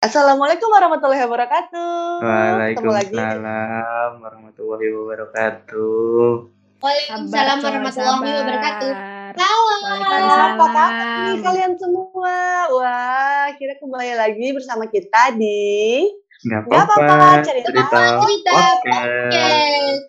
[0.00, 2.24] Assalamualaikum warahmatullahi wabarakatuh.
[2.24, 6.48] Waalaikumsalam warahmatullahi wabarakatuh.
[6.80, 8.92] Waalaikumsalam warahmatullahi wabarakatuh.
[9.36, 9.76] Halo,
[10.40, 10.88] apa kabar
[11.28, 12.32] nih kalian semua?
[12.72, 16.08] Wah, kira kembali lagi bersama kita di
[16.48, 18.80] Gak apa-apa, cerita cerita podcast.
[19.36, 20.00] Yes.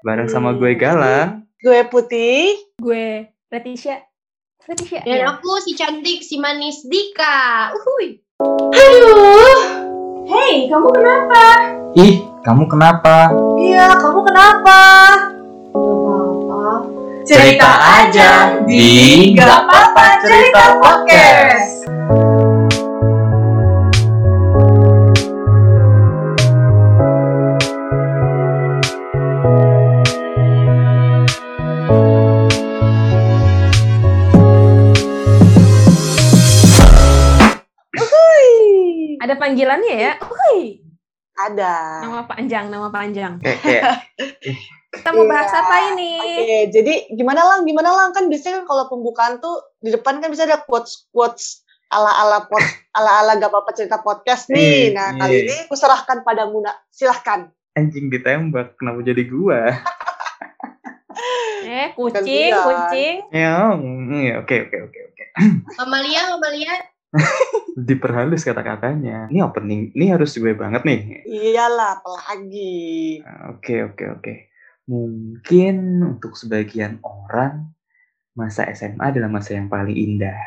[0.00, 1.44] Bareng sama gue Galang.
[1.60, 2.56] gue Putih.
[2.80, 4.00] gue Leticia
[4.64, 5.36] Leticia Dan ya.
[5.36, 7.76] aku si cantik si manis Dika.
[7.76, 8.24] Uhuy.
[10.28, 11.44] Hey kamu kenapa
[11.96, 13.32] Ih, kamu kenapa?
[13.56, 14.80] Iya, kamu kenapa?
[17.24, 21.88] Cerita aja di Gak Apa-apa Cerita Podcast.
[39.76, 40.80] Panggilannya ya Wih,
[41.36, 41.74] ada.
[42.00, 43.32] nama panjang nama panjang
[44.88, 45.60] kita mau bahas Iya.
[45.60, 47.68] apa ini Oke, jadi gimana lang?
[47.68, 48.08] Gimana lang?
[48.16, 51.60] Kan biasanya kan kalau pembukaan tuh di depan kan bisa ada quotes quotes
[51.92, 52.64] ala ala pot
[52.96, 54.88] ala ala gak apa-apa cerita podcast nih.
[54.90, 55.20] Iya, Nah iya.
[55.20, 56.72] kali ini aku serahkan pada Muna.
[56.88, 57.52] Silahkan.
[57.76, 59.68] anjing ditembak, kenapa jadi gua?
[61.68, 65.24] eh kucing kucing Ya, mm, ya, oke oke oke oke.
[65.76, 66.72] Mamalia, Mamalia.
[67.88, 69.28] Diperhalus kata-katanya.
[69.28, 71.00] Ini opening, ini harus gue banget nih.
[71.28, 73.20] Iyalah, apalagi.
[73.52, 74.34] Oke, oke, oke.
[74.88, 77.68] Mungkin untuk sebagian orang,
[78.32, 80.40] masa SMA adalah masa yang paling indah.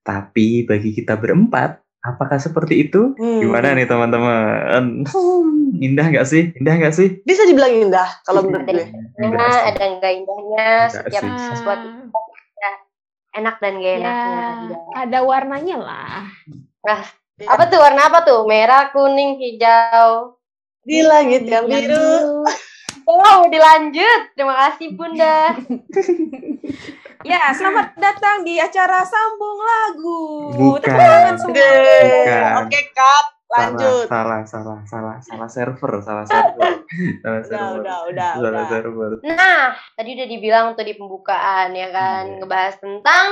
[0.00, 3.12] Tapi bagi kita berempat, apakah seperti itu?
[3.18, 3.44] Hmm.
[3.44, 5.04] Gimana nih teman-teman?
[5.04, 6.56] Hmm, Indah nggak sih?
[6.56, 7.20] Indah nggak sih?
[7.22, 8.88] Bisa dibilang indah kalau menurut gue.
[9.20, 9.62] Enggak sih.
[9.68, 12.37] ada enggak indahnya Enggak setiap sesuatu Ah,
[13.38, 14.76] enak dan gak ya enaknya.
[14.94, 16.20] ada warnanya lah
[17.38, 18.50] Apa tuh warna apa tuh?
[18.50, 20.34] Merah, kuning, hijau.
[20.82, 22.42] Di langit yang biru.
[23.08, 24.36] Oh, dilanjut.
[24.36, 25.56] Terima kasih Bunda.
[27.30, 31.40] ya selamat datang di acara sambung lagu Bukan.
[31.40, 32.52] Bukan.
[32.68, 33.37] oke Kak.
[33.48, 34.04] Lanjut.
[34.04, 36.84] Salah, salah, salah, salah, salah server, salah server.
[37.24, 37.80] Salah Udah, server.
[37.80, 38.66] udah, udah, Salah udah.
[38.68, 39.10] server.
[39.24, 42.36] Nah, tadi udah dibilang tuh di pembukaan ya kan, Iya.
[42.40, 43.26] ngebahas tentang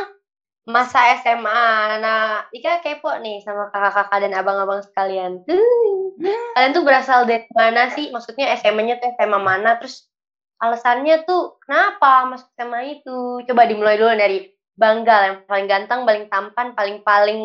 [0.65, 1.65] masa SMA.
[2.01, 5.41] Nah, Ika kepo nih sama kakak-kakak dan abang-abang sekalian.
[5.45, 6.21] Hmm,
[6.53, 8.09] Kalian tuh berasal dari mana sih?
[8.09, 9.77] Maksudnya SMA-nya tuh SMA mana?
[9.77, 10.09] Terus
[10.57, 13.45] alasannya tuh kenapa masuk SMA itu?
[13.45, 17.41] Coba dimulai dulu dari Banggal yang paling ganteng, paling tampan, paling-paling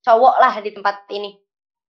[0.00, 1.36] cowok lah di tempat ini.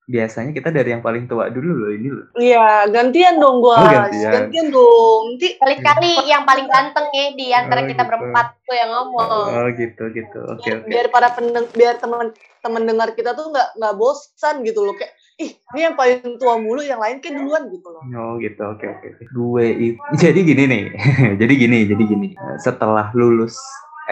[0.08, 2.32] Biasanya kita dari yang paling tua dulu loh ini loh.
[2.40, 3.76] Iya, gantian dong gua.
[3.76, 4.32] Oh, gantian.
[4.32, 5.36] Gantian dong.
[5.36, 8.10] Nanti Kali-kali yang paling ganteng ya di antara Oh, kita gitu.
[8.16, 9.28] berempat tuh yang ngomong.
[9.52, 10.40] Oh gitu gitu.
[10.48, 10.88] Oke biar, oke.
[10.88, 12.32] biar para pendeng, biar teman
[12.64, 16.58] teman dengar kita tuh nggak nggak bosan gitu loh kayak ih ini yang paling tua
[16.58, 19.08] mulu yang lain kan duluan gitu loh Oh gitu, oke oke.
[19.30, 20.84] Gue itu jadi gini nih,
[21.44, 22.28] jadi gini, jadi gini.
[22.64, 23.60] Setelah lulus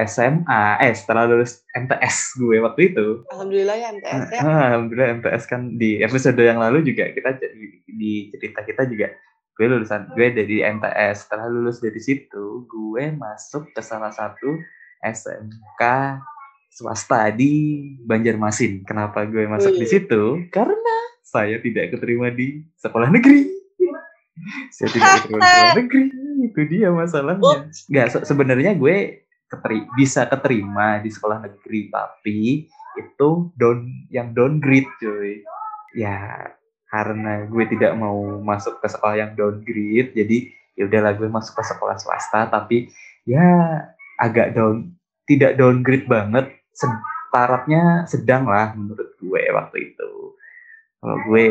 [0.04, 5.44] SMA, eh setelah lulus MTS gue waktu itu, alhamdulillah ya MTS ya ah, alhamdulillah MTS
[5.48, 7.40] kan di episode yang lalu juga kita
[7.88, 9.08] di cerita kita juga
[9.56, 11.26] gue lulusan gue dari MTS.
[11.26, 14.52] Setelah lulus dari situ, gue masuk ke salah satu
[15.00, 15.82] SMK
[16.68, 18.84] swasta di Banjarmasin.
[18.84, 19.92] Kenapa gue masuk di Wih.
[19.96, 20.24] situ?
[20.52, 23.48] Karena saya tidak keterima di sekolah negeri.
[24.76, 26.04] Saya tidak keterima di sekolah negeri.
[26.52, 27.72] Itu dia masalahnya.
[27.72, 34.90] Nggak, se- sebenarnya gue keteri bisa keterima di sekolah negeri, tapi itu down yang downgrade,
[34.98, 35.44] cuy.
[35.96, 36.52] Ya,
[36.92, 40.38] karena gue tidak mau masuk ke sekolah yang downgrade, jadi
[40.76, 42.92] ya udahlah gue masuk ke sekolah swasta, tapi
[43.24, 43.44] ya
[44.20, 44.96] agak down,
[45.28, 46.52] tidak downgrade banget,
[47.32, 50.12] tarafnya sedang lah menurut gue waktu itu.
[51.00, 51.44] Kalau gue,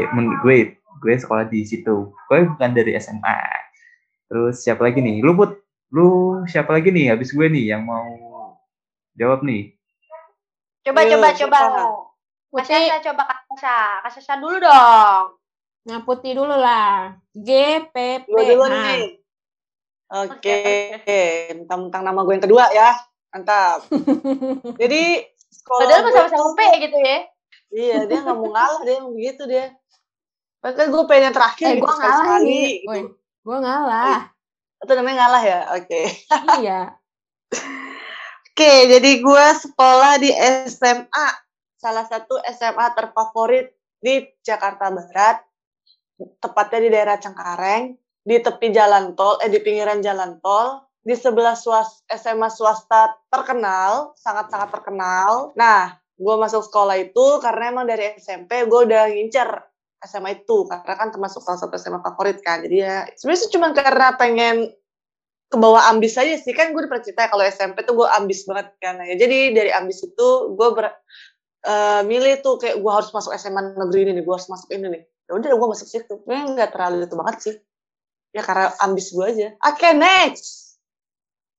[0.42, 3.40] gue, gue sekolah di situ, gue bukan dari SMA.
[4.28, 5.20] Terus siapa lagi nih?
[5.20, 5.63] Lu Put,
[5.94, 7.14] lu siapa lagi nih?
[7.14, 8.10] Habis gue nih yang mau
[9.14, 9.78] jawab nih.
[10.82, 11.62] Coba, coba, siapa?
[12.50, 12.98] coba.
[13.00, 13.78] Coba Kak Sasha.
[14.02, 15.38] Kak Sasha dulu dong.
[15.84, 19.20] nah putih dulu lah G P P gue dulu nih
[20.08, 20.60] oke
[21.60, 22.96] mentang-mentang nama gue yang kedua ya
[23.28, 23.84] mantap
[24.80, 27.18] jadi sekolah Padahal gue sama-sama P gitu ya.
[27.68, 29.76] iya dia nggak mau ngalah dia begitu dia
[30.64, 33.00] Bahkan gue pengen yang terakhir eh gitu gue ngalah sekali gitu.
[33.44, 34.16] Gue ngalah
[34.84, 35.60] itu namanya ngalah ya?
[35.80, 36.02] Oke.
[36.60, 36.80] Iya.
[38.54, 40.30] Oke, jadi gue sekolah di
[40.70, 41.26] SMA,
[41.74, 45.42] salah satu SMA terfavorit di Jakarta Barat,
[46.38, 51.58] tepatnya di daerah Cengkareng, di tepi jalan tol, eh di pinggiran jalan tol, di sebelah
[51.58, 55.50] swas, SMA swasta terkenal, sangat-sangat terkenal.
[55.58, 59.50] Nah, gue masuk sekolah itu karena emang dari SMP gue udah ngincer
[60.04, 62.60] SMA itu karena kan termasuk salah satu SMA favorit kan.
[62.64, 64.56] Jadi ya sebenarnya cuma karena pengen
[65.48, 66.52] ke bawah ambis aja sih.
[66.52, 69.00] Kan gue udah pernah cerita kalau SMP tuh gue ambis banget kan.
[69.02, 70.92] Ya jadi dari ambis itu gue ber,
[71.64, 74.86] eh, milih tuh kayak gue harus masuk SMA negeri ini nih gue harus masuk ini
[74.92, 75.02] nih.
[75.24, 76.14] Ya udah gue masuk situ.
[76.22, 77.56] Gue nggak terlalu itu banget sih.
[78.34, 79.48] Ya karena ambis gue aja.
[79.62, 80.64] Oke next!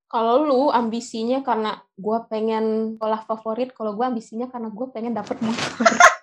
[0.06, 5.36] Kalau lu ambisinya karena gue pengen sekolah favorit, kalau gue ambisinya karena gue pengen dapet
[5.42, 5.82] motor.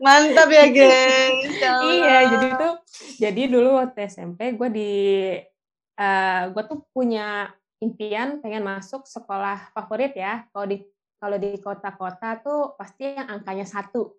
[0.00, 1.92] mantap ya Allah.
[1.94, 2.74] iya, jadi tuh,
[3.20, 4.92] jadi dulu waktu SMP gue di,
[6.00, 10.48] eh gue tuh punya impian pengen masuk sekolah favorit ya.
[10.50, 10.82] Kalau di
[11.20, 14.16] kalau di kota-kota tuh pasti yang angkanya satu,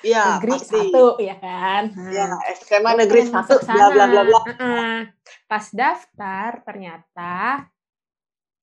[0.00, 0.72] Iya, negeri pasti.
[0.72, 1.82] satu, ya kan?
[1.92, 2.24] Nah, Ya,
[2.56, 4.40] SMA negeri satu, bla bla bla bla.
[5.50, 7.66] Pas daftar ternyata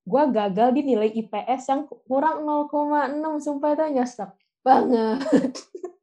[0.05, 4.29] gue gagal di nilai IPS yang kurang 0,6 sumpah itu nyesek
[4.65, 5.19] banget.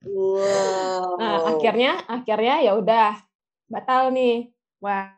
[0.06, 1.18] Wow.
[1.18, 3.18] Nah, akhirnya akhirnya ya udah
[3.66, 4.50] batal nih.
[4.78, 5.14] Wah,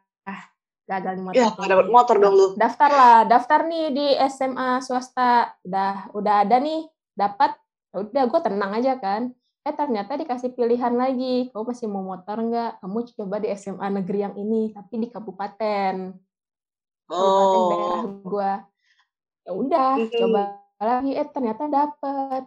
[0.85, 1.41] gagal nih motor.
[1.41, 2.47] Ya, dapat motor dong lu.
[2.57, 5.57] Daftar lah, daftar nih di SMA swasta.
[5.65, 7.57] Udah udah ada nih, dapat.
[7.93, 9.33] Ya Udah gue tenang aja kan.
[9.65, 11.49] Eh ternyata dikasih pilihan lagi.
[11.49, 12.85] Kamu masih mau motor nggak?
[12.85, 15.95] Kamu coba di SMA negeri yang ini, tapi di kabupaten.
[17.09, 18.21] Kabupaten daerah Oh.
[18.23, 18.53] gue.
[19.45, 20.13] Ya udah, Mhm.
[20.21, 20.43] coba
[20.79, 21.13] lagi.
[21.17, 22.45] Eh ternyata dapet.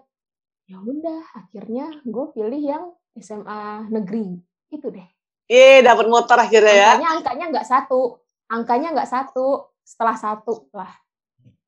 [0.68, 4.36] Ya udah, akhirnya gue pilih yang SMA negeri.
[4.68, 5.08] Itu deh.
[5.48, 7.00] Iya, dapat motor akhirnya ya.
[7.00, 8.20] Angkanya angkanya nggak satu.
[8.52, 9.72] Angkanya nggak satu.
[9.88, 10.92] Setelah satu lah.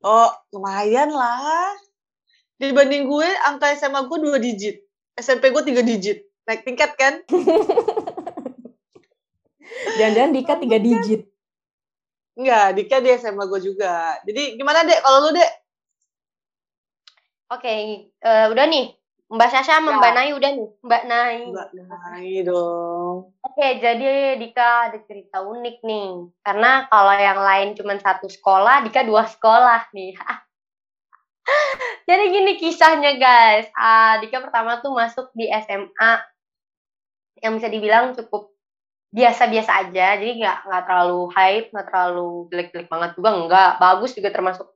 [0.04, 1.72] Oh, lumayan lah.
[2.60, 4.84] Dibanding gue, angka SMA gue dua digit.
[5.16, 6.28] SMP gue tiga digit.
[6.44, 7.24] Naik tingkat kan?
[10.00, 11.24] Jangan-jangan Dika tiga digit.
[12.36, 14.20] Enggak, Dika di SMA gue juga.
[14.28, 15.00] Jadi gimana dek?
[15.00, 15.52] Kalau lu dek?
[17.50, 17.74] Oke,
[18.06, 18.94] eh, udah nih.
[19.30, 19.98] Mbak Sasha sama Ya.
[20.02, 20.70] Mbak Nai udah nih.
[20.82, 21.38] Mbak Nai.
[21.54, 23.16] Enggak, naik dong.
[23.46, 26.10] Oke, jadi Dika ada cerita unik nih.
[26.42, 30.18] Karena kalau yang lain cuma satu sekolah, Dika dua sekolah nih.
[32.10, 33.70] jadi gini kisahnya guys.
[33.78, 36.12] Ah, Dika pertama tuh masuk di SMA
[37.46, 38.50] yang bisa dibilang cukup
[39.14, 40.18] biasa-biasa aja.
[40.18, 44.70] Jadi nggak nggak terlalu hype, nggak terlalu jelek-jelek banget juga, nggak bagus juga termasuk.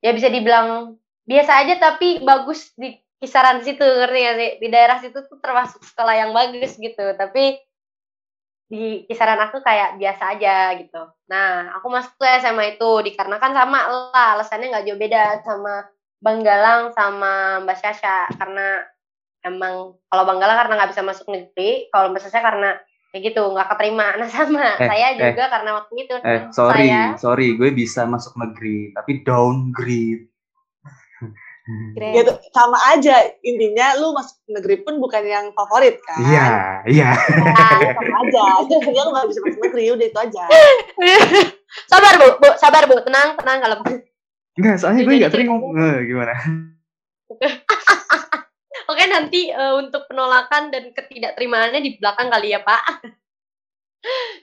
[0.00, 0.96] Ya bisa dibilang
[1.28, 4.50] biasa aja tapi bagus di kisaran situ ngerti gak sih?
[4.64, 7.04] Di daerah situ tuh termasuk sekolah yang bagus gitu.
[7.14, 7.60] Tapi
[8.68, 11.00] di kisaran aku kayak biasa aja gitu.
[11.32, 13.80] Nah, aku masuk ke SMA itu dikarenakan sama
[14.12, 15.88] lah, alasannya nggak jauh beda sama
[16.20, 18.84] Bang Galang sama Mbak Sasha karena
[19.40, 22.76] emang kalau Bang Galang karena nggak bisa masuk negeri, kalau Mbak Sasha karena
[23.08, 24.06] kayak gitu nggak keterima.
[24.20, 25.32] Nah sama Eh, saya eh.
[25.32, 30.28] juga karena waktu itu Eh, sorry, saya sorry, gue bisa masuk negeri, tapi downgrade.
[31.68, 32.12] Keren.
[32.16, 33.28] Gitu, sama aja.
[33.44, 36.16] Intinya lu masuk negeri pun bukan yang favorit kan?
[36.24, 36.48] Iya,
[36.88, 37.10] iya.
[37.44, 38.42] Nah, sama aja.
[38.64, 40.44] Intinya lu gak bisa masuk negeri, udah itu aja.
[41.92, 43.76] sabar bu, bu, sabar bu, tenang, tenang kalau
[44.58, 45.54] Enggak, soalnya gue Jadi nggak terima.
[45.60, 46.34] Eh, gimana?
[48.90, 52.82] Oke nanti eh, untuk penolakan dan ketidakterimaannya di belakang kali ya Pak.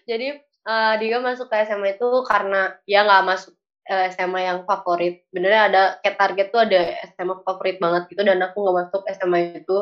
[0.07, 5.26] Jadi eh, dia masuk ke SMA itu karena ya nggak masuk SMA yang favorit.
[5.30, 6.80] Benernya ada kayak target tuh ada
[7.14, 9.78] SMA favorit banget gitu dan aku nggak masuk SMA itu.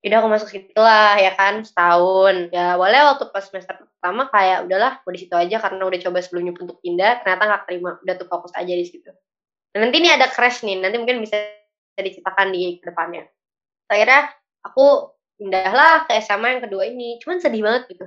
[0.00, 2.48] Jadi aku masuk situ lah ya kan setahun.
[2.54, 6.18] Ya awalnya waktu pas semester pertama kayak udahlah mau di situ aja karena udah coba
[6.24, 9.10] sebelumnya untuk pindah ternyata nggak terima udah tuh fokus aja di situ.
[9.70, 11.36] Dan nanti ini ada crash nih nanti mungkin bisa
[12.00, 13.28] diceritakan di ke depannya
[13.90, 14.30] akhirnya
[14.62, 18.06] aku pindahlah ke SMA yang kedua ini cuman sedih banget gitu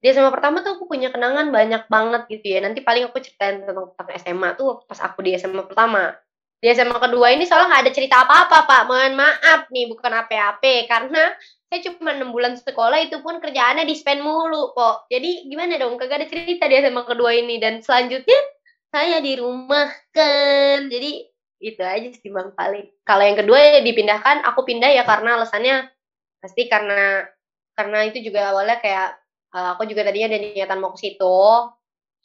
[0.00, 2.64] di SMA pertama tuh aku punya kenangan banyak banget gitu ya.
[2.64, 6.16] Nanti paling aku ceritain tentang, tentang SMA tuh pas aku di SMA pertama.
[6.60, 8.82] Di SMA kedua ini soalnya nggak ada cerita apa-apa pak.
[8.88, 10.88] Mohon maaf nih bukan apa-apa.
[10.88, 11.36] Karena
[11.68, 15.04] saya cuma enam bulan sekolah itu pun kerjaannya di spend mulu kok.
[15.12, 16.00] Jadi gimana dong?
[16.00, 17.60] Kagak ada cerita di SMA kedua ini.
[17.60, 18.40] Dan selanjutnya
[18.88, 20.88] saya di rumah kan.
[20.88, 21.28] Jadi
[21.60, 22.88] itu aja sih bang paling.
[23.04, 25.92] Kalau yang kedua ya dipindahkan aku pindah ya karena alasannya
[26.40, 27.28] pasti karena
[27.76, 29.20] karena itu juga awalnya kayak
[29.54, 31.38] uh, aku juga tadinya ada niatan mau ke situ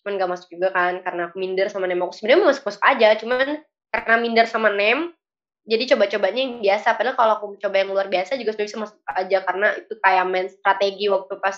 [0.01, 1.98] cuman gak masuk juga kan karena aku minder sama nem.
[1.98, 3.48] Aku sebenarnya mau masuk masuk aja cuman
[3.89, 5.10] karena minder sama nem
[5.65, 6.94] jadi coba-cobanya yang biasa.
[6.94, 10.25] Padahal kalau aku coba yang luar biasa juga sudah bisa masuk aja karena itu kayak
[10.29, 11.58] main strategi waktu pas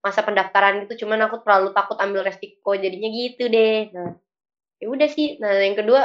[0.00, 1.04] masa pendaftaran itu.
[1.04, 3.92] Cuman aku terlalu takut ambil resiko jadinya gitu deh.
[3.92, 4.16] Nah
[4.80, 5.36] ya udah sih.
[5.36, 6.00] Nah yang kedua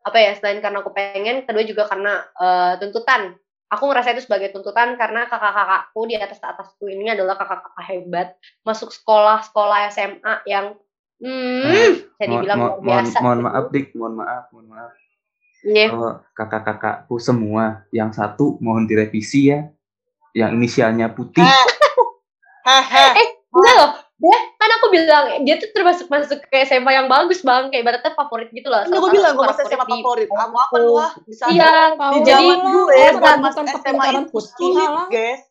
[0.00, 3.36] apa ya selain karena aku pengen kedua juga karena uh, tuntutan
[3.70, 8.28] aku ngerasa itu sebagai tuntutan karena kakak-kakakku di atas atasku ini adalah kakak-kakak hebat
[8.66, 10.74] masuk sekolah sekolah SMA yang
[11.22, 13.46] hmm, saya Mohon, dibilang mo- luar mohon, biasa mohon gitu.
[13.46, 13.86] maaf, Dik.
[13.94, 14.92] Mohon maaf, mohon maaf.
[15.60, 15.86] Iya.
[15.92, 19.68] Kalau kakak-kakakku semua, yang satu mohon direvisi ya,
[20.32, 21.44] yang inisialnya putih.
[21.44, 21.66] Eh.
[22.60, 23.04] Hehe.
[23.16, 23.90] Eh, enggak loh.
[24.20, 28.12] Dia kan aku bilang dia tuh termasuk masuk ke SMA yang bagus bang, kayak ibaratnya
[28.12, 28.82] favorit gitu loh.
[28.84, 30.28] Salah gue bilang gue favorit SMA favorit.
[30.28, 31.10] Kamu apa lu ah?
[31.24, 35.42] Bisa Iya, di jadi zaman gue oh, buat bukan masuk SMA itu sulit guys.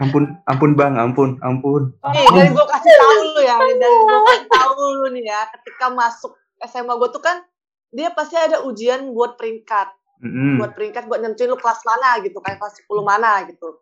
[0.00, 1.92] Ampun, ampun bang, ampun, ampun.
[2.10, 5.86] Nih dari gue kasih tahu lu ya, dari gue kasih tahu lu nih ya, ketika
[5.92, 6.32] masuk
[6.64, 7.44] SMA gue tuh kan
[7.92, 9.92] dia pasti ada ujian buat peringkat,
[10.24, 10.56] Mm-mm.
[10.58, 13.78] buat peringkat buat nentuin lu kelas mana gitu, kayak kelas 10 mana gitu.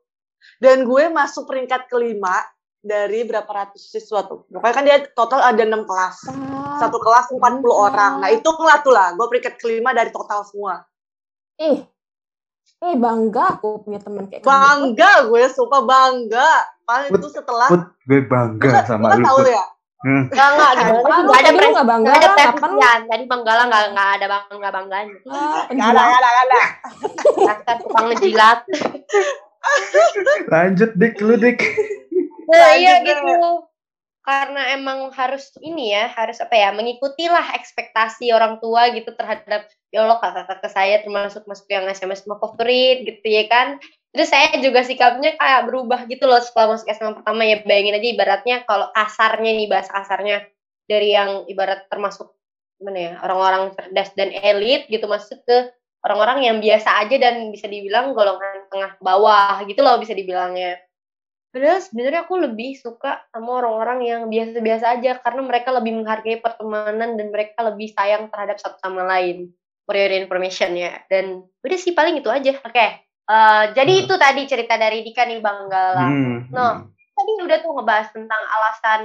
[0.59, 2.43] Dan gue masuk peringkat kelima
[2.81, 4.49] dari berapa ratus siswa tuh.
[4.49, 6.33] Pokoknya kan dia total ada enam kelas.
[6.81, 8.25] Satu kelas 40 orang.
[8.25, 10.81] Nah, itu lah tuh lah, gue peringkat kelima dari total semua.
[11.61, 11.85] Ih,
[12.81, 14.49] eh bangga aku punya teman kayak kamu.
[14.49, 16.51] Bangga gue, sumpah bangga.
[16.89, 19.65] Paling Put, itu setelah Put, gue bangga sama lu tahu ya,
[20.01, 20.33] Hmm.
[20.33, 21.05] Apaan sih lu?
[21.05, 23.01] enggak ada pres, nggak bangga enggak ada presisian.
[23.05, 25.17] Tadi Banggala enggak enggak ada bang enggak bangganya.
[25.29, 26.61] Ah, Gak ada, gak ada, gak ada.
[27.45, 28.59] Dasar tukang ngejilat.
[30.49, 31.61] Lanjut dik, lu dik.
[32.51, 33.43] Nah, iya Lanjut, gitu.
[34.21, 40.05] Karena emang harus ini ya, harus apa ya, mengikutilah ekspektasi orang tua gitu terhadap ya
[40.05, 43.81] Allah kakak-kakak saya termasuk masuk yang SMS favorit gitu ya kan.
[44.11, 48.09] Terus saya juga sikapnya kayak berubah gitu loh setelah masuk SMA pertama ya bayangin aja
[48.11, 50.37] ibaratnya kalau kasarnya nih bahasa kasarnya
[50.91, 52.35] dari yang ibarat termasuk
[52.83, 55.71] mana ya orang-orang cerdas dan elit gitu masuk ke
[56.03, 60.81] orang-orang yang biasa aja dan bisa dibilang golongan tengah bawah gitu loh bisa dibilangnya.
[61.51, 67.19] Padahal sebenarnya aku lebih suka sama orang-orang yang biasa-biasa aja karena mereka lebih menghargai pertemanan
[67.19, 69.51] dan mereka lebih sayang terhadap satu sama lain.
[69.83, 71.03] For your information ya.
[71.11, 72.55] Dan udah sih paling itu aja.
[72.63, 72.87] Oke.
[73.31, 74.03] Eh, jadi Hmm.
[74.07, 76.07] itu tadi cerita dari Dika nih Bang Gala.
[76.07, 76.47] Hmm.
[76.55, 76.87] No.
[77.19, 79.01] Tadi udah tuh ngebahas tentang alasan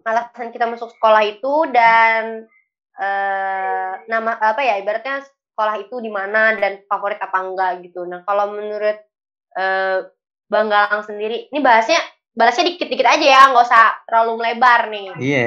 [0.00, 2.48] alasan kita masuk sekolah itu dan
[3.00, 8.04] eh nama apa ya ibaratnya sekolah itu di mana dan favorit apa enggak gitu.
[8.08, 8.96] Nah, kalau menurut
[9.56, 9.98] eh
[10.50, 12.02] Bang Galang sendiri, ini bahasnya
[12.34, 15.04] balasnya dikit-dikit aja ya, nggak usah terlalu melebar nih.
[15.18, 15.46] Iya,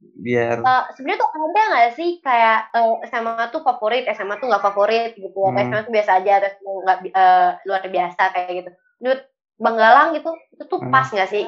[0.00, 4.64] biar Eh, sebenarnya tuh ada nggak sih kayak eh, SMA tuh favorit, SMA tuh nggak
[4.64, 5.56] favorit gitu, Hmm.
[5.56, 8.70] SMA tuh biasa aja, terus nggak eh, luar biasa kayak gitu.
[9.00, 9.22] Menurut
[9.60, 10.90] Bang Galang gitu, itu tuh Hmm.
[10.90, 11.44] pas nggak sih?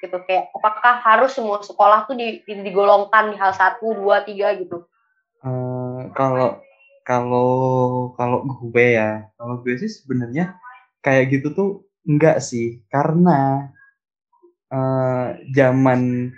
[0.00, 4.52] Gitu kayak apakah harus semua sekolah tuh di- di- digolongkan di hal satu, dua, tiga
[4.56, 4.84] gitu?
[5.44, 6.60] Eh, kalau
[7.06, 7.50] kalau
[8.18, 10.56] kalau gue ya, kalau gue sih sebenarnya
[11.04, 11.68] kayak gitu tuh
[12.06, 13.70] enggak sih, karena
[14.66, 16.32] eh zaman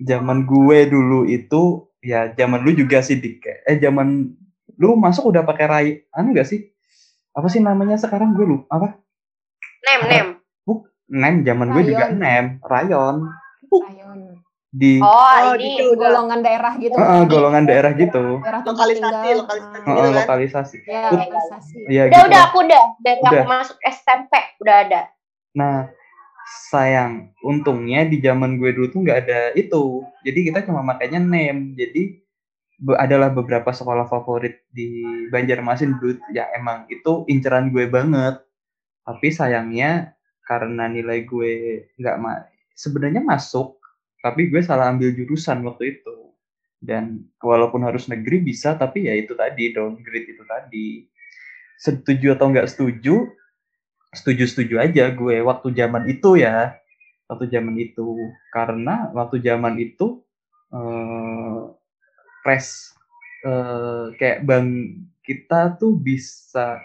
[0.00, 3.68] zaman gue dulu itu ya zaman lu juga sih dik.
[3.68, 4.32] Eh zaman
[4.80, 5.86] lu masuk udah pakai ray
[6.16, 6.72] anu enggak sih?
[7.36, 8.88] Apa sih namanya sekarang gue lupa apa?
[9.86, 10.26] Nem, nem.
[11.10, 13.26] nem zaman gue juga nem rayon.
[13.70, 14.29] Rayon.
[14.70, 15.92] Di Oh, Oh, ini gitu.
[15.92, 16.14] Udah.
[16.14, 16.94] golongan daerah gitu.
[16.94, 19.34] Eh, eh, golongan daerah gitu Daerah Lokalisasi, tinggal.
[19.42, 19.82] lokalisasi.
[19.82, 20.14] Gitu kan?
[20.14, 21.76] lokalisasi Ya, lokalisasi.
[21.84, 23.32] Iya udah gitu udah aku udah dari Udah.
[23.34, 25.00] aku masuk SMP udah ada.
[25.50, 25.76] Nah,
[26.70, 27.12] sayang,
[27.42, 30.06] untungnya di zaman gue dulu tuh nggak ada itu.
[30.22, 31.74] Jadi kita cuma makanya name.
[31.74, 32.22] Jadi
[32.78, 36.14] be- adalah beberapa sekolah favorit di Banjarmasin dulu.
[36.30, 38.38] Ya emang itu inceran gue banget.
[39.02, 40.14] Tapi sayangnya
[40.46, 41.52] karena nilai gue
[41.98, 43.79] nggak ma sebenarnya masuk,
[44.20, 46.16] tapi gue salah ambil jurusan waktu itu.
[46.80, 50.88] Dan walaupun harus negeri bisa, tapi ya itu tadi downgrade itu tadi.
[51.76, 53.28] Setuju atau nggak setuju,
[54.10, 56.74] setuju-setuju aja gue waktu zaman itu ya
[57.30, 58.18] waktu zaman itu
[58.50, 60.18] karena waktu zaman itu
[60.74, 61.58] eh
[62.42, 62.90] pres
[63.46, 66.82] eh, kayak bang kita tuh bisa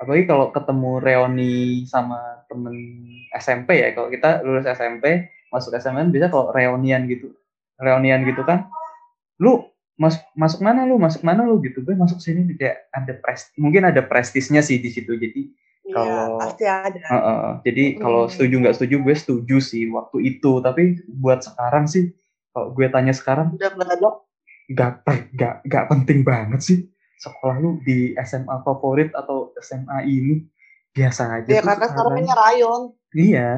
[0.00, 2.16] apalagi kalau ketemu reuni sama
[2.48, 2.74] temen
[3.36, 7.30] SMP ya kalau kita lulus SMP masuk SMP kan bisa kalau reunian gitu.
[7.76, 8.66] Reunian gitu kan
[9.36, 10.96] lu mas masuk mana lu?
[10.96, 11.60] Masuk mana lu?
[11.60, 15.12] Gitu gue masuk sini kayak ada pres mungkin ada prestisnya sih di situ.
[15.14, 16.94] Jadi Iya, Kalau- pasti ada.
[17.02, 18.30] Heeh, jadi kalau Hmm.
[18.30, 20.62] setuju nggak setuju gue setuju sih waktu itu.
[20.62, 22.14] Tapi buat sekarang sih
[22.48, 23.74] kalau gue tanya sekarang Udah
[24.70, 24.92] nggak
[25.34, 26.78] nggak nggak penting banget sih.
[27.18, 30.46] Sekolah lu di SMA favorit atau SMA ini
[30.90, 32.14] biasa aja Ya karena sekarang.
[32.18, 32.82] ini rayon.
[33.12, 33.48] iya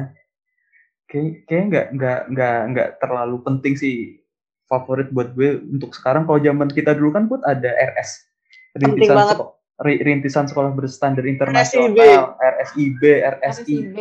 [1.05, 4.17] kayak kayak nggak nggak nggak nggak terlalu penting sih
[4.65, 8.25] favorit buat gue untuk sekarang kalau zaman kita dulu kan put ada RS
[8.75, 9.35] rintisan banget.
[9.35, 13.97] seko- ri- rintisan sekolah berstandar internasional RSIB RSI RSIB.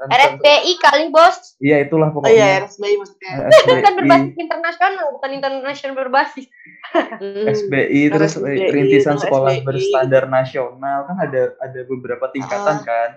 [0.00, 1.56] RSPI kali bos.
[1.56, 2.32] Iya itulah Oh pokoknya.
[2.32, 3.32] iya, RSBI maksudnya.
[3.50, 6.46] SBI, kan berbasis internasional bukan internasional berbasis.
[6.92, 7.46] Hmm.
[7.48, 9.66] SBI terus RSBI, rintisan sekolah SBI.
[9.66, 12.84] berstandar nasional kan ada ada beberapa tingkatan Ah.
[12.84, 13.10] kan.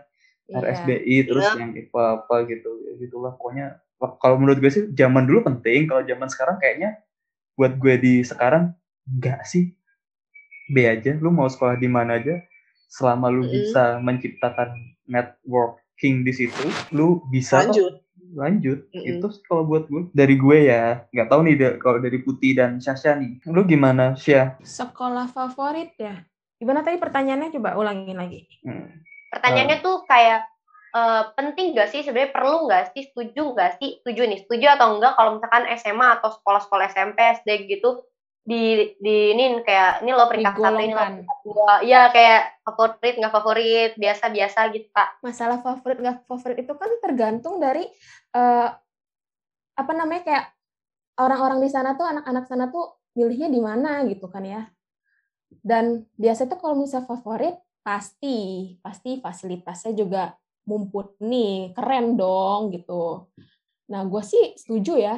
[0.53, 0.61] Iya.
[0.61, 1.57] RSBI terus Iya.
[1.57, 3.67] yang IPA apa gitu ya gitulah pokoknya
[4.19, 7.01] kalau menurut gue sih zaman dulu penting kalau zaman sekarang kayaknya
[7.53, 8.69] buat gue di sekarang
[9.03, 9.73] enggak sih
[10.69, 12.37] B aja lu mau sekolah di mana aja
[12.87, 13.51] selama lu Mm-mm.
[13.51, 14.69] bisa menciptakan
[15.05, 17.93] networking di situ lu bisa kok Lanjut.
[18.33, 19.09] lanjut Mm-mm.
[19.17, 22.77] itu sih kalau buat gue dari gue ya nggak tahu nih kalau dari Putih dan
[22.77, 26.21] Syasha nih lu gimana Syah Sekolah favorit ya?
[26.53, 27.51] Gimana tadi pertanyaannya?
[27.51, 28.47] Coba ulangin lagi.
[28.63, 28.87] Hmm.
[29.33, 30.45] Pertanyaannya tuh kayak
[30.93, 32.05] eh, penting gak sih?
[32.05, 33.09] Sebenarnya perlu nggak sih?
[33.09, 33.89] Setuju nggak sih?
[34.01, 38.05] Setuju nih setuju atau enggak kalau misalkan SMA atau sekolah-sekolah SMP SD gitu
[38.43, 41.11] di di ini kayak ini lo peringkat satu ini lo Digolongkan.
[41.15, 41.73] peringkat dua.
[41.87, 45.09] Ya kayak favorit nggak favorit biasa biasa gitu kak.
[45.23, 47.87] Masalah favorit nggak favorit itu kan tergantung dari
[48.35, 48.69] eh,
[49.73, 50.45] apa namanya kayak
[51.23, 54.67] orang-orang di sana tuh anak-anak sana tuh milihnya di mana gitu kan ya.
[55.63, 58.37] Dan biasanya tuh kalau misalnya favorit pasti
[58.79, 63.27] pasti fasilitasnya juga mumpuni, keren dong gitu.
[63.91, 65.17] Nah, gue sih setuju ya.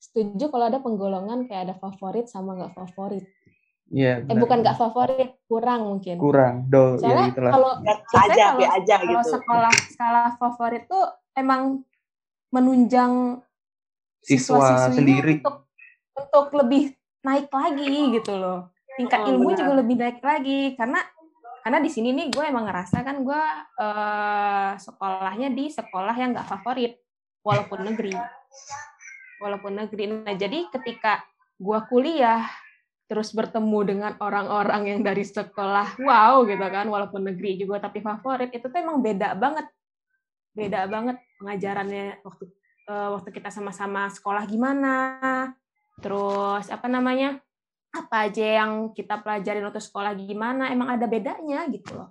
[0.00, 3.28] Setuju kalau ada penggolongan kayak ada favorit sama nggak favorit.
[3.92, 6.16] Iya, Eh bukan nggak favorit, kurang mungkin.
[6.16, 9.30] kurang do ya Soalnya gitulah kalau aja, kalau aja kalau gitu.
[9.36, 11.04] sekolah skala favorit tuh
[11.36, 11.84] emang
[12.48, 13.44] menunjang
[14.24, 15.56] siswa siswa-siswinya sendiri untuk
[16.16, 16.82] untuk lebih
[17.22, 19.58] naik lagi gitu loh tingkat Oh, ilmu benar.
[19.60, 21.00] juga lebih naik lagi karena
[21.62, 23.42] karena di sini nih gue emang ngerasa kan gue
[23.78, 26.98] eh, sekolahnya di sekolah yang nggak favorit
[27.46, 28.14] walaupun negeri.
[29.38, 30.10] Walaupun negeri.
[30.10, 31.22] Nah jadi ketika
[31.58, 32.46] gue kuliah
[33.06, 38.50] terus bertemu dengan orang-orang yang dari sekolah wow gitu kan walaupun negeri juga tapi favorit
[38.50, 39.66] itu tuh emang beda banget.
[40.52, 42.44] Beda banget pengajarannya waktu
[42.90, 44.96] eh, waktu kita sama-sama sekolah gimana
[46.02, 47.38] terus apa namanya
[47.92, 52.10] apa aja yang kita pelajarin waktu sekolah gimana emang ada bedanya gitu loh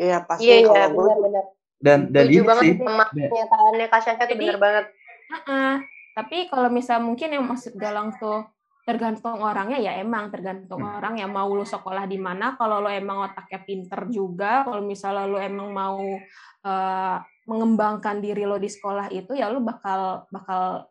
[0.00, 1.44] Iya pasti iya iya kalau gue benar-benar
[1.80, 2.74] dan dan setuju ini banget sih
[3.28, 4.84] pernyataannya Kak tuh Jadi- benar banget
[5.30, 5.72] Heeh.
[6.10, 8.44] tapi kalau misal mungkin yang maksud galang tuh
[8.82, 10.96] tergantung orangnya ya emang tergantung Hmm.
[10.98, 15.28] orang yang mau lu sekolah di mana kalau lo emang otaknya pinter juga kalau misalnya
[15.28, 16.00] lo emang mau
[16.60, 20.88] eh, mengembangkan diri lo di sekolah itu ya lo bakal bakal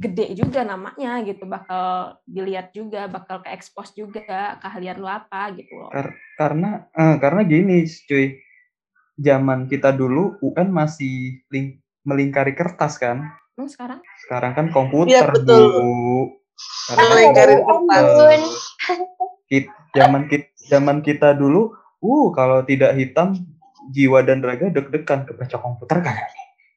[0.00, 5.76] gede juga namanya gitu bakal dilihat juga bakal ke expose juga keahlian lo apa gitu
[5.76, 5.92] loh.
[5.92, 8.40] Kar- karena eh, karena gini cuy.
[9.20, 13.28] Zaman kita dulu UN masih ling- melingkari kertas kan?
[13.52, 14.00] Hmm, sekarang?
[14.24, 15.68] Sekarang kan komputer Iya, betul.
[15.68, 15.92] bu.
[16.56, 18.06] Sekarang kan, Melingkari kertas.
[18.16, 18.42] Bun.
[19.52, 23.36] kit- zaman kita zaman kita dulu uh kalau tidak hitam
[23.92, 25.28] jiwa dan raga deg-degan.
[25.28, 26.16] Kebaca komputer nih?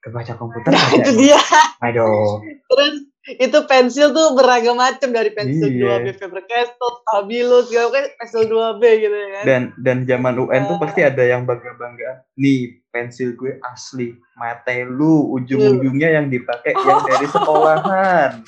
[0.03, 1.39] Kebaca komputer Nah, itu dia.
[1.79, 2.43] aduh.
[2.43, 6.03] Terus itu pensil tuh beragam macam dari pensil Iya.
[6.03, 9.43] 2B Faber-Castell, Stabilo, segala macam pensil 2B gitu ya kan.
[9.43, 12.59] dan dan zaman UN tuh pasti ada yang bangga-banggaan nih
[12.89, 18.31] pensil gue asli mate lu ujung-ujungnya yang dipakai yang dari sekolahan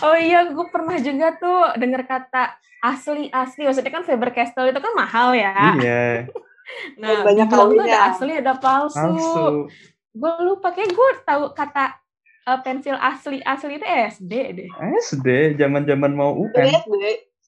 [0.00, 3.64] Oh iya, gue pernah juga tuh dengar kata asli asli.
[3.64, 5.54] Maksudnya kan Faber Castell itu kan mahal ya.
[5.78, 6.26] iya
[6.96, 7.86] Nah, banyak tuh kawinnya.
[7.86, 8.98] ada asli ada palsu.
[8.98, 9.46] palsu
[10.10, 12.02] Gue lupa kayak gue tahu kata
[12.44, 14.70] eh, pensil asli asli itu SD deh.
[15.04, 17.04] SD zaman-zaman mau Dari UN SD,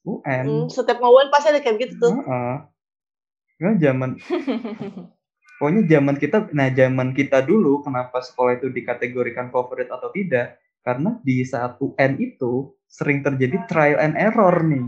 [0.06, 2.14] UN hmm, setiap mau UN pasti ada kayak gitu tuh.
[2.24, 2.54] Heeh.
[3.56, 4.10] Nggak, zaman
[5.56, 11.16] pokoknya zaman kita nah zaman kita dulu kenapa sekolah itu dikategorikan favorit atau tidak karena
[11.24, 14.84] di saat UN itu sering terjadi trial and error nih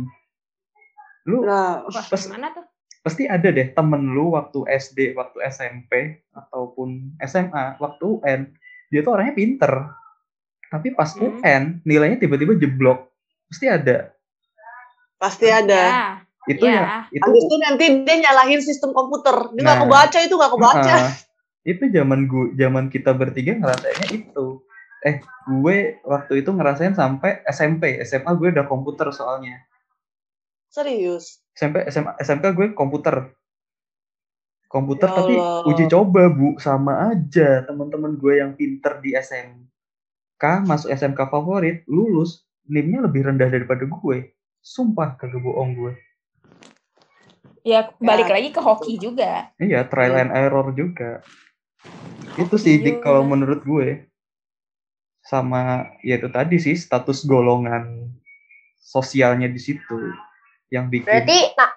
[1.24, 2.64] lu Nah, Pas- gimana tuh?
[3.00, 8.40] pasti ada deh temen lu waktu SD waktu SMP ataupun SMA waktu UN
[8.88, 9.72] dia tuh orangnya pinter
[10.68, 11.40] tapi pas Hmm.
[11.40, 13.08] UN nilainya tiba-tiba jeblok
[13.46, 14.12] pasti ada
[15.18, 15.82] pasti ada.
[15.82, 16.04] Ya,
[16.46, 16.78] itu ya.
[16.78, 19.50] ya itu Habis itu nanti dia nyalahin sistem komputer.
[19.50, 19.84] Dia nggak Nah.
[19.84, 20.94] kebaca itu nggak kebaca.
[20.94, 21.12] Heeh.
[21.66, 24.64] itu zaman gue zaman kita bertiga ngerasainnya itu
[25.04, 29.60] eh gue waktu itu ngerasain sampai SMP SMA gue udah komputer soalnya
[30.68, 31.44] Serius.
[31.52, 33.36] SMP SMA SMK gue komputer
[34.68, 35.34] komputer Ya tapi
[35.66, 42.44] uji coba bu sama aja teman-teman gue yang pinter di SMK masuk SMK favorit lulus
[42.68, 45.92] nimnya lebih rendah daripada gue sumpah kagak bohong gue
[47.64, 48.34] Ya balik Ya.
[48.38, 49.50] lagi ke hoki juga.
[49.58, 50.22] iya trial Hmm.
[50.24, 51.20] and error juga
[52.38, 53.04] itu sih Dik, Juga.
[53.04, 54.06] kalau menurut gue
[55.20, 58.08] sama ya itu tadi sih status golongan
[58.78, 60.14] sosialnya di situ
[60.68, 61.70] yang bikin berarti nah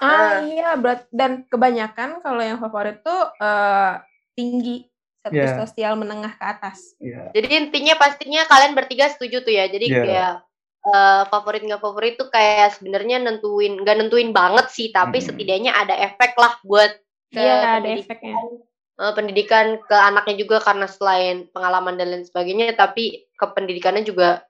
[0.00, 3.92] Ah iya, berat dan kebanyakan kalau yang favorit tuh eh,
[4.32, 4.86] tinggi
[5.18, 5.58] status Ya.
[5.58, 6.94] sosial menengah ke atas.
[6.96, 10.02] ya, jadi intinya pastinya kalian bertiga setuju tuh ya jadi Iya.
[10.06, 10.32] kayak
[10.88, 15.26] eh, favorit nggak favorit tuh kayak sebenarnya nentuin nggak nentuin banget sih tapi Mm-mm.
[15.28, 16.94] setidaknya ada efek lah buat
[17.28, 18.34] ke Iya, ada pendidikan, efeknya.
[18.96, 24.46] eh, pendidikan ke anaknya juga karena selain pengalaman dan lain sebagainya tapi ke pendidikannya juga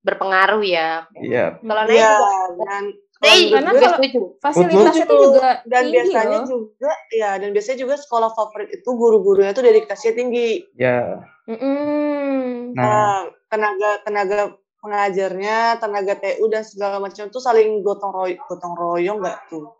[0.00, 1.04] berpengaruh ya.
[1.14, 1.58] Iya.
[1.60, 2.30] Kalau naik Iya, juga,
[2.62, 2.82] dan
[3.22, 4.34] karena kalau-.
[4.42, 5.20] Fasilitasnya Betul.
[5.30, 6.48] juga dan tinggi biasanya loh.
[6.50, 11.22] juga ya dan biasanya juga sekolah favorit itu guru-gurunya tuh dedikasinya tinggi Ya.
[11.46, 12.74] Mm-mm.
[12.74, 13.18] Nah, Nah,
[13.50, 14.40] tenaga tenaga
[14.82, 19.78] pengajarnya, tenaga TU dan segala macam tuh saling gotong royong, gotong royong nggak tuh?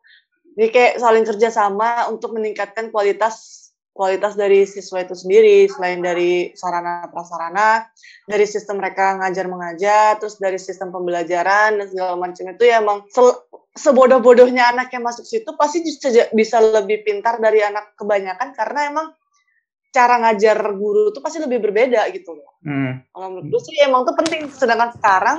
[0.55, 3.62] Jadi kayak saling kerjasama untuk meningkatkan kualitas
[3.93, 7.87] kualitas dari siswa itu sendiri, selain dari sarana prasarana,
[8.25, 13.05] dari sistem mereka ngajar mengajar, terus dari sistem pembelajaran dan segala macam itu ya emang
[13.77, 19.07] sebodoh-bodohnya anak yang masuk situ pasti bisa, bisa lebih pintar dari anak kebanyakan karena emang
[19.93, 22.57] cara ngajar guru itu pasti lebih berbeda gitu loh.
[22.65, 24.49] hmm, Kalau menurut gue sih emang tuh penting.
[24.49, 25.39] Sedangkan sekarang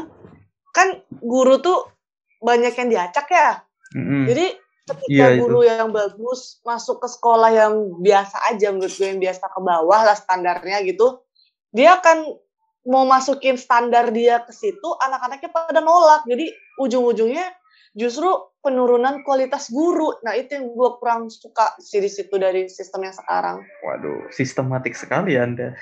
[0.69, 1.89] kan guru tuh
[2.37, 3.65] banyak yang diacak ya.
[3.97, 4.29] mm-mm.
[4.29, 4.45] Jadi
[4.83, 5.47] ketika Iya, itu.
[5.47, 10.01] guru yang bagus masuk ke sekolah yang biasa aja menurut gue yang biasa ke bawah
[10.03, 11.23] lah standarnya gitu,
[11.71, 12.35] dia akan
[12.83, 16.27] mau masukin standar dia ke situ, anak-anaknya pada nolak.
[16.27, 16.51] Jadi
[16.83, 17.47] ujung-ujungnya
[17.95, 18.27] justru
[18.59, 20.19] penurunan kualitas guru.
[20.23, 23.63] Nah itu yang gue kurang suka sih di situ dari sistem yang sekarang.
[23.87, 25.71] Waduh, sistematik sekali Anda.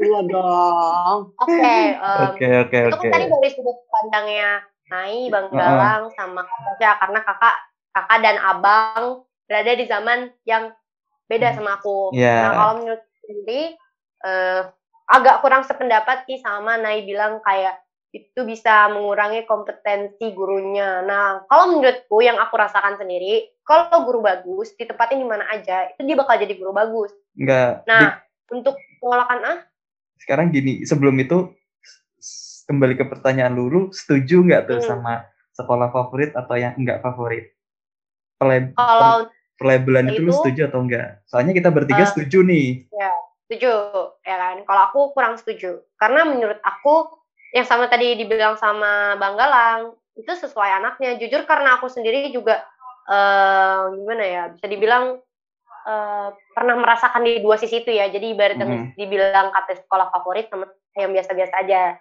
[0.00, 1.36] Iya dong.
[1.44, 1.74] Oke,
[2.32, 3.08] Oke, oke, itu oke.
[3.08, 6.48] kan tadi dari sudut pandangnya Nai, Bang Galang, sama
[6.80, 7.56] Kak karena kakak,
[7.98, 10.70] kakak dan abang berada di zaman yang
[11.26, 12.12] beda sama aku.
[12.14, 12.36] Iya.
[12.44, 13.62] Nah, kalau menurut sendiri,
[14.22, 14.62] eh,
[15.08, 21.04] agak kurang sependapat sih sama Nai bilang kayak itu bisa mengurangi kompetensi gurunya.
[21.04, 26.00] Nah, kalau menurutku yang aku rasakan sendiri, kalau guru bagus ditempatin di mana aja, itu
[26.08, 27.12] dia bakal jadi guru bagus.
[27.36, 27.84] Enggak.
[27.84, 28.16] Di- Nah,
[28.48, 29.58] untuk pengolahan ah,
[30.24, 31.52] sekarang gini, sebelum itu
[32.64, 34.88] kembali ke pertanyaan Lulu, setuju nggak tuh Hmm.
[34.88, 35.14] sama
[35.52, 37.52] sekolah favorit atau yang enggak favorit?
[38.38, 39.26] Pelab- kalau
[39.58, 41.18] pelabelan itu itu- setuju atau enggak?
[41.26, 42.86] Soalnya kita bertiga Eh, setuju nih.
[43.48, 43.72] setuju
[44.22, 47.08] ya kan kalau aku kurang setuju karena menurut aku
[47.56, 52.60] yang sama tadi dibilang sama Bang Galang itu sesuai anaknya jujur karena aku sendiri juga
[53.08, 55.16] eh gimana ya bisa dibilang
[55.80, 59.00] eh, pernah merasakan di dua sisi itu ya jadi ibarat yang Mhm.
[59.00, 61.96] dibilang kata sekolah favorit sama yang biasa-biasa aja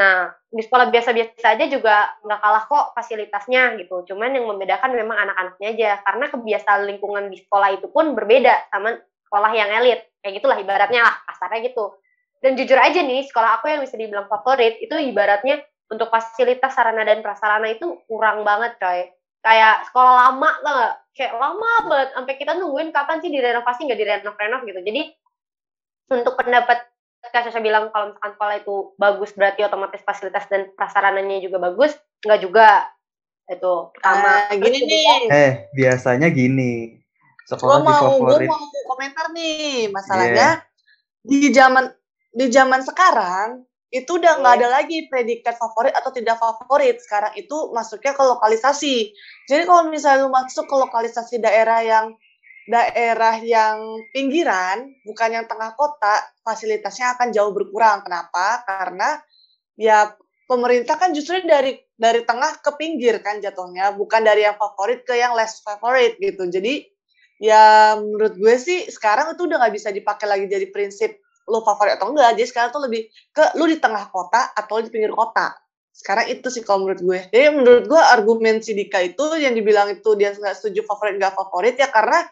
[0.00, 4.02] nah di sekolah biasa-biasa aja juga nggak kalah kok fasilitasnya gitu.
[4.08, 5.90] Cuman yang membedakan memang anak-anaknya aja.
[6.00, 8.96] Karena kebiasaan lingkungan di sekolah itu pun berbeda sama
[9.28, 10.00] sekolah yang elit.
[10.24, 11.92] Kayak gitulah ibaratnya lah kasarnya gitu.
[12.40, 15.60] Dan jujur aja nih sekolah aku yang bisa dibilang favorit itu ibaratnya
[15.92, 19.12] untuk fasilitas sarana dan prasarana itu kurang banget coy.
[19.44, 22.08] Kayak sekolah lama gak kayak lama banget.
[22.16, 24.80] Sampai kita nungguin kapan sih direnovasi nggak direnov renov gitu.
[24.80, 25.02] Jadi
[26.10, 31.44] untuk pendapat Kak Sasha bilang kalau misalkan sekolah itu bagus berarti otomatis fasilitas dan prasarananya
[31.44, 31.92] juga bagus.
[32.24, 32.88] Nggak juga.
[33.44, 34.48] Itu pertama.
[34.48, 35.04] Nah, gini Terus nih.
[35.28, 36.96] Eh, biasanya gini.
[37.44, 38.48] Sekolah di mau gue favorit.
[38.48, 39.92] mau komentar nih.
[39.92, 40.64] Masalahnya
[41.20, 41.92] di zaman
[42.32, 47.02] di zaman sekarang itu udah nggak ada lagi predikat favorit atau tidak favorit.
[47.02, 48.96] Sekarang itu masuknya ke lokalisasi.
[49.50, 52.14] Jadi kalau misalnya lu masuk ke lokalisasi daerah yang
[52.70, 58.06] daerah yang pinggiran bukan yang tengah kota fasilitasnya akan jauh berkurang.
[58.06, 58.62] Kenapa?
[58.62, 59.18] Karena
[59.74, 60.14] ya
[60.46, 65.18] pemerintah kan justru dari dari tengah ke pinggir kan jatuhnya bukan dari yang favorit ke
[65.18, 66.46] yang less favorite gitu.
[66.46, 66.86] Jadi
[67.42, 71.18] ya menurut gue sih sekarang itu udah nggak bisa dipakai lagi jadi prinsip
[71.50, 74.88] lu favorit atau enggak jadi sekarang tuh lebih ke lu di tengah kota atau di
[74.94, 75.50] pinggir kota.
[75.90, 77.20] Sekarang itu sih kalau menurut gue.
[77.34, 81.34] Jadi menurut gue argumen si Dika itu yang dibilang itu dia nggak setuju favorit nggak
[81.34, 82.22] favorit ya karena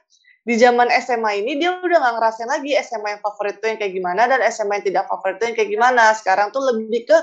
[0.48, 3.92] di zaman SMA ini dia udah nggak ngerasain lagi SMA yang favorit tuh yang kayak
[3.92, 7.18] gimana dan SMA yang tidak favorit tuh yang kayak gimana sekarang tuh lebih ke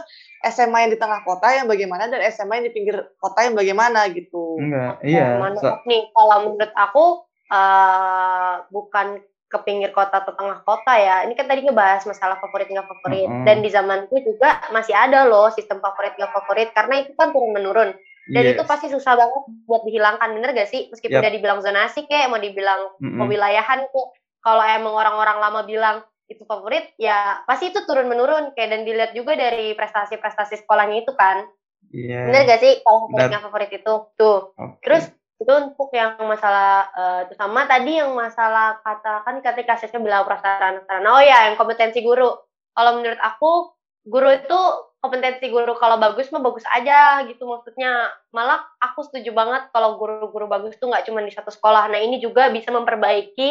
[0.45, 4.05] SMA yang di tengah kota yang bagaimana dan SMA yang di pinggir kota yang bagaimana
[4.13, 5.41] gitu Enggak, iya.
[5.41, 7.05] mana- So- nih kalau menurut aku
[7.47, 9.07] eh bukan
[9.45, 11.21] ke pinggir kota atau tengah kota ya.
[11.23, 13.29] Ini kan tadi ngebahas masalah favorit nggak favorit.
[13.29, 13.45] Mm-mm.
[13.45, 17.53] Dan di zamanku juga masih ada loh sistem favorit nggak favorit karena itu kan turun
[17.53, 17.93] menurun.
[18.25, 18.51] Dan yes.
[18.57, 20.89] itu pasti susah banget buat dihilangkan bener gak sih?
[20.89, 21.21] Meskipun Yap.
[21.21, 23.21] udah dibilang zonasi kayak mau dibilang Mm-mm.
[23.21, 24.07] kewilayahan kok.
[24.41, 29.11] Kalau emang orang-orang lama bilang itu favorit, ya pasti itu turun menurun kayak dan dilihat
[29.13, 31.45] juga dari prestasi-prestasi sekolahnya itu kan.
[31.93, 32.29] Iya.
[32.29, 33.93] Bener gak sih kalau Dan- nggak favorit itu?
[34.17, 34.39] Tuh.
[34.57, 34.81] Oke.
[34.81, 40.23] Terus itu untuk yang masalah eh, itu sama tadi yang masalah katakan ketika saya bilang
[40.23, 42.31] prasarana prasarana oh ya yang kompetensi guru
[42.71, 43.75] kalau menurut aku
[44.07, 44.59] guru itu
[45.05, 45.77] kompetensi guru.
[45.77, 48.09] Kalau bagus mah bagus aja gitu maksudnya.
[48.33, 51.85] Malah aku setuju banget kalau guru-guru bagus tuh nggak cuma di satu sekolah.
[51.93, 53.49] Nah ini juga bisa memperbaiki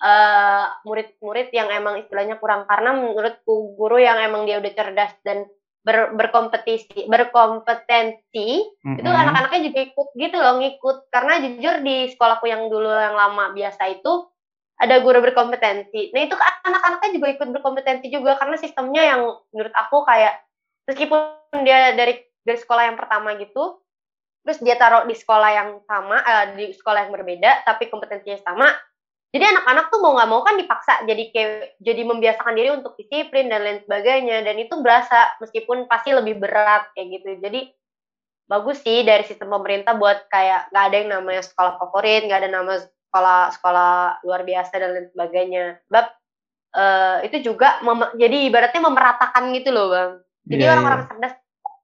[0.00, 2.64] eh, murid-murid yang emang istilahnya kurang.
[2.64, 5.44] Karena menurutku guru yang emang dia udah cerdas dan
[5.84, 8.48] ber- berkompetisi berkompetensi
[8.96, 9.22] itu Mm-mm.
[9.22, 11.12] anak-anaknya juga ikut gitu loh ngikut.
[11.12, 14.26] Karena jujur di sekolahku yang dulu yang lama biasa itu
[14.76, 16.12] ada guru berkompetensi.
[16.12, 18.36] Nah itu kan anak-anaknya juga ikut berkompetensi juga.
[18.36, 19.20] Karena sistemnya yang
[19.52, 20.45] menurut aku kayak
[20.86, 21.20] meskipun
[21.66, 23.82] dia dari dari sekolah yang pertama gitu
[24.46, 28.70] terus dia taruh di sekolah yang sama eh, di sekolah yang berbeda tapi kompetensinya sama
[29.36, 33.52] jadi anak-anak tuh mau nggak mau kan dipaksa jadi kayak jadi membiasakan diri untuk disiplin
[33.52, 37.44] dan lain sebagainya dan itu berasa meskipun pasti lebih berat kayak gitu.
[37.44, 37.68] Jadi
[38.48, 42.50] bagus sih dari sistem pemerintah buat kayak nggak ada yang namanya sekolah favorit nggak ada
[42.54, 43.92] nama sekolah sekolah
[44.24, 45.84] luar biasa dan lain sebagainya.
[45.90, 46.06] Bab
[46.72, 47.84] uh, itu juga
[48.16, 50.12] jadi ibaratnya memeratakan gitu loh bang
[50.46, 51.10] jadi yeah, orang-orang yeah.
[51.10, 51.34] cerdas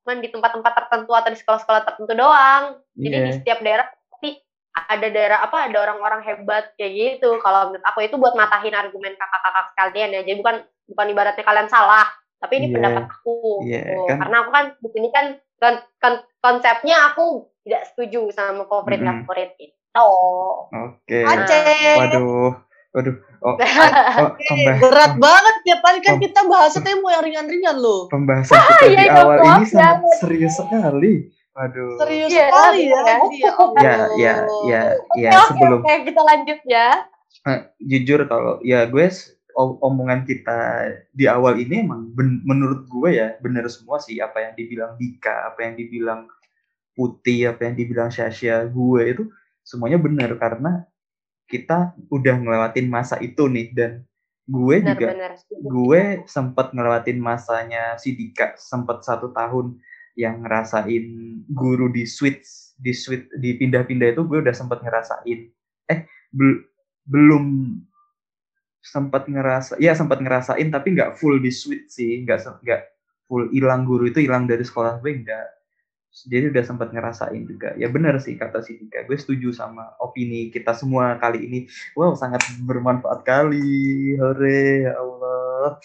[0.03, 2.65] cuma di tempat-tempat tertentu atau di sekolah-sekolah tertentu doang
[2.99, 3.27] jadi yeah.
[3.27, 4.31] di setiap daerah pasti
[4.73, 9.15] ada daerah apa ada orang-orang hebat kayak gitu kalau menurut aku itu buat matahin argumen
[9.15, 10.57] kakak-kakak sekalian ya jadi bukan
[10.91, 12.07] bukan ibaratnya kalian salah
[12.43, 12.75] tapi ini yeah.
[12.75, 14.03] pendapat aku yeah, gitu.
[14.11, 14.17] kan.
[14.27, 15.27] karena aku kan di sini kan
[15.63, 19.19] kon, kon, konsepnya aku tidak setuju sama favorit mm -hmm.
[19.23, 19.71] favorit itu
[20.03, 21.95] oke okay.
[21.95, 22.59] waduh
[22.93, 23.57] Waduh, oh,
[24.21, 28.05] oh pembahas, berat banget ya tadi kan kita bahasnya mau yang ringan-ringan loh.
[28.13, 31.33] Pembahasan kita di iya, awal ini sangat serius sekali.
[31.57, 31.97] Waduh.
[32.05, 33.01] Serius ya, sekali ya.
[33.01, 33.17] Ya,
[33.81, 34.35] ya, ya,
[34.69, 34.83] ya,
[35.17, 36.89] ya sebelum oke, kita lanjut ya.
[37.49, 39.09] Nah, jujur kalau ya gue
[39.57, 40.59] omongan kita
[41.17, 45.49] di awal ini emang ben, menurut gue ya bener semua sih apa yang dibilang Dika,
[45.53, 46.29] apa yang dibilang
[46.93, 49.25] Putih, apa yang dibilang Syasya gue itu
[49.65, 50.85] semuanya benar karena
[51.53, 53.93] kita udah ngelewatin masa itu nih dan
[54.49, 55.33] gue benar, juga benar.
[55.53, 59.77] gue sempat ngelewatin masanya si Dika sempat satu tahun
[60.17, 61.05] yang ngerasain
[61.53, 65.53] guru di switch di switch di pindah-pindah itu gue udah sempat ngerasain.
[65.93, 65.99] Eh
[66.33, 66.65] bel
[67.07, 67.77] belum
[68.83, 72.83] sempat ngerasa ya sempat ngerasain tapi nggak full di switch sih nggak nggak
[73.31, 75.47] full hilang guru itu hilang dari sekolah gue enggak
[76.29, 80.53] jadi udah sempat ngerasain juga ya benar sih kata si Dika gue setuju sama opini
[80.53, 81.59] kita semua kali ini
[81.97, 85.81] wow sangat bermanfaat kali hore ya Allah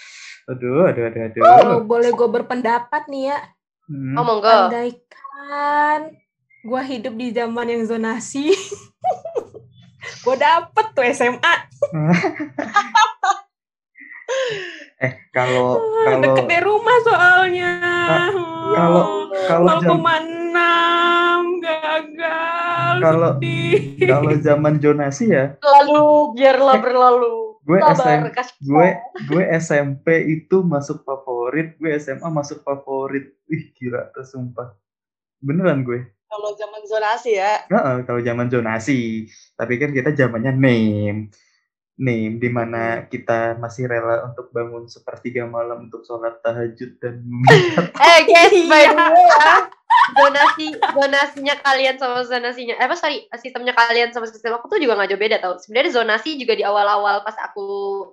[0.51, 3.39] aduh aduh aduh aduh oh, boleh gue berpendapat nih ya
[3.87, 4.19] Hmm.
[4.19, 4.51] Oh monggo.
[4.51, 6.11] Andaikan
[6.67, 8.51] gue hidup di zaman yang zonasi,
[10.27, 11.55] gue dapet tuh SMA.
[15.07, 17.71] eh kalau kalau deket dari rumah soalnya.
[18.75, 19.03] Kalau
[19.47, 20.71] kalau jam mana
[21.61, 22.93] gagal.
[22.99, 23.31] Kalau
[24.07, 25.55] kalau zaman zonasi ya.
[25.61, 26.05] Lalu
[26.37, 27.35] biarlah berlalu.
[27.67, 28.31] gue SM,
[28.63, 28.87] gue
[29.27, 33.35] gue SMP itu masuk favorit gue SMA masuk favorit.
[33.51, 34.71] Ih kira tuh sumpah
[35.43, 36.07] beneran gue.
[36.31, 37.67] Kalau zaman zonasi ya.
[37.67, 39.27] Uh, kalau zaman zonasi.
[39.59, 41.27] Tapi kan kita zamannya name
[41.97, 47.25] name di mana kita masih rela untuk bangun sepertiga malam untuk sholat tahajud dan
[48.05, 49.65] eh guys by the way ya.
[50.07, 52.77] Donasi donasinya kalian sama zonasinya.
[52.77, 55.53] Eh apa sorry sistemnya kalian sama sistem aku tuh juga nggak jauh beda tau.
[55.57, 57.65] Sebenarnya zonasi juga di awal-awal pas aku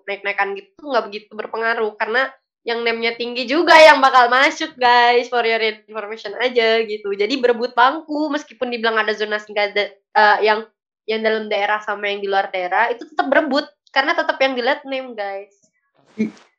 [0.09, 2.33] naik-naikan gitu nggak begitu berpengaruh karena
[2.64, 7.12] yang name tinggi juga yang bakal masuk guys for your information aja gitu.
[7.12, 9.85] Jadi berebut bangku meskipun dibilang ada zonasi nggak ada
[10.16, 10.64] uh, yang
[11.05, 13.69] yang dalam daerah sama yang di luar daerah itu tetap berebut.
[13.95, 15.55] Karena tetap yang dilihat name guys.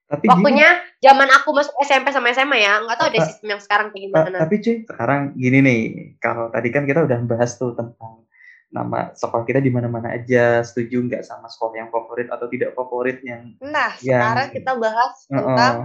[0.05, 3.61] Tapi waktunya gini, zaman aku masuk SMP sama SMA ya nggak tahu deh sistem yang
[3.61, 4.37] sekarang kayak gimana.
[4.37, 5.81] tapi cuy sekarang gini nih.
[6.21, 8.21] Kalau tadi kan kita udah bahas tuh tentang
[8.69, 10.61] nama sekolah kita di mana-mana aja.
[10.61, 15.13] Setuju nggak sama sekolah yang favorit atau tidak favorit yang nah yang, sekarang kita bahas
[15.25, 15.75] tentang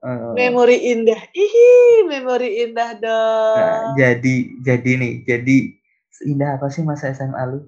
[0.00, 1.20] uh, uh, memori indah.
[1.36, 3.56] Ih memori indah dong.
[3.60, 5.56] nah, jadi jadi nih jadi
[6.24, 7.60] indah apa sih masa SMA lu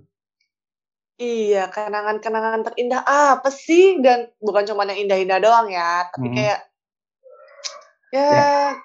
[1.19, 3.99] Iya, kenangan-kenangan terindah apa sih?
[3.99, 6.37] Dan bukan cuma yang indah-indah doang ya, tapi hmm.
[6.39, 6.59] kayak
[8.15, 8.31] ya,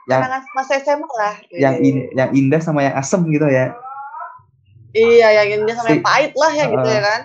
[0.09, 1.35] ya kenangan yang, masa SMA lah.
[1.53, 3.77] Yang in, yang indah sama yang asem gitu ya.
[4.97, 7.21] Iya, yang indah sama si, yang pahit lah ya uh, gitu ya kan.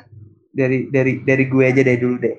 [0.52, 2.36] Dari dari dari gue aja deh dulu deh.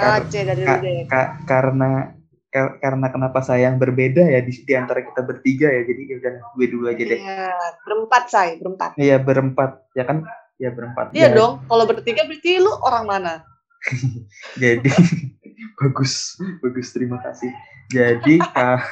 [0.00, 1.04] Dari dulu deh.
[1.12, 2.16] Ka, karena
[2.48, 5.84] ka, karena kenapa saya yang berbeda ya di, di antara kita bertiga ya.
[5.84, 7.20] Jadi ya udah gue dulu aja deh.
[7.20, 7.52] Iya,
[7.84, 8.96] berempat say, berempat.
[8.96, 9.70] Iya, berempat.
[9.92, 10.24] Ya kan
[10.60, 11.16] Ya berempat.
[11.16, 11.64] Iya dong.
[11.64, 13.34] Kalau bertiga berarti lu orang mana?
[14.62, 14.92] Jadi
[15.80, 17.48] bagus, bagus terima kasih.
[17.88, 18.84] Jadi kah,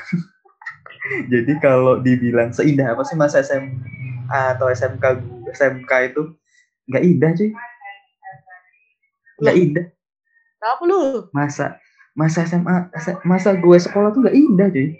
[1.28, 3.76] jadi kalau dibilang seindah apa sih mas SMA
[4.56, 5.04] atau SMK
[5.54, 6.22] SMK itu
[6.88, 7.50] nggak indah cuy.
[9.44, 9.86] Nggak indah.
[10.58, 11.00] Kenapa lu?
[11.30, 11.66] Masa
[12.18, 12.90] masa SMA
[13.22, 14.96] masa gue sekolah tuh nggak indah cuy.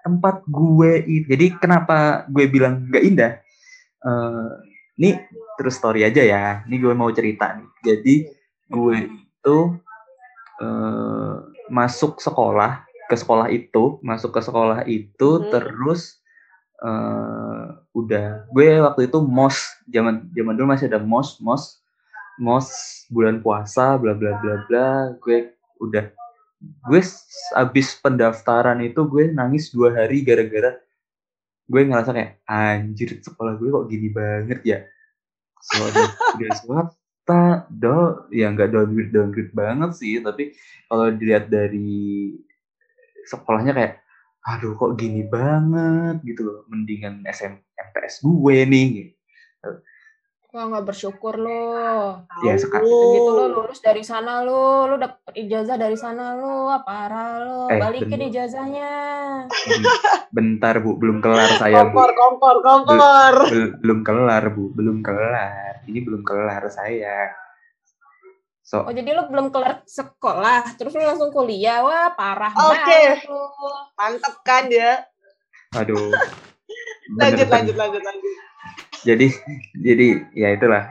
[0.00, 1.26] Tempat gue itu.
[1.28, 3.32] Jadi kenapa gue bilang nggak indah?
[4.00, 4.48] Uh,
[4.96, 5.20] ini
[5.60, 6.44] terus story aja ya.
[6.64, 7.68] Ini gue mau cerita nih.
[7.84, 8.14] Jadi
[8.72, 9.58] gue itu
[10.64, 11.34] uh,
[11.68, 15.52] masuk sekolah ke sekolah itu, masuk ke sekolah itu hmm.
[15.52, 16.20] terus
[16.80, 21.84] uh, udah gue waktu itu mos zaman zaman dulu masih ada mos mos
[22.40, 22.68] mos
[23.12, 24.88] bulan puasa bla bla bla bla
[25.20, 26.08] gue udah
[26.60, 27.00] gue
[27.56, 30.76] abis pendaftaran itu gue nangis dua hari gara-gara
[31.70, 34.78] gue ngerasa kayak anjir sekolah gue kok gini banget ya
[35.60, 36.08] soalnya
[36.40, 40.56] udah swasta do ya nggak downgrade downgrade banget sih tapi
[40.88, 42.32] kalau dilihat dari
[43.28, 43.94] sekolahnya kayak
[44.40, 49.14] aduh kok gini banget gitu loh mendingan SM MTS gue nih gitu.
[50.50, 52.26] Wah nggak bersyukur lo.
[52.42, 52.90] Ya, sekarang-.
[52.90, 57.60] Gitu lo lulus dari sana lo, lo dapet ijazah dari sana lo, wah parah lo.
[57.70, 58.28] Eh, Balikin bener.
[58.34, 58.92] ijazahnya.
[60.30, 63.34] bentar bu belum kelar saya bu kompor, kompor, kompor.
[63.46, 67.34] Bel- belum kelar bu belum kelar ini belum kelar saya
[68.62, 72.86] so Oh jadi lo belum kelar sekolah, terus lo langsung kuliah, wah parah Oke.
[72.86, 73.50] banget lo.
[73.98, 75.02] Mantap kan dia.
[75.74, 75.98] aduh
[77.18, 77.50] Lanjut, Bener-bener.
[77.50, 78.34] lanjut, lanjut, lanjut.
[79.06, 79.26] Jadi
[79.76, 80.88] jadi ya itulah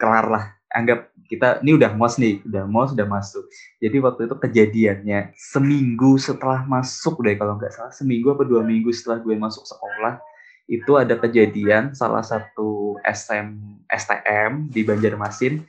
[0.00, 0.44] kelar lah.
[0.74, 3.44] Anggap kita ini udah mos nih udah mos udah masuk.
[3.80, 7.92] Jadi waktu itu kejadiannya seminggu setelah masuk deh kalau nggak salah.
[7.94, 10.20] Seminggu apa dua minggu setelah gue masuk sekolah
[10.64, 13.52] itu ada kejadian salah satu SM
[13.92, 15.60] STM di Banjarmasin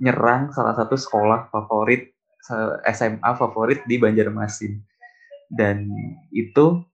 [0.00, 2.14] nyerang salah satu sekolah favorit
[2.88, 4.80] SMA favorit di Banjarmasin.
[5.48, 5.88] Dan
[6.32, 6.84] itu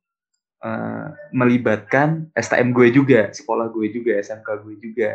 [0.65, 5.11] eh, melibatkan STM gue juga, sekolah gue juga, SMK gue juga.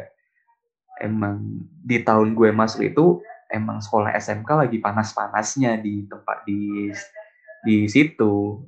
[1.02, 3.06] Emang di tahun gue masuk itu
[3.50, 6.94] emang sekolah SMK lagi panas-panasnya di tempat di
[7.66, 8.64] di situ.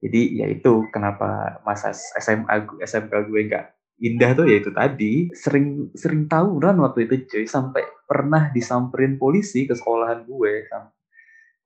[0.00, 3.66] Jadi ya itu kenapa masa SMA SMK gue nggak
[4.00, 9.68] indah tuh ya itu tadi sering sering tawuran waktu itu cuy sampai pernah disamperin polisi
[9.68, 10.52] ke sekolahan gue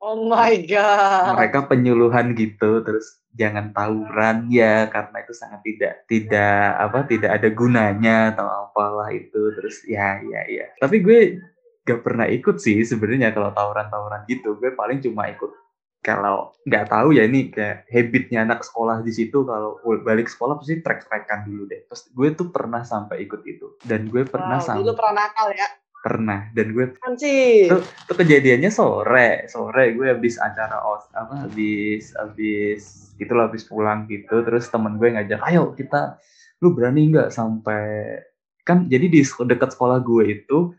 [0.04, 1.32] Oh my god.
[1.32, 4.52] mereka penyuluhan gitu terus jangan tawuran.
[4.52, 9.48] Ya karena itu sangat tidak tidak apa tidak ada gunanya atau apalah itu.
[9.56, 10.68] Terus ya ya ya.
[10.76, 11.40] Tapi gue
[11.88, 14.60] gak pernah ikut sih sebenarnya kalau tawuran-tawuran gitu.
[14.60, 15.48] Gue paling cuma ikut
[16.04, 19.40] kalau nggak tahu ya ini kayak habitnya anak sekolah di situ.
[19.48, 21.88] Kalau balik sekolah pasti trek-trekan dulu deh.
[21.88, 23.80] Terus gue tuh pernah sampai ikut itu.
[23.80, 25.68] Dan gue pernah Wow, sampai dulu pernah nakal ya.
[26.04, 27.64] Pernah dan gue Kan sih.
[27.66, 27.80] Tuh.
[27.80, 32.82] itu kejadiannya sore sore gue habis acara os apa habis habis
[33.16, 36.20] itulah habis pulang gitu terus temen gue ngajak ayo kita
[36.60, 38.20] lu berani nggak sampai
[38.60, 40.76] kan jadi di dekat sekolah gue itu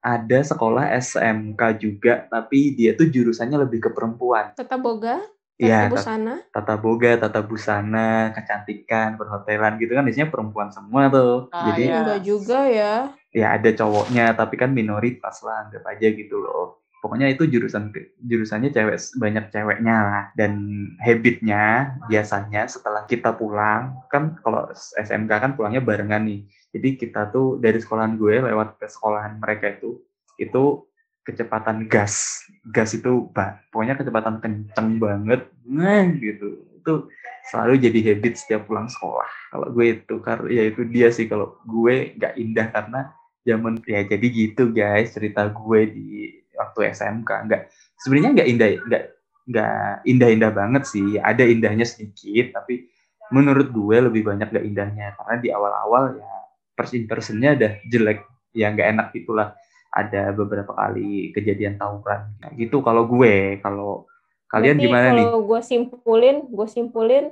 [0.00, 5.20] ada sekolah SMK juga tapi dia tuh jurusannya lebih ke perempuan Tata boga,
[5.54, 6.34] Iya, tata tat- busana.
[6.50, 11.52] tata boga, tata busana, kecantikan, perhotelan gitu kan isinya perempuan semua tuh.
[11.52, 12.00] Ah, Jadi iya.
[12.00, 12.94] Enggak juga ya.
[13.30, 16.82] Ya ada cowoknya tapi kan minoritas lah anggap aja gitu loh.
[17.00, 20.24] Pokoknya itu jurusan jurusannya cewek banyak ceweknya lah.
[20.36, 24.68] Dan habitnya biasanya setelah kita pulang kan kalau
[25.00, 26.44] SMK kan pulangnya barengan nih.
[26.76, 30.04] Jadi kita tuh dari sekolahan gue lewat ke sekolahan mereka itu
[30.36, 30.84] itu
[31.24, 36.68] kecepatan gas gas itu bah, pokoknya kecepatan kenceng banget nah gitu.
[36.84, 37.08] Itu
[37.48, 39.28] selalu jadi habit setiap pulang sekolah.
[39.48, 43.00] Kalau gue itu karena ya itu dia sih kalau gue nggak indah karena
[43.40, 46.08] zaman ya jadi gitu guys cerita gue di
[46.52, 47.62] waktu SMK nggak
[47.96, 49.04] sebenarnya nggak indah nggak
[49.50, 51.18] nggak indah-indah banget sih.
[51.18, 52.86] Ada indahnya sedikit tapi
[53.34, 55.06] menurut gue lebih banyak nggak indahnya.
[55.18, 56.32] Karena di awal-awal ya
[56.78, 58.22] first impressionnya udah jelek.
[58.54, 59.58] Ya nggak enak itulah.
[59.90, 62.38] Ada beberapa kali kejadian tawuran.
[62.38, 63.58] Nah, gitu kalau gue.
[63.58, 64.06] Kalau
[64.46, 65.26] kalian Berarti gimana nih?
[65.26, 67.24] Kalau gue simpulin, gue simpulin,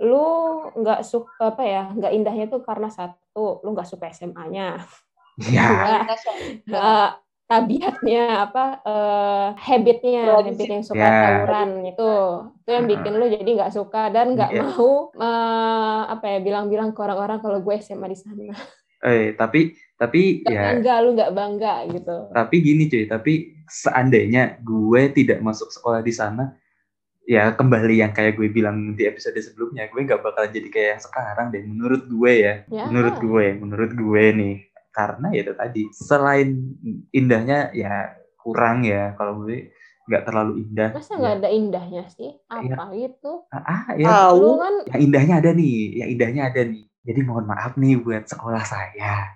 [0.00, 0.26] lu
[0.80, 4.80] nggak suka apa ya, nggak indahnya tuh karena satu, lu nggak suka SMA-nya.
[5.48, 5.68] Ya.
[6.66, 7.08] Eh,
[7.50, 11.18] tabiatnya apa eh, habitnya habit yang suka Ya.
[11.42, 12.10] tawuran itu
[12.62, 14.62] itu yang bikin lu jadi nggak suka dan nggak Iya.
[14.62, 18.54] mau eh, apa ya bilang-bilang ke orang-orang kalau gue SMA di sana.
[19.02, 20.62] Eh tapi tapi nggak ya.
[20.70, 22.16] bangga lu nggak bangga gitu.
[22.30, 23.32] Tapi gini cuy tapi
[23.66, 26.54] seandainya gue tidak masuk sekolah di sana
[27.26, 31.02] ya kembali yang kayak gue bilang di episode sebelumnya gue nggak bakal jadi kayak yang
[31.02, 32.54] sekarang deh menurut gue ya.
[32.70, 32.86] Ya.
[32.86, 34.56] Menurut gue menurut gue nih
[34.90, 36.50] karena ya itu tadi selain
[37.14, 39.70] indahnya ya kurang ya kalau gue
[40.10, 40.90] nggak terlalu indah.
[40.90, 42.34] Masa nggak ada indahnya sih?
[42.34, 42.74] Iya.
[42.74, 44.46] apa gitu ah, ah, ya Tahu.
[44.58, 46.84] kan yang indahnya ada nih yang indahnya ada nih.
[47.00, 49.30] Jadi mohon maaf nih buat sekolah saya.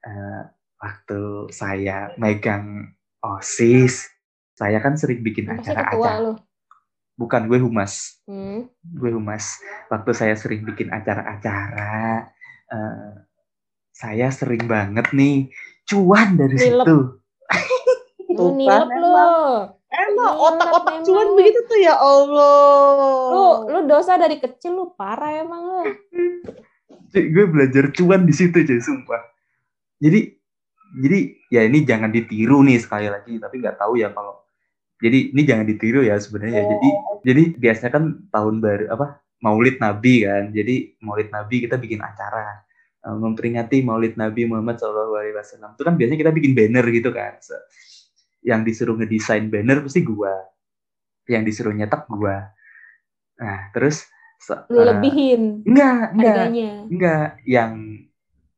[0.00, 0.40] Eh,
[0.82, 4.08] waktu saya megang osis
[4.56, 6.36] saya kan sering bikin acara-acara
[7.20, 8.24] bukan gue humas.
[8.24, 8.64] Hmm.
[8.80, 9.60] gue humas.
[9.92, 12.28] Waktu saya sering bikin acara-acara
[12.72, 13.10] eh,
[14.00, 15.52] saya sering banget nih
[15.84, 16.86] cuan dari Nilep.
[16.88, 16.98] situ
[18.38, 19.12] Tuh nilep kan, lu
[19.90, 21.04] Emang otak-otak emang.
[21.04, 23.26] cuan begitu tuh ya Allah.
[23.28, 25.80] lu lu dosa dari kecil lu parah emang lu
[27.10, 29.18] Cuy, gue belajar cuan di situ cuy sumpah
[29.98, 30.30] jadi
[30.96, 31.18] jadi
[31.50, 34.40] ya ini jangan ditiru nih sekali lagi tapi nggak tahu ya kalau
[35.00, 36.60] Jadi ini jangan ditiru ya sebenarnya.
[36.60, 36.88] Jadi
[37.24, 39.06] jadi biasanya kan tahun baru apa
[39.40, 40.52] Maulid Nabi kan.
[40.52, 42.60] Jadi Maulid Nabi kita bikin acara
[43.04, 45.16] memperingati Maulid Nabi Muhammad SAW.
[45.72, 47.40] Itu kan biasanya kita bikin banner gitu kan.
[47.40, 47.56] So,
[48.44, 50.36] yang disuruh ngedesain banner pasti gua.
[51.24, 52.52] Yang disuruh nyetak gua.
[53.40, 54.04] Nah, terus
[54.36, 56.36] so- Lu uh, lebihin enggak, enggak.
[56.36, 56.70] harganya.
[56.92, 57.72] Enggak, yang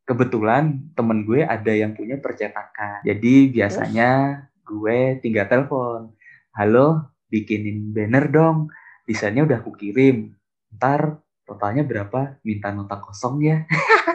[0.03, 0.63] kebetulan
[0.95, 2.99] temen gue ada yang punya percetakan.
[3.07, 6.11] Jadi biasanya gue tinggal telepon,
[6.55, 8.57] halo, bikinin banner dong,
[9.07, 10.35] desainnya udah aku kirim.
[10.75, 12.39] Ntar totalnya berapa?
[12.43, 13.63] Minta nota kosong ya.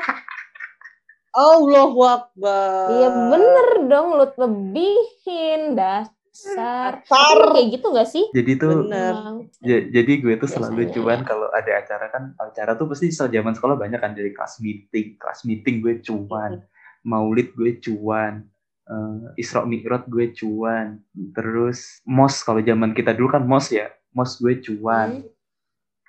[1.39, 2.91] Allahu Akbar.
[2.91, 6.11] Iya bener dong, lu lebihin dasar.
[6.39, 7.03] Dasar.
[7.07, 8.25] Tapi kayak gitu gak sih?
[8.31, 9.15] Jadi tuh, Bener.
[9.59, 11.27] Ja- jadi gue tuh selalu Biasanya cuan ya.
[11.27, 15.43] kalau ada acara kan, acara tuh pasti zaman sekolah banyak kan dari kelas meeting, kelas
[15.43, 16.63] meeting gue cuan,
[17.03, 18.47] maulid gue cuan,
[18.87, 21.03] eh, Isra Mi'raj gue cuan,
[21.35, 25.27] terus mos kalau zaman kita dulu kan mos ya, mos gue cuan, Hmm.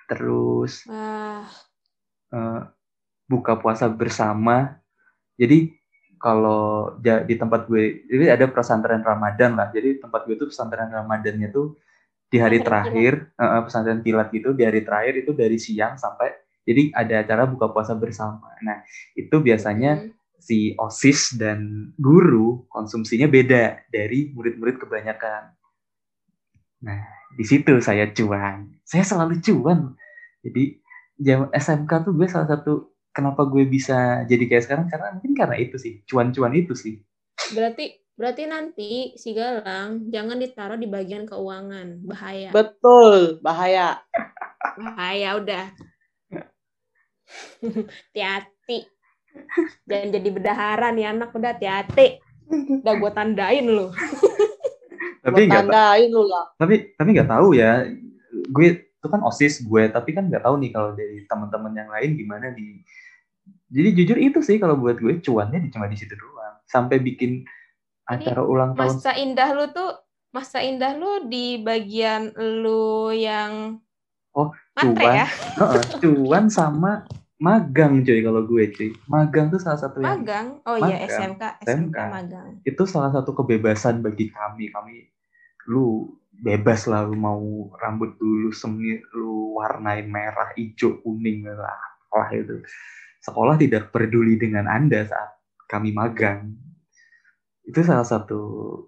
[0.06, 1.46] terus Wah,
[2.30, 2.60] eh,
[3.26, 4.78] buka puasa bersama.
[5.40, 5.72] Jadi
[6.20, 9.72] kalau di tempat gue, jadi ada pesantren Ramadan lah.
[9.72, 11.80] Jadi tempat gue tuh pesantren Ramadannya tuh
[12.28, 16.30] di hari terakhir, eh, pesantren kilat gitu, di hari terakhir itu dari siang sampai
[16.68, 18.52] jadi ada acara buka puasa bersama.
[18.60, 18.84] Nah
[19.16, 20.12] itu biasanya hmm.
[20.38, 25.56] si osis dan guru konsumsinya beda dari murid-murid kebanyakan.
[26.84, 27.00] Nah
[27.34, 28.70] di situ saya cuan.
[28.84, 29.96] Saya selalu cuan.
[30.44, 30.78] Jadi
[31.20, 35.56] jam SMK tuh gue salah satu kenapa gue bisa jadi kayak sekarang karena mungkin karena
[35.58, 37.02] itu sih cuan-cuan itu sih.
[37.56, 42.52] berarti berarti nanti si Galang jangan ditaruh di bagian keuangan, bahaya.
[42.52, 44.04] Betul, bahaya.
[44.76, 45.66] Bahaya udah.
[48.12, 48.78] Hati-hati.
[49.86, 52.18] Jangan jadi bendahara nih anak udah hati-hati.
[52.50, 53.88] Udah gue tandain lu.
[55.24, 56.48] Tapi Gua tandain lu lah.
[56.56, 57.84] tapi tapi nggak tahu ya.
[58.48, 62.10] Gue itu kan osis gue tapi kan nggak tahu nih kalau dari teman-teman yang lain
[62.16, 62.80] gimana di.
[63.70, 66.58] Jadi jujur itu sih kalau buat gue cuannya cuma di situ doang.
[66.66, 67.46] Sampai bikin
[68.10, 69.90] acara ulang tahun Masa indah lu tuh
[70.34, 73.78] masa indah lu di bagian lu yang
[74.30, 75.18] Oh, matre cuan.
[75.22, 75.26] ya?
[75.58, 77.02] Heeh, cuan sama
[77.42, 78.90] magang cuy kalau gue cuy.
[79.10, 80.46] Magang tuh salah satu yang Magang.
[80.62, 81.02] Oh iya.
[81.06, 81.98] SMK, SMK SMK.
[82.10, 82.48] magang.
[82.62, 84.70] itu salah satu kebebasan bagi kami.
[84.70, 85.02] Kami
[85.66, 87.42] lu bebas lah lu mau
[87.82, 91.78] rambut dulu semi lu warnain merah, hijau, kuning lah
[92.14, 92.62] lah itu.
[93.20, 95.36] Sekolah tidak peduli dengan Anda saat
[95.68, 96.56] kami magang.
[97.62, 98.40] Itu salah satu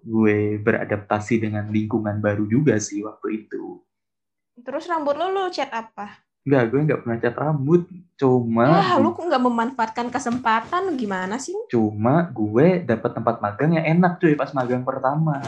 [0.03, 3.79] gue beradaptasi dengan lingkungan baru juga sih waktu itu.
[4.59, 6.25] Terus rambut lu lu cat apa?
[6.43, 7.81] Enggak, gue nggak pernah cat rambut.
[8.19, 10.91] Cuma Wah, lu kok nggak memanfaatkan kesempatan?
[10.91, 11.55] Lu Gimana sih?
[11.71, 15.39] Cuma gue dapat tempat magang yang enak cuy pas magang pertama.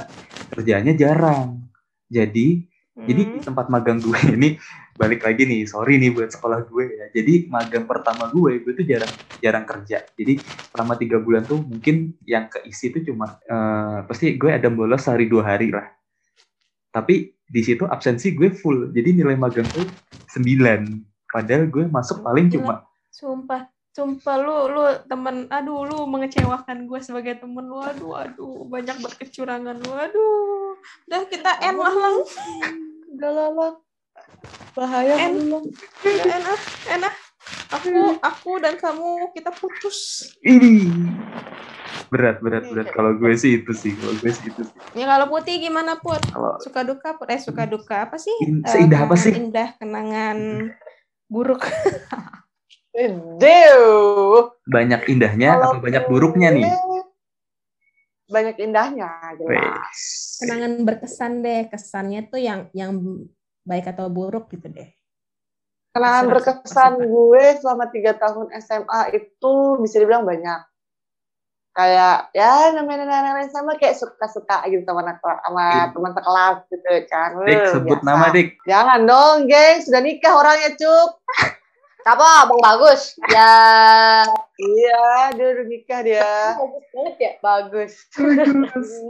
[0.56, 1.68] Kerjanya jarang.
[2.08, 2.64] Jadi,
[2.96, 3.44] jadi di Hmm.
[3.44, 4.56] tempat magang gue ini
[4.96, 7.06] balik lagi nih, sorry nih buat sekolah gue ya.
[7.12, 9.12] Jadi magang pertama gue, gue tuh jarang
[9.44, 10.08] jarang kerja.
[10.16, 10.40] Jadi
[10.72, 15.28] selama tiga bulan tuh mungkin yang keisi tuh cuma eh, pasti gue ada bolos sehari
[15.28, 15.86] dua hari lah.
[16.96, 18.96] Tapi di situ absensi gue full.
[18.96, 19.86] Jadi nilai magang tuh
[20.32, 21.28] 9.
[21.28, 27.40] Padahal gue masuk paling cuma Sumpah, sumpah lu lu temen aduh lu mengecewakan gue sebagai
[27.40, 30.76] temen lu aduh aduh banyak banget kecurangan lu aduh
[31.08, 32.16] udah kita end lah lang
[33.16, 33.76] Udah lah, Lang.
[34.72, 35.36] Bahaya En.
[35.48, 36.60] udah enak
[36.92, 37.14] enak.
[37.72, 40.30] Aku aku dan kamu kita putus.
[40.42, 40.90] Ini
[42.08, 42.90] berat berat berat.
[42.90, 44.78] kalau gue sih itu sih kalau gue sih itu sih.
[44.94, 46.22] Ya kalau putih gimana put?
[46.26, 47.30] Kalau suka duka Put?
[47.30, 48.34] eh suka duka apa sih?
[48.42, 49.34] In- Eh, seindah apa sih?
[49.34, 50.70] indah kenangan
[51.26, 51.62] buruk.
[52.96, 54.50] Dew.
[54.66, 56.66] banyak indahnya Kalau atau banyak buruknya nih?
[58.26, 60.00] Banyak indahnya, jelas.
[60.42, 62.96] Kenangan berkesan deh kesannya tuh yang yang
[63.66, 64.88] baik atau buruk gitu deh
[65.90, 70.60] Kenangan berkesan gue selama tiga tahun SMA itu bisa dibilang banyak.
[71.72, 75.84] Kayak ya namanya anak SMA kayak suka-suka gitu sama anak sama Iya.
[75.92, 77.30] teman sekelas gitu kan.
[77.42, 78.08] Dik sebut biasa.
[78.08, 79.78] nama dik Jangan dong, geng.
[79.80, 81.10] Sudah nikah orangnya, Cuk.
[81.98, 82.28] Siapa?
[82.46, 83.02] Bang Bagus.
[83.26, 83.56] Ya.
[84.54, 86.32] Iya, dia udah nikah dia.
[86.56, 87.32] Bagus banget ya.
[87.40, 87.94] Bagus.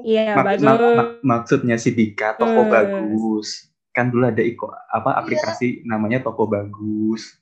[0.04, 2.70] iya Mak- bagus mak- mak- maksudnya si Dika toko Hmm.
[2.70, 7.40] bagus kan dulu ada iko apa aplikasi namanya toko bagus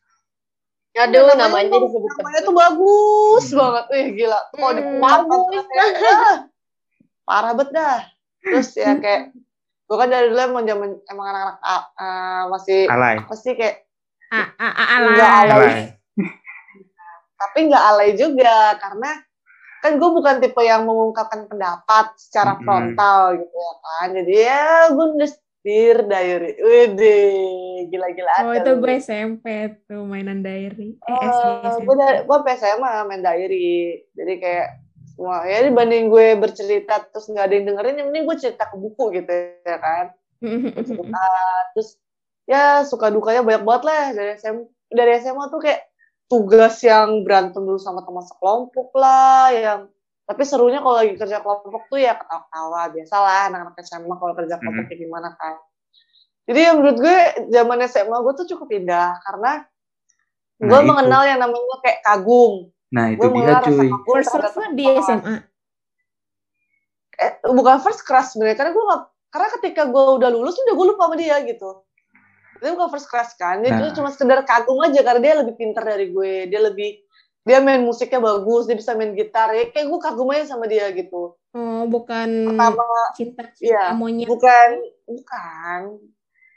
[0.93, 3.57] Aduh, Namanya namanya tuh- disebut Namanya tuh bagus Hmm.
[3.57, 3.85] banget.
[3.89, 4.39] Wih, gila.
[4.53, 5.65] Hmm, di bagus.
[7.27, 7.97] Parah banget dah.
[8.39, 9.33] Terus ya kayak
[9.83, 11.57] gue kan dari dulu emang zaman emang anak-anak
[11.95, 13.89] ah, masih alay apa sih kayak
[14.29, 15.49] ah, ah, Enggak alay.
[15.49, 15.57] alay.
[15.65, 15.83] alay
[17.41, 19.11] tapi nggak alay juga karena
[19.79, 22.63] kan gue bukan tipe yang mengungkapkan pendapat secara Mm-mm.
[22.63, 25.33] frontal gitu ya kan jadi ya gue nulis
[25.63, 27.19] dear diary Wede
[27.87, 29.45] gila-gilaan Oh itu gue SMP
[29.87, 30.99] tuh mainan diary.
[30.99, 31.43] Eh SD
[31.79, 31.83] SMP.
[31.87, 34.67] gue dari gue SMA main diary jadi kayak
[35.13, 38.75] semua ya dibanding gue bercerita terus nggak ada yang dengerin yang mending gue cerita ke
[38.75, 40.05] buku gitu ya kan
[40.83, 41.25] cerita
[41.77, 41.89] terus
[42.49, 44.57] ya suka dukanya banyak banget lah dari SM
[44.89, 45.85] dari SMA tuh kayak
[46.27, 49.79] tugas yang berantem dulu sama teman sekelompok lah yang
[50.23, 54.83] tapi serunya kalau lagi kerja kelompok tuh ya ketawa-ketawa biasalah anak-anak SMA kalau kerja kelompok
[54.87, 55.55] kayak gimana kan
[56.43, 57.17] jadi ya menurut gue
[57.49, 59.63] zaman SMA gue tuh cukup indah karena
[60.53, 60.87] Nah, gue itu.
[60.87, 62.53] mengenal yang namanya kayak kagum
[62.87, 63.89] Nah itu gue dia mengenal rasa cuy.
[64.05, 64.85] First love di.
[65.01, 65.33] SMA.
[67.15, 70.85] eh, bukan first crush sebenarnya karena gue nggak karena ketika gue udah lulus udah gue
[70.87, 71.69] lupa sama dia gitu
[72.53, 73.79] itu bukan first crush kan dia Nah.
[73.81, 76.89] itu cuma sekedar kagum aja karena dia lebih pintar dari gue dia lebih
[77.43, 80.87] dia main musiknya bagus dia bisa main gitar ya kayak gue kagum aja sama dia
[80.91, 82.81] gitu Oh bukan pertama
[83.13, 84.25] cinta Iya, cinta monyet.
[84.25, 84.69] bukan
[85.05, 85.81] bukan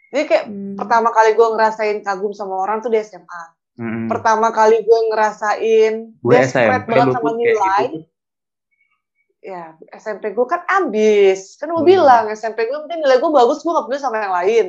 [0.08, 0.74] jadi kayak Hmm.
[0.78, 3.42] pertama kali gue ngerasain kagum sama orang tuh di SMA
[3.76, 4.06] Mm-mm.
[4.08, 8.00] pertama kali gue ngerasain Gue desperate SMP banget sama nilai gitu.
[9.42, 9.62] ya
[9.94, 13.68] SMP gue kan ambis kan gue Oh, bilang SMP gue penting nilai gue bagus gue
[13.68, 14.66] gak peduli sama yang lain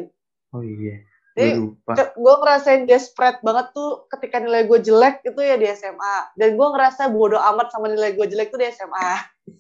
[0.51, 1.06] Oh iya.
[1.37, 1.69] Jadi,
[2.17, 6.67] Gue ngerasain desperate banget tuh ketika nilai gue jelek itu ya di SMA dan gue
[6.73, 9.09] ngerasa bodoh amat sama nilai gue jelek tuh di SMA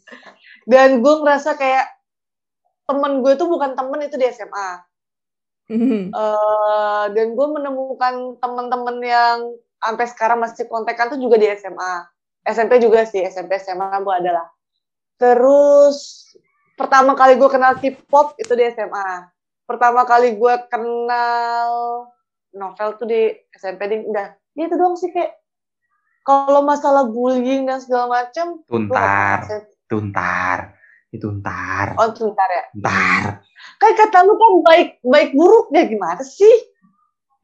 [0.73, 1.85] dan gue ngerasa kayak
[2.89, 4.87] temen gue tuh bukan temen itu di SMA
[5.67, 6.15] Hmm.
[6.15, 9.51] Eh, dan gue menemukan temen-temen yang
[9.83, 12.07] sampai sekarang masih kontekan tuh juga di SMA
[12.47, 14.47] SMP juga sih SMP SMA gue adalah
[15.19, 16.23] terus
[16.79, 19.27] pertama kali gue kenal K-pop itu di SMA
[19.67, 21.71] pertama kali gue kenal
[22.55, 25.35] novel tuh di SMP ding udah ya itu doang sih kayak
[26.23, 29.47] kalau masalah bullying dan segala macam Tuntar,
[29.87, 30.57] tuntar,
[31.11, 33.23] itu ntar, oh sebentar ya ntar.
[33.79, 36.73] kan kata lu kan baik baik buruknya gimana sih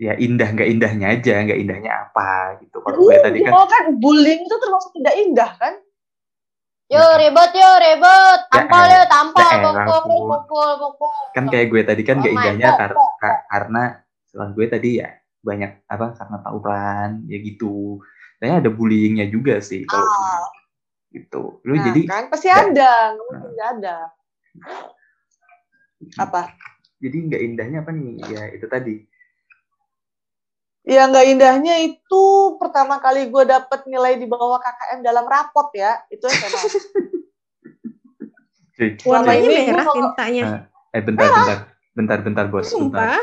[0.02, 2.82] Ya indah nggak indahnya aja, nggak indahnya apa gitu.
[2.82, 5.74] Kalau gue tadi kan Oh kan bullying itu termasuk tidak indah kan?
[6.92, 11.12] Yo ribut yo ribut, tampol Ya yo tampol, ya elah, pukul pukul pukul.
[11.34, 12.80] kan kayak gue tadi kan Oh my indahnya God.
[12.80, 13.84] kar- ka- karena
[14.28, 15.10] setelah gue tadi ya
[15.42, 18.04] banyak apa karena tawuran ya gitu.
[18.38, 20.44] Kayaknya ada bullyingnya juga sih kalau Ah,
[21.10, 21.64] gitu.
[21.64, 23.96] Lu nah, jadi kan pasti ada, nggak mungkin nggak ada.
[26.20, 26.42] Apa?
[27.00, 28.12] jadi nggak indahnya apa nih?
[28.28, 28.96] Ya itu tadi.
[30.84, 32.24] Ya nggak indahnya itu
[32.60, 36.60] pertama kali gue dapet nilai di bawah KKM dalam rapot ya, itu SMA.
[38.74, 40.44] Cuy, Selama Warnanya ini merah gua- tintanya.
[40.90, 41.58] eh bentar bentar
[41.94, 42.74] bentar bentar bos bentar.
[42.74, 43.20] Sumpah.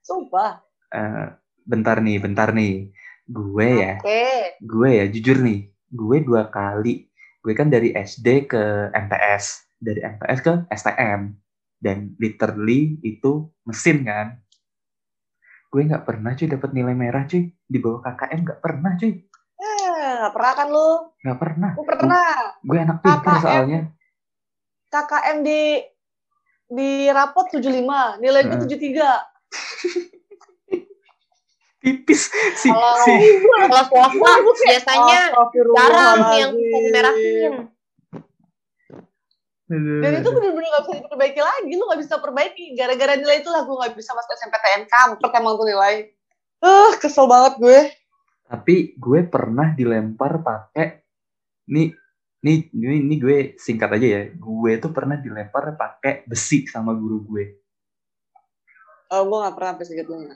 [0.00, 0.50] Sumpah.
[0.90, 1.26] Eh,
[1.64, 2.92] bentar nih bentar nih.
[3.24, 4.60] Gue ya Oke.
[4.60, 7.08] gue ya jujur nih gue dua kali
[7.40, 11.32] gue kan dari SD ke MTS dari MTS ke STM
[11.80, 14.43] dan literally itu mesin kan
[15.74, 19.12] gue nggak pernah cuy dapat nilai merah cuy di bawah KKM nggak pernah cuy
[19.54, 19.82] Eh,
[20.20, 20.90] nggak pernah kan lu?
[21.18, 22.30] nggak pernah Gue pernah.
[22.60, 23.80] gue anak pintar soalnya
[24.86, 25.62] KKM di
[26.64, 27.66] di rapot 75,
[28.18, 28.70] nilai gue Heeh.
[28.70, 29.02] 73.
[31.82, 32.22] tipis
[32.56, 34.32] si Kalau si Kalau swasta
[34.64, 35.20] biasanya
[35.74, 37.52] jarang yang bisa dimerahin.
[39.66, 41.72] Dan itu bener-bener gak bisa diperbaiki lagi.
[41.72, 42.64] Lu gak bisa perbaiki.
[42.74, 44.82] Gara-gara nilai itulah gue gak bisa masuk SMPTN.
[44.86, 45.94] Kampret emang tuh nilai.
[46.58, 47.80] Eh, kesel banget gue.
[48.44, 51.00] tapi gue pernah dilempar pakai
[51.66, 51.96] nih
[52.38, 57.24] nih ini, ini gue singkat aja ya gue tuh pernah dilempar pakai besi sama guru
[57.24, 57.44] gue
[59.08, 60.34] Oh, gue gak pernah sampai segitunya.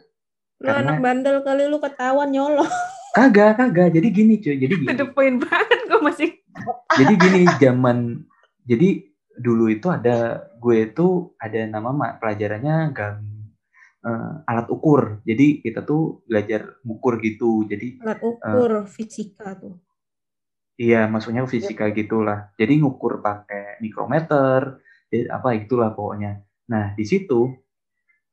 [0.59, 2.69] Lu Karena- anak bandel kali lu ketahuan nyolong.
[3.11, 6.29] kagak kagak jadi gini cuy jadi gini To the point banget gue masih.
[6.95, 8.25] jadi gini zaman
[8.65, 9.08] jadi
[9.39, 13.17] dulu itu ada gue itu ada nama pelajarannya gam
[14.05, 15.23] eh, alat ukur.
[15.23, 17.65] Jadi kita tuh belajar ukur gitu.
[17.67, 19.79] Jadi Alat ukur fisika tuh.
[20.79, 22.55] iya maksudnya fisika gitulah.
[22.59, 26.43] Jadi ngukur pakai mikrometer ya, apa itulah pokoknya.
[26.71, 27.51] Nah di situ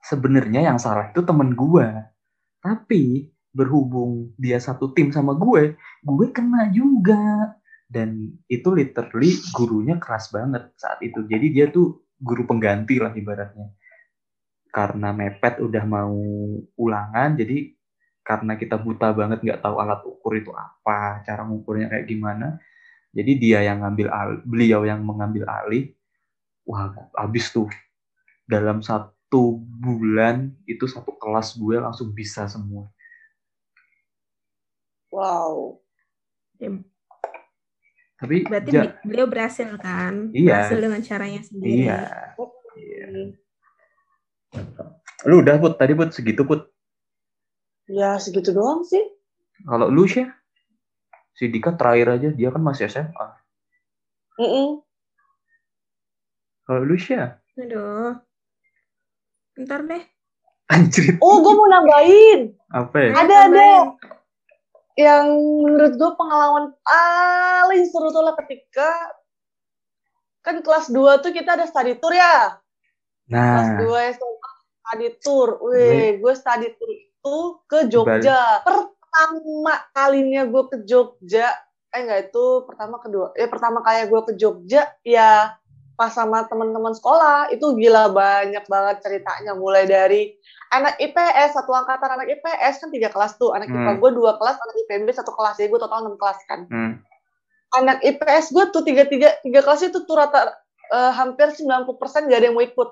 [0.05, 1.87] sebenarnya yang salah itu temen gue
[2.61, 5.73] tapi berhubung dia satu tim sama gue
[6.05, 7.55] gue kena juga
[7.85, 11.23] dan itu literally gurunya keras banget saat itu.
[11.25, 13.71] Jadi dia tuh guru pengganti lah ibaratnya.
[14.73, 16.17] Karena mepet udah mau
[16.75, 17.71] ulangan jadi
[18.25, 22.57] karena kita buta banget nggak tahu alat ukur itu apa cara ngukurnya kayak gimana
[23.15, 25.95] jadi dia yang ngambil alih, beliau yang mengambil alih.
[26.67, 27.71] Wah habis tuh
[28.43, 32.91] dalam satu bulan itu satu kelas gue langsung bisa semua.
[35.15, 35.79] Wow.
[38.15, 40.31] Tapi Berarti ja- beliau berhasil kan?
[40.31, 40.47] Iya.
[40.63, 41.71] Berhasil dengan caranya sendiri.
[41.83, 41.99] iya.
[42.73, 43.07] Iya.
[45.25, 46.69] Lu udah put tadi put segitu put.
[47.85, 49.03] Ya segitu doang sih.
[49.61, 50.23] Kalau lu sih
[51.31, 53.27] si Dika terakhir aja dia kan masih SMA.
[54.37, 54.79] Mm-mm.
[56.63, 57.15] Kalau lu sih
[57.55, 58.15] Aduh.
[59.57, 60.03] Ntar deh.
[60.65, 62.51] anjir Oh, gue mau nambahin.
[62.67, 63.11] apa ya?
[63.13, 63.67] Ada, ada.
[64.95, 65.27] Yang
[65.63, 68.91] menurut gue pengalaman paling seru tuh lah ketika
[70.39, 72.59] kan kelas 2 tuh kita ada study tour ya.
[73.27, 75.59] Kelas Nah, 2 SMA study tour.
[75.67, 77.37] Wih, gue study tour itu
[77.67, 78.63] ke Jogja.
[78.63, 81.49] Pertama kalinya gue ke Jogja,
[81.91, 83.33] eh enggak itu pertama kedua.
[83.33, 85.57] Ya pertama kali gue ke Jogja ya
[85.95, 90.35] pas sama teman-teman sekolah itu gila banyak banget ceritanya mulai dari
[90.75, 93.55] anak IPS satu angkatan anak IPS kan tiga kelas tuh.
[93.55, 93.99] Anak IPA Hmm.
[94.01, 95.55] gue dua kelas anak IPB satu kelas.
[95.59, 96.67] Jadi gue total enam kelas kan.
[96.69, 96.93] Hmm.
[97.75, 100.47] anak IPS gue tuh tiga tiga tiga kelas itu tuh rata
[100.95, 101.91] eh, hampir 90%
[102.31, 102.89] gak ada yang mau ikut.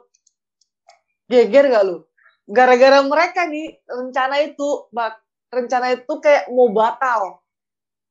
[1.31, 2.03] Geger gak lu?
[2.51, 5.23] Gara-gara mereka nih rencana itu bak
[5.55, 7.39] rencana itu kayak mau batal.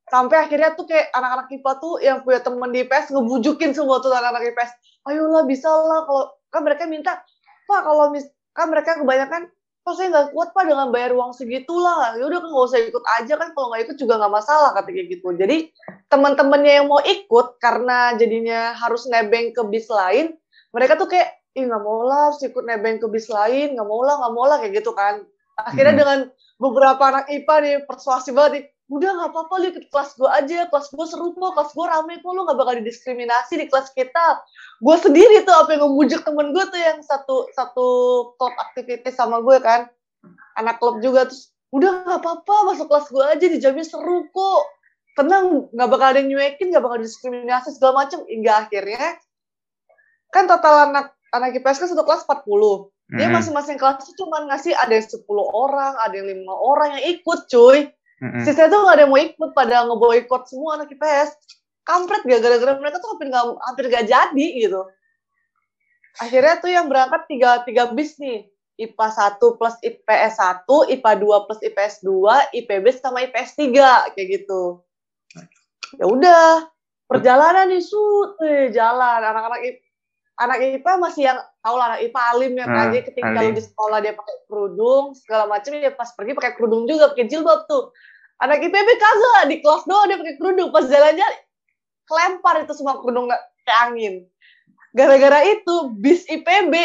[0.09, 4.09] Sampai akhirnya tuh kayak anak-anak IPA tuh yang punya temen di IPS ngebujukin semua tuh
[4.09, 4.71] anak-anak IPS
[5.07, 7.19] ayolah bisa lah kalau kan mereka minta
[7.67, 9.49] pak kalau mis kan mereka kebanyakan
[9.83, 12.79] kok saya nggak kuat pak dengan bayar uang segitu lah ya udah kan nggak usah
[12.87, 13.49] ikut aja kan.
[13.51, 15.27] Kalau nggak ikut juga nggak masalah kata kayak gitu.
[15.35, 15.57] Jadi
[16.07, 20.33] teman-temannya yang mau ikut karena jadinya harus nebeng ke bis lain
[20.71, 23.75] mereka tuh kayak ih nggak mau lah harus ikut nebeng ke bis lain.
[23.75, 25.21] Nggak mau lah nggak mau lah kayak gitu kan.
[25.59, 26.01] Akhirnya Hmm.
[26.01, 26.19] dengan
[26.57, 30.67] beberapa anak IPA nih persuasif banget nih udah nggak apa-apa lu ikut kelas gue aja.
[30.67, 32.31] Kelas gue seru kok kelas gue rame kok.
[32.35, 34.43] Lu nggak bakal didiskriminasi di kelas kita.
[34.83, 37.87] Gue sendiri tuh apa yang ngebujuk temen gue tuh yang satu satu
[38.35, 39.87] klub aktivitas sama gue kan.
[40.59, 44.63] Anak klub juga terus udah nggak apa-apa masuk kelas gue aja dijamin seru kok.
[45.13, 48.19] Tenang nggak bakal ada yang nyuekin nggak bakal diskriminasi segala macem.
[48.27, 49.21] Hingga akhirnya
[50.33, 54.73] kan total anak anak IPS kan satu kelas 40 dia masing-masing kelas tuh cuma ngasih
[54.73, 55.21] ada yang 10
[55.53, 57.93] orang ada yang lima orang yang ikut cuy
[58.23, 58.47] Hmm.
[58.47, 61.35] sisanya tuh gak ada yang mau ikut pada ngeboikot semua anak IPS
[61.83, 64.87] kampret gak gara-gara mereka tuh hampir gak, hampir gak jadi gitu
[66.23, 68.47] akhirnya tuh yang berangkat tiga, tiga bis nih
[68.79, 70.65] IPA 1 plus IPS 1,
[70.97, 74.81] IPA 2 plus IPS 2, IPB sama IPS 3 kayak gitu.
[76.01, 76.73] Ya udah,
[77.05, 79.77] perjalanan nih sut, eh, jalan anak-anak IP,
[80.41, 83.53] anak IPA masih yang tahu lah anak IPA alim ya kan Ah, ketika alim.
[83.53, 87.29] lu di sekolah dia pakai kerudung segala macam dia pas pergi pakai kerudung juga pakai
[87.29, 87.93] jilbab tuh.
[88.43, 90.69] Anak IPB kagak di kelas doang dia pakai kerudung.
[90.75, 91.37] Pas jalan-jalan
[92.03, 94.27] kelempar itu semua kerudung ke angin.
[94.91, 96.75] Gara-gara itu bis IPB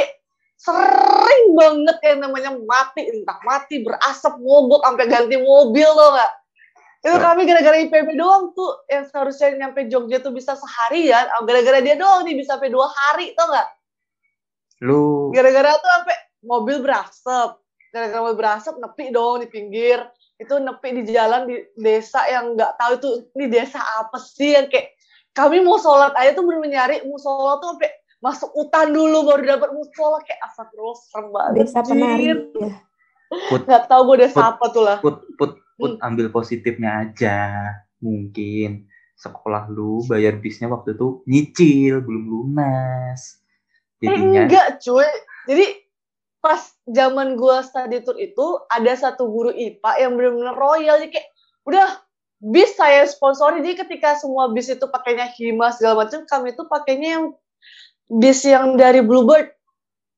[0.54, 3.10] sering banget yang namanya mati.
[3.10, 6.32] Entah mati berasap mogok sampai ganti mobil tuh nggak?
[6.98, 7.22] Itu Ya.
[7.26, 11.26] kami gara-gara IPB doang tuh yang seharusnya nyampe Jogja tuh bisa seharian.
[11.30, 13.68] Ah, gara-gara dia doang nih bisa sampai dua hari tuh nggak?
[14.86, 17.58] Lu gara-gara tuh sampai mobil berasap.
[17.90, 20.06] Gara-gara mobil berasap nepi dong di pinggir
[20.38, 24.70] itu nepi di jalan di desa yang nggak tahu itu ini desa apa sih yang
[24.70, 24.94] kayak
[25.34, 29.42] kami mau sholat aja tuh bener nyari mau sholat tuh sampai masuk hutan dulu baru
[29.44, 32.38] dapat musola kayak astagfirullah serem banget Desa penari anjir.
[32.62, 32.74] ya.
[33.62, 36.06] nggak tahu gue desa Put- apa tuh lah put put put Hmm.
[36.10, 37.38] ambil positifnya aja.
[37.98, 43.38] Mungkin sekolah lu bayar bisnya waktu itu nyicil belum lunas.
[43.98, 45.06] Eh, Jadinya enggak cuy
[45.46, 45.66] jadi
[46.38, 50.96] pas zaman gua study tour itu ada satu guru IPA yang benar-benar royal.
[51.02, 51.28] Jadi kayak
[51.66, 51.86] udah
[52.38, 57.08] bis saya sponsori jadi ketika semua bis itu pakainya hima segala macam kami itu pakainya
[57.18, 57.24] yang
[58.08, 59.52] bis yang dari Bluebird.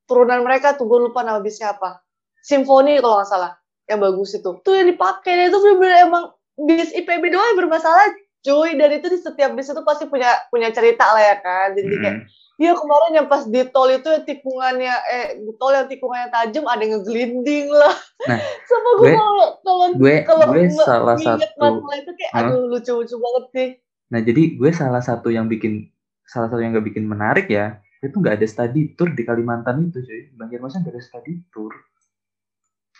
[0.05, 2.03] Turunan mereka tuh gue lupa nama bisnya apa.
[2.43, 3.53] Symphony kalau nggak salah
[3.87, 4.51] yang bagus itu.
[4.62, 6.25] Tuh yang dipakai itu benar-benar emang
[6.66, 8.11] bis IPB doang yang bermasalah
[8.43, 8.75] cuy.
[8.75, 11.79] Dan itu di setiap bis itu pasti punya punya cerita lah ya kan.
[11.79, 12.27] Jadi kayak Mm.
[12.61, 16.69] Iya kemarin yang pas di tol itu yang tikungannya eh di tol yang tikungannya tajam
[16.69, 17.97] ada yang ngegelinding lah.
[18.29, 18.37] Nah,
[18.69, 23.45] sama gue kalau kalau gue kalau gue salah satu masalah itu kayak aduh lucu-lucu banget
[23.57, 23.69] sih.
[24.13, 25.89] Nah, jadi gue salah satu yang bikin
[26.29, 30.05] salah satu yang gak bikin menarik ya, itu nggak ada study tour di Kalimantan itu,
[30.05, 30.29] cuy.
[30.37, 31.73] Banjarmasin nggak ada study tour.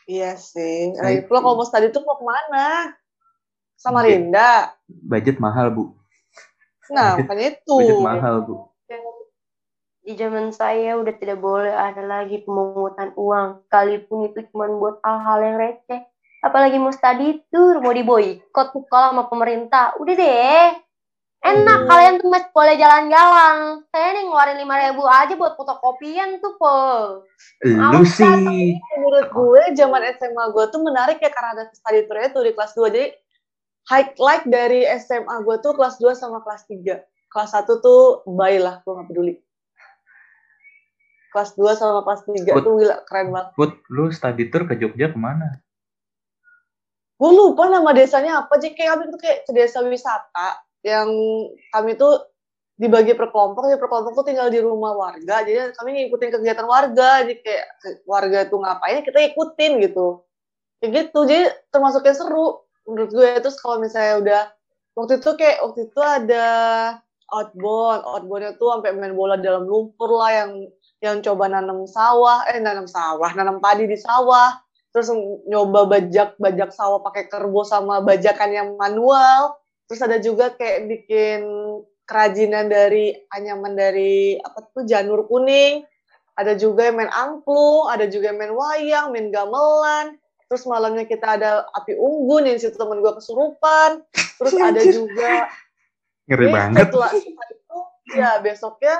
[0.09, 0.97] Iya sih.
[0.97, 1.45] Nah, pula itu.
[1.45, 2.97] kalau mau study tuh mau ke mana?
[3.77, 4.09] Sama.
[4.09, 4.73] Rinda.
[4.89, 5.93] Budget mahal, Bu.
[6.89, 7.77] Nah, Budget- makanya itu.
[7.77, 8.70] Budget mahal, Bu.
[10.01, 15.38] Di zaman saya udah tidak boleh ada lagi pemungutan uang, sekalipun itu cuma buat hal-hal
[15.44, 16.01] yang receh.
[16.40, 19.92] Apalagi mau study tour, mau diboikot sekolah sama pemerintah.
[20.01, 20.66] Udah deh.
[21.40, 21.88] Enak Hmm.
[21.88, 23.57] kalian tuh masih boleh jalan-jalan.
[23.92, 26.76] Saya nih ngeluarin lima ribu aja buat fotokopian tuh, po.
[27.64, 28.76] Lu sih.
[28.76, 32.72] Menurut gue zaman SMA gue tuh menarik ya karena ada study tour itu di kelas
[32.76, 33.09] 2 jadi
[33.88, 37.05] highlight dari SMA gue tuh kelas 2 sama kelas 3.
[37.32, 39.34] Kelas 1 tuh bye lah, gue gak peduli.
[41.31, 42.62] Kelas 2 sama kelas 3 Put.
[42.66, 43.49] tuh gila, keren banget.
[43.55, 45.62] Put, lu study tour ke Jogja ke mana?
[47.20, 51.09] Gue lupa nama desanya apa, jadi kayak kami tuh kayak ke desa wisata yang
[51.68, 52.24] kami tuh
[52.81, 56.64] dibagi per kelompok, jadi per kelompok tuh tinggal di rumah warga, jadi kami ngikutin kegiatan
[56.64, 57.66] warga, jadi kayak
[58.09, 60.24] warga tuh ngapain kita ikutin gitu.
[60.81, 63.28] Kayak gitu, jadi termasuk yang seru menurut gue.
[63.45, 64.43] Terus kalau misalnya udah,
[64.97, 66.49] waktu itu kayak, waktu itu ada
[67.37, 70.51] outbound, outboundnya tuh sampai main bola dalam lumpur lah yang
[71.01, 74.61] yang coba nanam sawah, eh nanam sawah, nanam padi di sawah,
[74.92, 75.09] terus
[75.48, 79.57] nyoba bajak bajak sawah pakai kerbo sama bajakan yang manual,
[79.88, 81.40] terus ada juga kayak bikin
[82.05, 85.88] kerajinan dari anyaman dari apa tuh janur kuning,
[86.36, 90.20] ada juga yang main angklung, ada juga yang main wayang, main gamelan,
[90.53, 95.48] terus malamnya kita ada api unggun yang situ temen gue kesurupan, terus ada juga
[96.28, 96.84] Ngeri jadi banget.
[96.90, 97.78] setelah setelah itu
[98.11, 98.94] ya besoknya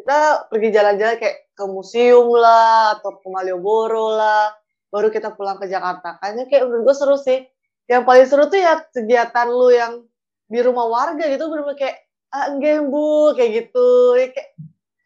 [0.00, 4.48] kita pergi jalan-jalan kayak ke museum lah atau ke Malioboro lah
[4.88, 6.16] baru kita pulang ke Jakarta.
[6.18, 7.44] Kayaknya kayak menurut gue seru sih.
[7.86, 10.02] Yang paling seru tuh ya kegiatan lu yang
[10.50, 11.96] di rumah warga gitu bener kayak
[12.32, 13.88] ah enggak bu kayak gitu.
[14.18, 14.50] Ya, kayak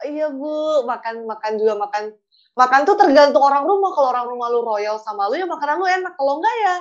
[0.09, 2.15] iya bu makan makan juga makan.
[2.55, 3.91] Makan tuh tergantung orang rumah.
[3.93, 6.13] Kalau orang rumah lu royal sama lu ya makanan lu enak.
[6.15, 6.75] Kalau enggak ya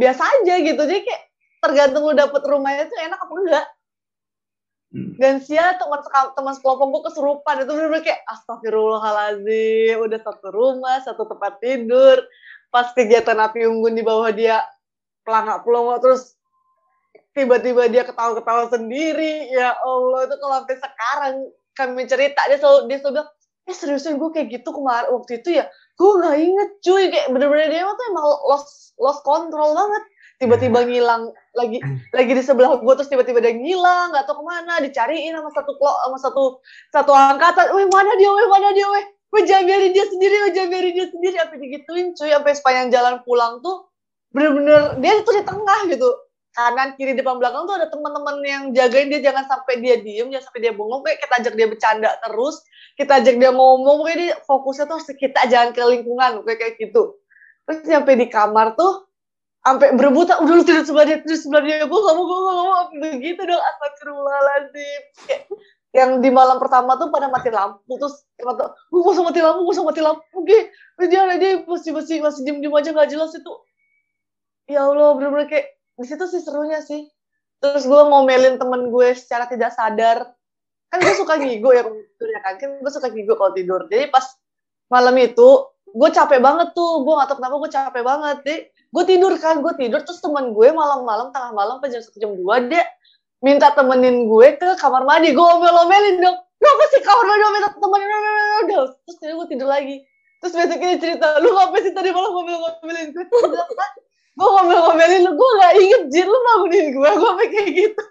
[0.00, 0.82] biasa aja gitu.
[0.86, 1.22] Jadi kayak
[1.60, 3.66] tergantung lu dapet rumahnya tuh enak apa enggak.
[5.14, 6.02] Dan sia teman
[6.34, 7.62] teman sekelompok gue kesurupan.
[7.62, 12.18] Itu bener-bener kayak astagfirullahaladzim udah satu rumah satu tempat tidur.
[12.74, 14.62] Pas kegiatan api unggun di bawah dia
[15.22, 16.34] pelangak pelongo terus
[17.34, 19.50] tiba-tiba dia ketawa-ketawa sendiri.
[19.54, 21.34] Ya Allah itu kalau sampai sekarang
[21.74, 23.30] kami cerita dia selalu dia selalu bilang
[23.64, 27.04] eh seriusan gue kayak gitu kemarin waktu itu ya gue nggak inget cuy.
[27.14, 30.02] Kayak bener-bener dia tuh emang lost lost control banget
[30.42, 31.78] tiba-tiba ngilang lagi
[32.10, 35.72] lagi di sebelah gue terus tiba-tiba dia ngilang nggak tahu ke mana dicariin sama satu
[35.78, 36.42] klo sama satu
[36.90, 37.70] satu angkatan.
[37.78, 39.04] Weh mana dia weh mana dia weh?
[39.34, 43.58] Jangan biarin dia sendiri jangan biarin dia sendiri sampai digituin cuy sampai sepanjang jalan pulang
[43.66, 43.90] tuh
[44.30, 46.10] bener-bener dia itu di tengah gitu.
[46.54, 50.50] Kanan kiri depan belakang tuh ada teman-teman yang jagain dia jangan sampai dia diem jangan
[50.50, 51.02] sampai dia bengong.
[51.02, 52.62] Kayak kita ajak dia bercanda terus
[52.94, 57.18] kita ajak dia ngomong kayak dia fokusnya tuh kita jangan ke lingkungan kayak kayak gitu.
[57.66, 59.02] Terus sampai di kamar tuh
[59.64, 61.88] sampai berebutan udah lu tidur sebelah dia tidur sebelah dia.
[61.88, 62.84] Gue gak mau gue gak mau.
[63.00, 65.02] Begitu dong astagfirullahaladzim.
[65.24, 65.42] Kayak
[65.94, 69.78] yang di malam pertama tuh pada mati lampu terus kata gue usah mati lampu gue
[69.78, 70.58] mati lampu oke
[71.06, 73.52] dia dia masih masih masih diem diem aja gak jelas itu.
[74.68, 77.08] Ya Allah bener-bener kayak di situ sih serunya sih.
[77.64, 80.36] Terus gue ngomelin temen gue secara tidak sadar.
[80.92, 82.54] Kan gue suka ngigo ya kalau tidur ya kan.
[82.60, 83.80] Kan gue suka ngigo kalau tidur.
[83.88, 84.26] Jadi pas
[84.92, 85.48] malam itu
[85.88, 87.00] gue capek banget tuh.
[87.06, 88.36] Gue gak tau kenapa gue capek banget.
[88.44, 88.60] Deh
[88.94, 92.62] gue tidur kan gue tidur terus temen gue malam-malam tengah malam pas jam jam dua
[92.62, 92.86] dia
[93.44, 95.36] minta temenin gue ke kamar mandi.
[95.36, 96.36] Gue omel-omelin dong.
[96.40, 100.00] Lu apa sih kamar mandi minta temenin udah terus tidur gue tidur lagi.
[100.40, 103.90] Terus besoknya dia cerita lu apa sih tadi malam ngomel-ngomelin gue Terus dia bilang, "Hah?
[104.34, 108.04] gue ngomel-ngomelin lu gue gak inget jin lu bangunin gue gue sampai kayak gitu.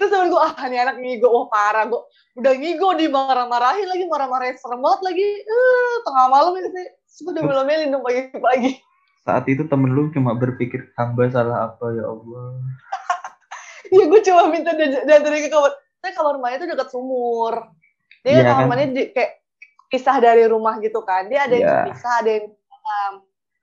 [0.00, 1.28] Terus temen gue ah ini anak ngigo.
[1.28, 1.84] Wah parah.
[1.84, 2.00] Gue
[2.40, 5.28] udah ngigo dimarah-marahin lagi marah-marahin serem banget lagi.
[5.44, 8.80] Eh tengah malam ini terus gue udah ngomelin dong pagi-pagi
[9.20, 12.56] Saat itu temen lu cuma berpikir hamba salah apa ya Allah.
[13.94, 15.72] ya gue cuma minta dia diantarin ke kamar.
[16.00, 17.54] Saya kamar mandi itu dekat sumur.
[18.24, 18.68] Dia Iya kamar kan?
[18.72, 19.32] mandi di, kayak
[19.92, 21.28] pisah dari rumah gitu kan.
[21.28, 21.84] Dia ada yang Iya.
[21.92, 23.12] pisah ada yang dalam.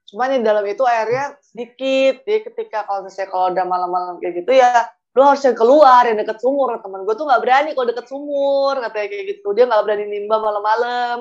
[0.08, 2.22] Cuman di dalam itu airnya sedikit.
[2.22, 6.22] Jadi ketika kalau misalnya kalau udah malam-malam kayak gitu ya lu harus yang keluar yang
[6.22, 6.78] deket sumur.
[6.78, 9.48] Temen gue tuh nggak berani kalau deket sumur katanya kayak gitu.
[9.58, 11.16] Dia nggak berani nimba malam-malam.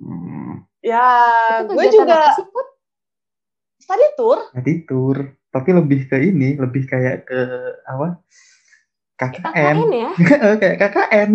[0.00, 1.04] Hmm, ya
[1.68, 2.46] gue juga sih?
[3.82, 5.16] Study tour tadi tour,
[5.50, 7.40] tapi lebih ke ini, lebih kayak ke
[7.82, 8.22] apa?
[9.18, 9.76] KKN.
[9.76, 10.10] KKN ya?
[10.62, 11.30] kayak KKN.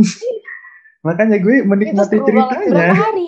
[1.04, 2.72] Makanya gue menikmati banget, ceritanya.
[2.72, 3.28] Berapa hari?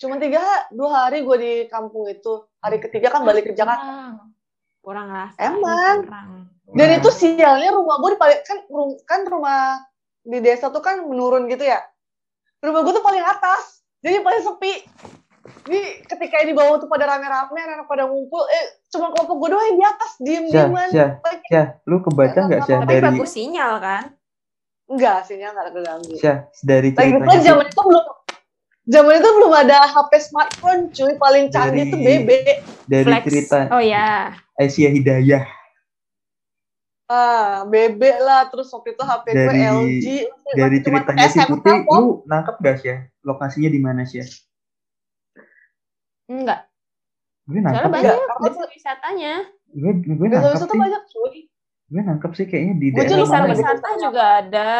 [0.00, 0.40] cuma tiga
[0.72, 4.16] dua hari gue di kampung itu hari ketiga kan balik ke Jakarta
[4.80, 5.12] Kurang.
[5.12, 5.28] Lah.
[5.36, 6.08] Emang.
[6.08, 6.30] Kurang.
[6.72, 6.98] Dan Wah.
[7.02, 9.76] itu sialnya rumah gue di paling kan rum- kan rumah
[10.24, 11.84] di desa tuh kan menurun gitu ya.
[12.64, 14.74] Rumah gue tuh paling atas, jadi paling sepi.
[15.60, 19.66] Jadi ketika di bawah tuh pada rame-rame, anak pada ngumpul, eh cuma kelompok gue doang
[19.66, 20.88] yang di atas Syah, diem-dieman.
[20.90, 21.10] Syah,
[21.46, 24.04] Syah, lu kebaca nggak Syah Tapi dari bagus sinyal kan?
[24.86, 26.14] Enggak, sinyal nggak keganggu.
[26.16, 28.04] Syah dari Lagi ceritanya zaman itu belum
[28.90, 31.12] zaman itu belum ada HP smartphone, cuy.
[31.14, 32.30] Paling canggih Dari- tuh BB.
[32.84, 33.22] dari Flex.
[33.24, 34.34] cerita Oh ya.
[34.56, 35.44] Aisyah Hidayah
[37.06, 38.46] Ah, BB lah.
[38.46, 40.06] Terus waktu itu HP gue Dari- LG.
[40.54, 42.98] dari ceritanya si Putih, lu nangkep gak Syah?
[43.22, 44.26] Lokasinya di mana Syah?
[46.30, 46.60] Enggak.
[47.44, 49.32] Gue Soalnya nangkep banyak Enggak, desa wisatanya.
[49.70, 51.36] gue gue Desa nangkep wisata sih banyak cuy.
[51.90, 53.18] gue nangkep sih kayaknya di Gua daerah gitu.
[53.26, 54.70] gitu wisata juga ada,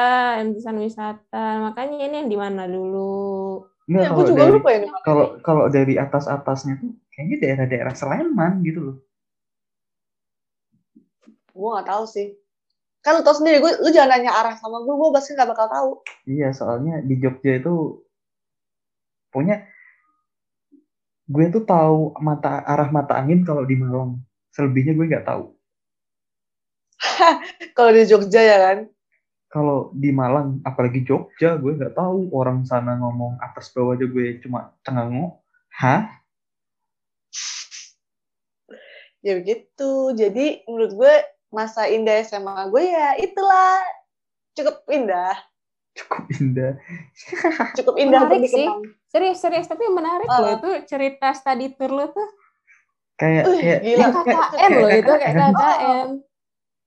[0.40, 1.46] irisan wisata.
[1.66, 3.66] Makanya ini yang di mana dulu?
[3.84, 4.80] Enggak Ya, kalau gue juga dari lupa ya.
[5.02, 8.96] kalau kalau dari atas atasnya tuh kayaknya daerah-daerah Sleman gitu loh
[11.50, 12.38] Gue gak tahu sih.
[13.02, 15.66] Kan lu tau sendiri, gue, lu jangan nanya arah sama gue, gue pasti gak bakal
[15.66, 15.90] tahu.
[16.24, 17.98] iya soalnya di Jogja itu
[19.28, 19.64] punya
[21.30, 24.18] gue tuh tahu mata arah mata angin kalau di Malang
[24.50, 25.54] selebihnya gue nggak tahu
[27.76, 28.78] Kalau di Jogja ya kan.
[29.50, 34.38] kalau di Malang apalagi Jogja gue nggak tahu orang sana ngomong atas bawah aja gue
[34.42, 35.38] cuma cengengok
[35.74, 36.02] hah
[39.20, 40.16] Ya begitu.
[40.16, 41.14] Jadi menurut gue
[41.52, 43.76] masa indah SMA gue ya itulah.
[44.56, 45.36] Cukup indah.
[46.00, 46.72] Cukup indah
[47.76, 48.64] Cukup indah Menarik sih.
[48.64, 48.80] dikenang.
[49.06, 49.66] Serius, serius.
[49.66, 50.38] Tapi menarik Ah.
[50.38, 52.28] loh itu cerita study tour lu tuh.
[53.14, 54.06] kayak Wih, kayak gila.
[54.16, 56.08] KKN loh itu, kayak KKN.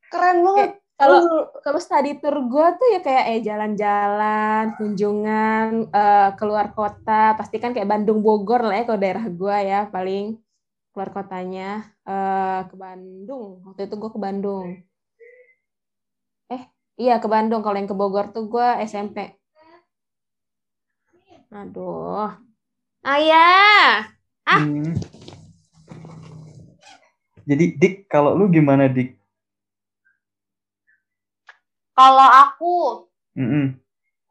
[0.08, 0.70] Keren banget.
[0.94, 1.20] Kalau
[1.60, 7.72] kalau study tour gue tuh ya kayak eh jalan-jalan, kunjungan eh, keluar kota, pasti kan
[7.72, 10.38] kayak Bandung Bogor lah ya kalau daerah gue ya paling
[10.90, 11.70] keluar kotanya
[12.04, 13.62] eh ke Bandung.
[13.64, 14.68] Waktu itu gue ke Bandung.
[17.02, 17.62] Iya ke Bandung.
[17.66, 19.18] Kalau yang ke Bogor tuh gue SMP.
[21.54, 22.34] Aduh,
[23.06, 24.10] ayah.
[24.44, 24.60] Ah.
[24.60, 24.92] Hmm.
[27.46, 29.14] jadi Dik kalau lu gimana Dik
[31.94, 32.76] Kalau aku,
[33.38, 33.78] Mm-mm.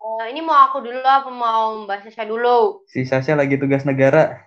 [0.02, 2.82] eh, ini mau aku dulu apa mau Mbak Sasha dulu?
[2.90, 4.42] si Sasha lagi tugas negara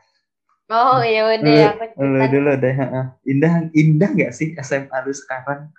[0.67, 1.69] Oh iya udah Lu- ya.
[1.79, 3.05] aku lu dulu deh heeh.
[3.23, 5.71] indah indah nggak sih SMA lu sekarang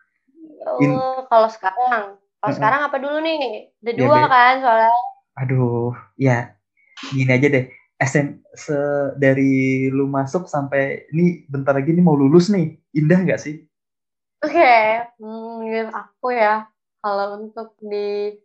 [0.81, 3.37] in- Oh, kalau sekarang, kalau sekarang apa dulu nih?
[3.77, 4.29] Ada Ya, dua Be.
[4.29, 4.93] kan soalnya.
[5.37, 6.57] aduh ya
[7.11, 7.65] gini aja deh
[7.99, 8.77] SM se
[9.15, 9.53] dari
[9.87, 13.61] lu masuk sampai ini bentar lagi nih mau lulus nih indah nggak sih
[14.39, 14.69] Oke,
[15.17, 16.69] hmm, menurut aku ya,
[16.99, 18.37] kalau untuk di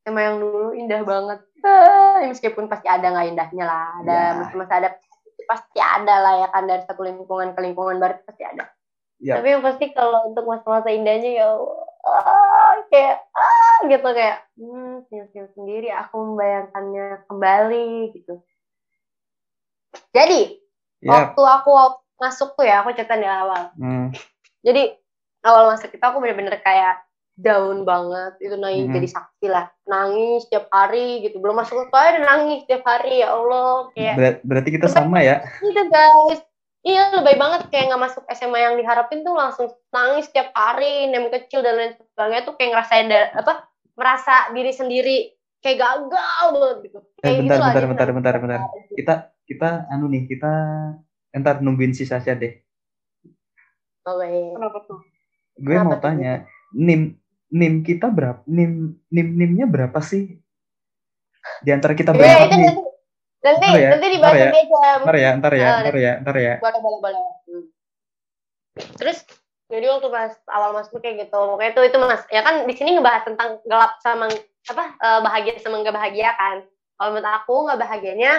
[0.00, 1.38] tema yang dulu indah banget.
[1.62, 4.50] Eh, meskipun pasti ada nggak indahnya lah, ada Ya.
[4.52, 4.90] masa ada
[5.46, 8.74] pasti ada lah ya kan dari satu lingkungan ke lingkungan baru pasti ada.
[9.18, 9.38] Ya.
[9.38, 11.48] Tapi yang pasti kalau untuk masa-masa indahnya ya
[12.90, 17.88] kayak ah gitu kayak hmm, senyum-senyum sendiri aku membayangkannya kembali
[18.18, 18.34] gitu.
[20.10, 20.58] Jadi
[21.00, 21.70] ya waktu aku
[22.20, 23.72] masuk tuh ya aku cerita di awal.
[23.78, 24.12] hmm.
[24.60, 24.92] Jadi
[25.40, 27.00] awal masuk itu aku bener-bener kayak
[27.40, 28.94] down banget itu nangis Mhm.
[29.00, 33.32] jadi saksi lah nangis setiap hari gitu belum masuk sekolah udah nangis setiap hari ya
[33.32, 36.44] Allah kayak Ber- berarti kita sama ya gitu guys
[36.80, 41.28] iya lebay banget kayak nggak masuk SMA yang diharapin tuh langsung nangis setiap hari nem
[41.28, 43.52] kecil dan lain sebagainya tuh kayak ngerasain da- apa
[43.94, 45.16] merasa diri sendiri
[45.60, 48.60] kayak gagal banget gitu Eh, kayak bentar, gitu bentar, bentar, bentar, bentar.
[48.64, 48.80] hari.
[48.96, 49.14] kita
[49.44, 50.52] kita anu nih kita
[51.30, 52.64] entar nungguin si Sasha deh
[54.00, 54.56] Oke.
[54.56, 55.00] Kenapa tuh?
[55.54, 56.02] gue Kenapa mau tuh?
[56.02, 56.32] tanya
[56.72, 57.12] nim
[57.52, 60.40] nim kita berapa nim nim nimnya berapa sih
[61.60, 62.68] di antara kita Iya, berapa itu nih
[63.40, 64.48] nanti Ntar ya, nanti dibahas ya.
[64.52, 66.54] aja ntar ya ntar ya Ah, ntar ya ntar ya.
[66.60, 67.20] boleh boleh boleh.
[67.48, 67.64] Hmm.
[68.96, 69.18] terus
[69.70, 71.38] jadi waktu pas awal masuk kayak gitu.
[71.38, 74.26] Pokoknya itu itu mas ya kan di sini ngebahas tentang gelap sama
[74.66, 76.66] apa eh, bahagia sama nggak bahagia kan.
[76.98, 78.32] Kalau menurut aku nggak bahagianya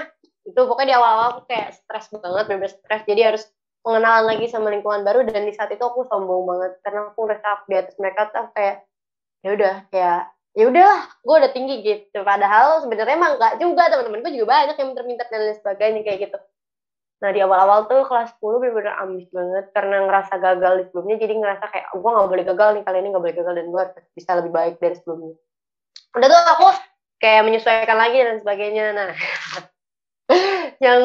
[0.43, 3.01] itu pokoknya di awal-awal aku kayak stres banget bener stres.
[3.07, 3.43] Jadi harus
[3.79, 5.23] pengenalan lagi sama lingkungan baru.
[5.23, 6.71] Dan di saat itu aku sombong banget.
[6.83, 8.83] Karena aku udah aku di atas mereka tuh kayak
[9.41, 10.21] ya udah kayak
[10.51, 14.75] ya udahlah gue udah tinggi gitu padahal sebenarnya emang nggak juga teman-teman gue juga banyak
[14.75, 16.37] yang minta-minta dan lain sebagainya kayak gitu
[17.21, 21.33] Nah di awal-awal tuh kelas 10 bener-bener ambis banget karena ngerasa gagal di sebelumnya jadi
[21.37, 23.83] ngerasa kayak gue gak boleh gagal nih kali ini gak boleh gagal dan gue
[24.17, 25.37] bisa lebih baik dari sebelumnya.
[26.17, 26.67] Udah tuh aku
[27.21, 28.85] kayak menyesuaikan lagi dan sebagainya.
[28.97, 29.13] Nah
[30.85, 31.01] yang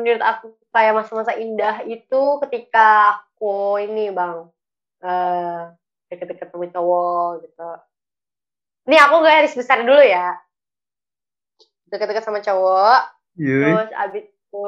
[0.00, 4.48] menurut aku kayak masa-masa indah itu ketika aku ini bang
[5.04, 5.62] eh
[6.08, 7.68] deket-deket sama cowok gitu.
[8.88, 10.32] Ini aku garis besar dulu ya.
[11.88, 13.00] Deket-deket sama cowok,
[13.36, 13.60] Yuy.
[13.62, 14.66] Terus abis itu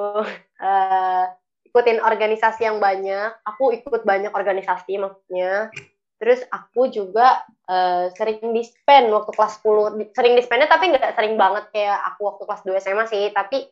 [0.61, 1.25] eh,
[1.67, 3.33] ikutin organisasi yang banyak.
[3.49, 5.73] Aku ikut banyak organisasi maksudnya.
[6.21, 9.97] Terus aku juga eh, sering dispen waktu kelas 10.
[9.97, 13.33] Di- Sering dispennya tapi nggak sering banget kayak aku waktu kelas 2 SMA sih.
[13.33, 13.65] Tapi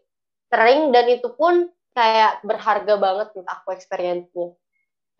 [0.48, 4.48] sering dan itu pun kayak berharga banget menurut aku experience-nya.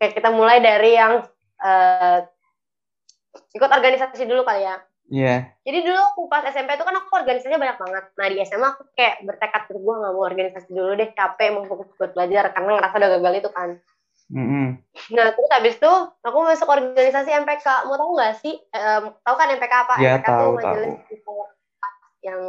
[0.00, 1.20] Kayak kita mulai dari yang
[1.60, 2.18] eh,
[3.52, 4.80] ikut organisasi dulu kali ya.
[5.09, 5.56] Iya.
[5.64, 8.04] Jadi dulu aku pas SMP itu kan aku organisasinya banyak banget.
[8.12, 11.88] Nah di SMA aku kayak bertekad gue gak mau organisasi dulu deh, capek mau fokus
[11.96, 13.70] buat belajar karena ngerasa udah gagal itu kan.
[14.28, 14.66] Mm-mm.
[15.16, 17.66] Nah terus habis itu aku masuk organisasi MPK.
[17.88, 18.54] Mau tahu gak sih?
[18.68, 19.94] Em, tahu kan MPK apa?
[19.96, 21.20] Ya, MPK tahu, tuh majelis
[22.20, 22.42] yang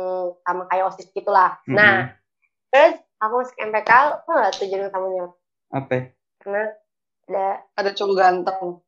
[0.43, 1.55] sama kayak OSIS gitulah.
[1.63, 1.79] Mm-mm.
[1.79, 2.11] Nah
[2.67, 3.91] terus aku masuk MPK,
[4.27, 5.25] tau gak tujuan utamanya?
[5.69, 6.11] apa
[6.43, 6.63] Karena
[7.29, 7.47] ada
[7.79, 8.83] Ada cowok ganteng.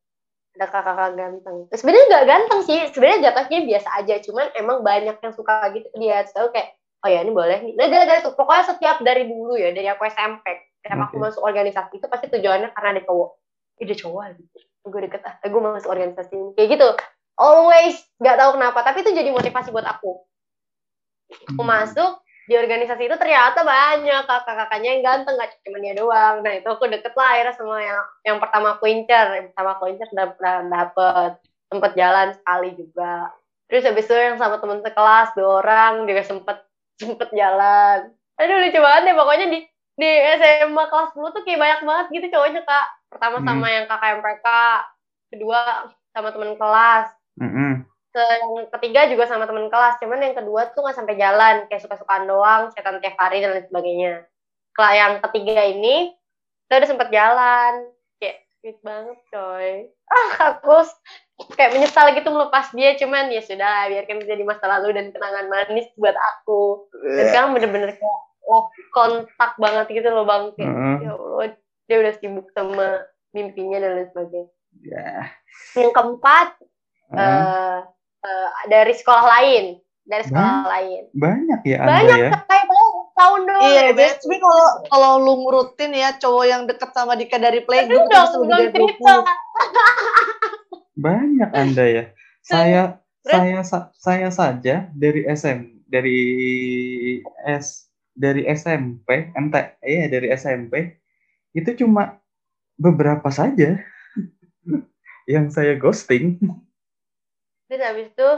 [0.52, 1.56] Ada kakak-kakak ganteng.
[1.72, 4.14] Sebenarnya nggak ganteng sih, sebenarnya jatuhnya biasa aja.
[4.20, 7.74] Cuman emang banyak yang suka gitu dia tahu kayak oh ya ini boleh nih.
[7.74, 10.44] Nah gara-gara tuh pokoknya setiap dari dulu ya dari aku SMP,
[10.84, 11.22] setiap aku Oke.
[11.24, 13.30] masuk organisasi itu pasti tujuannya karena ada cowok.
[13.80, 14.58] Ih, ada cowok gitu.
[14.82, 16.50] Gue deket ah, gue masuk organisasi ini.
[16.54, 16.88] Kayak gitu.
[17.40, 20.20] Always nggak tahu kenapa, tapi itu jadi motivasi buat aku.
[21.56, 26.42] Aku masuk di organisasi itu ternyata banyak kakak-kakaknya yang ganteng gak cuma dia doang.
[26.42, 29.26] Nah itu aku deket lah akhirnya sama yang yang pertama aku incer.
[29.38, 31.32] Yang pertama aku incer dapet
[31.70, 33.30] sempet jalan sekali juga.
[33.70, 36.58] Terus habis itu yang sama temen sekelas dua orang juga sempet
[36.98, 38.10] sempet jalan.
[38.36, 39.14] Aduh lucu banget deh.
[39.16, 39.58] Pokoknya di
[39.92, 42.86] di SMA kelas 10 tuh kayak banyak banget gitu cowoknya kak.
[43.12, 43.46] Pertama Hmm.
[43.46, 44.46] sama yang kakak MPK
[45.32, 45.60] kedua
[46.12, 47.06] sama temen kelas.
[47.40, 47.72] Mm-mm.
[48.12, 51.80] Ke yang ketiga juga sama temen kelas cuman yang kedua tuh nggak sampai jalan kayak
[51.80, 54.14] suka-sukaan doang chatan tiap hari dan lain sebagainya.
[54.76, 56.12] Kalau yang ketiga ini
[56.68, 57.72] kita udah sempet jalan
[58.20, 59.88] kayak sweet banget coy.
[60.12, 60.76] Ah aku
[61.56, 65.88] kayak menyesal gitu melepas dia cuman ya sudah biarkan jadi masa lalu dan kenangan manis
[65.96, 66.88] buat aku.
[67.16, 70.52] Dan sekarang bener-bener kayak lost kontak banget gitu loh bang.
[70.56, 70.96] Kayak Heeh.
[71.00, 71.48] ya Allah
[71.88, 74.52] dia udah sibuk sama mimpinya dan lain sebagainya.
[74.80, 75.28] Ya.
[75.76, 76.56] yang keempat
[77.12, 77.20] Heeh.
[77.20, 77.78] eh
[78.22, 79.64] eh, dari sekolah lain
[80.02, 82.30] dari sekolah Bang- lain banyak ya Anda banyak ya.
[82.42, 84.14] kayak banyak tahun doang Iya, ya, Bes.
[84.18, 88.18] Tapi kalau kalau lu ngurutin ya cowok yang deket sama Dika dari playgroup Aduh, itu
[88.34, 89.12] dong, dari cerita.
[89.20, 90.98] 20.
[90.98, 92.04] Banyak Anda ya.
[92.42, 92.82] Saya
[93.22, 96.18] saya sa- saya saja dari SM dari
[97.46, 100.98] S dari SMP MT iya dari SMP
[101.52, 102.18] itu cuma
[102.74, 103.78] beberapa saja
[105.30, 106.42] yang saya ghosting.
[107.72, 108.28] Terus habis itu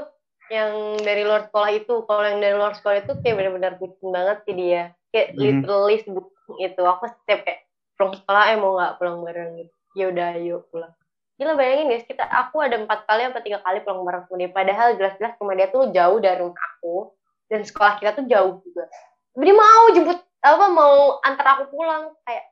[0.55, 4.39] yang dari luar sekolah itu kalau yang dari luar sekolah itu kayak benar-benar bucin banget
[4.47, 5.43] sih dia kayak Hmm.
[5.43, 7.67] literally sebutin itu aku setiap kayak
[7.99, 10.95] pulang sekolah eh mau nggak pulang bareng gitu ya udah ayo pulang
[11.35, 14.55] Gila bayangin guys, kita aku ada empat kali atau tiga kali pulang bareng sama dia.
[14.55, 17.11] Padahal jelas-jelas rumah dia tuh jauh dari rumah aku
[17.51, 18.87] dan sekolah kita tuh jauh juga.
[19.35, 22.47] Tapi dia mau jemput apa mau antar aku pulang kayak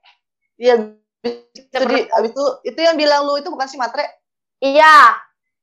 [0.59, 0.75] Iya,
[1.23, 4.03] itu di, abis itu itu yang bilang lu itu bukan si Matre.
[4.59, 5.15] Iya,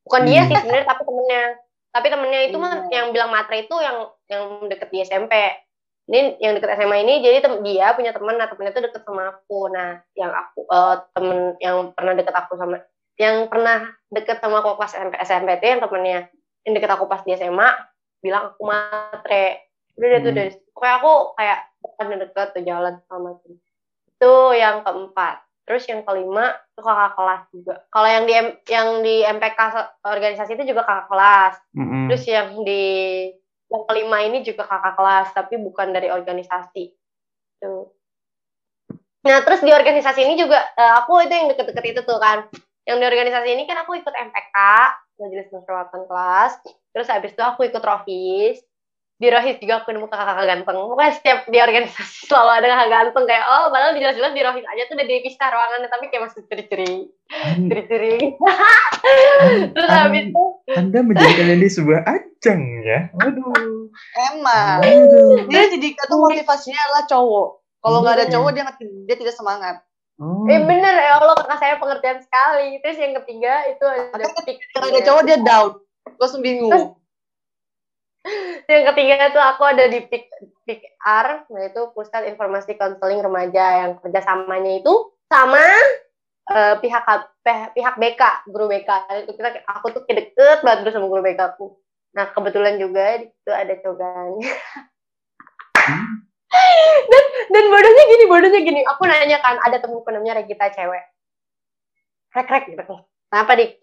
[0.05, 0.49] bukan dia Hmm.
[0.49, 1.43] sih sebenarnya tapi temennya.
[1.89, 3.01] Tapi temennya itu mah Iya.
[3.01, 3.97] yang bilang matre itu yang
[4.29, 5.33] yang deket di SMP.
[6.09, 9.29] Ini yang deket SMA ini jadi tem- dia punya temen, nah temennya itu deket sama
[9.29, 9.69] aku.
[9.69, 12.81] Nah, yang aku eh, temen yang pernah deket aku sama
[13.19, 16.19] yang pernah deket sama aku pas SMP, SMP itu yang temennya
[16.63, 17.69] yang deket aku pas di SMA
[18.21, 19.65] bilang aku matre.
[19.97, 20.39] Udah deh tuh Hmm.
[20.39, 23.57] dari pokoknya aku kayak bukan deket tuh jalan sama dia.
[24.09, 25.35] Itu yang keempat.
[25.69, 27.75] Terus yang kelima itu kakak kelas juga.
[27.93, 28.33] Kalau yang di
[28.73, 29.59] yang di MPK
[30.01, 31.53] organisasi itu juga kakak kelas.
[31.77, 32.09] Mm-mm.
[32.09, 32.85] Terus yang di
[33.69, 36.89] yang kelima ini juga kakak kelas, tapi bukan dari organisasi.
[37.61, 37.85] Tuh.
[39.29, 42.49] Nah, terus di organisasi ini juga eh, aku itu yang deket-deket itu tuh kan.
[42.89, 44.57] Yang di organisasi ini kan aku ikut MPK,
[45.21, 46.51] Majelis Musyawaratan Kelas.
[46.97, 48.57] Terus habis itu aku ikut Rohis.
[49.19, 50.79] Di Rohis juga aku nemu kakak-kakak ganteng.
[50.79, 54.81] Pokoknya setiap di organisasi selalu ada kakak ganteng kayak oh padahal jelas-jelas di Rohis aja
[54.87, 56.93] tuh udah dipisah ruangannya tapi kayak masih ceri-ceri,
[57.67, 58.15] ceri-ceri.
[59.75, 62.99] Terus an- habis itu Anda menjadikan ini sebuah ajang ya.
[63.11, 63.91] Waduh.
[64.31, 64.79] Emang.
[64.79, 65.51] Waduh.
[65.51, 67.49] Dia jadi itu motivasinya adalah cowok.
[67.79, 68.33] Kalau nggak ada Hmm.
[68.33, 68.63] cowok dia
[69.05, 69.75] dia tidak semangat.
[70.15, 70.43] Oh.
[70.47, 72.79] Eh bener ya Allah kakak saya pengertian sekali.
[72.79, 74.23] Terus yang ketiga itu ada.
[74.71, 75.75] Kalau ada cowok dia down.
[76.15, 76.98] Langsung bingung.
[78.69, 80.29] Yang ketiga itu aku ada di pick
[80.65, 84.93] pick R, nah itu pusat informasi konseling remaja yang kerjasamanya itu
[85.25, 85.65] sama
[86.53, 87.05] eh, pihak
[87.41, 88.89] pih- pihak BK, guru BK.
[89.25, 91.81] Itu kita aku tuh deket banget terus sama guru BK aku.
[92.13, 94.53] Nah kebetulan juga di situ ada cowoknya.
[95.79, 96.25] Hmm.
[97.09, 97.23] dan
[97.53, 98.81] dan bodohnya gini, bodohnya gini.
[98.85, 101.05] Aku nanya kan ada temen namanya Regita cewek.
[102.33, 102.95] Rek rek gitu.
[103.29, 103.77] Kenapa dik?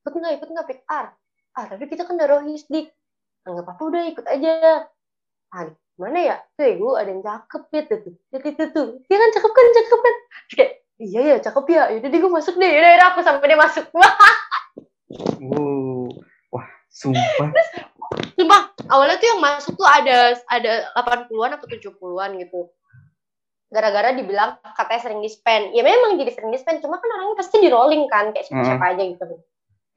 [0.00, 1.06] Ikut nggak ikut nggak pick R?
[1.56, 2.88] Ah tapi kita kan udah rohis dik.
[3.44, 4.52] "Ah, nggak apa-apa udah ikut aja.
[5.50, 5.70] Ah
[6.00, 6.36] mana ya?
[6.56, 7.98] Tuh ya gue ada yang cakep ya tuh.
[8.32, 8.88] itu tuh.
[9.04, 10.14] Dia kan cakep kan cakep kan.
[10.48, 11.82] Kayak iya ya cakep ya.
[11.92, 12.70] Yaudah deh gue masuk deh.
[12.72, 13.84] Yaudah, yaudah aku sampai dia masuk.
[14.00, 14.16] Wah,
[15.40, 16.08] Wow.
[16.54, 17.50] Wah, sumpah.
[18.38, 18.62] sumpah.
[18.90, 22.60] Awalnya tuh yang masuk tuh ada ada 80-an atau 70-an gitu.
[23.70, 25.74] Gara-gara dibilang katanya sering di-spend.
[25.76, 26.82] Ya memang jadi sering di-spend.
[26.82, 28.34] Cuma kan orangnya pasti di-rolling kan.
[28.34, 29.24] Kayak siapa-siapa aja gitu.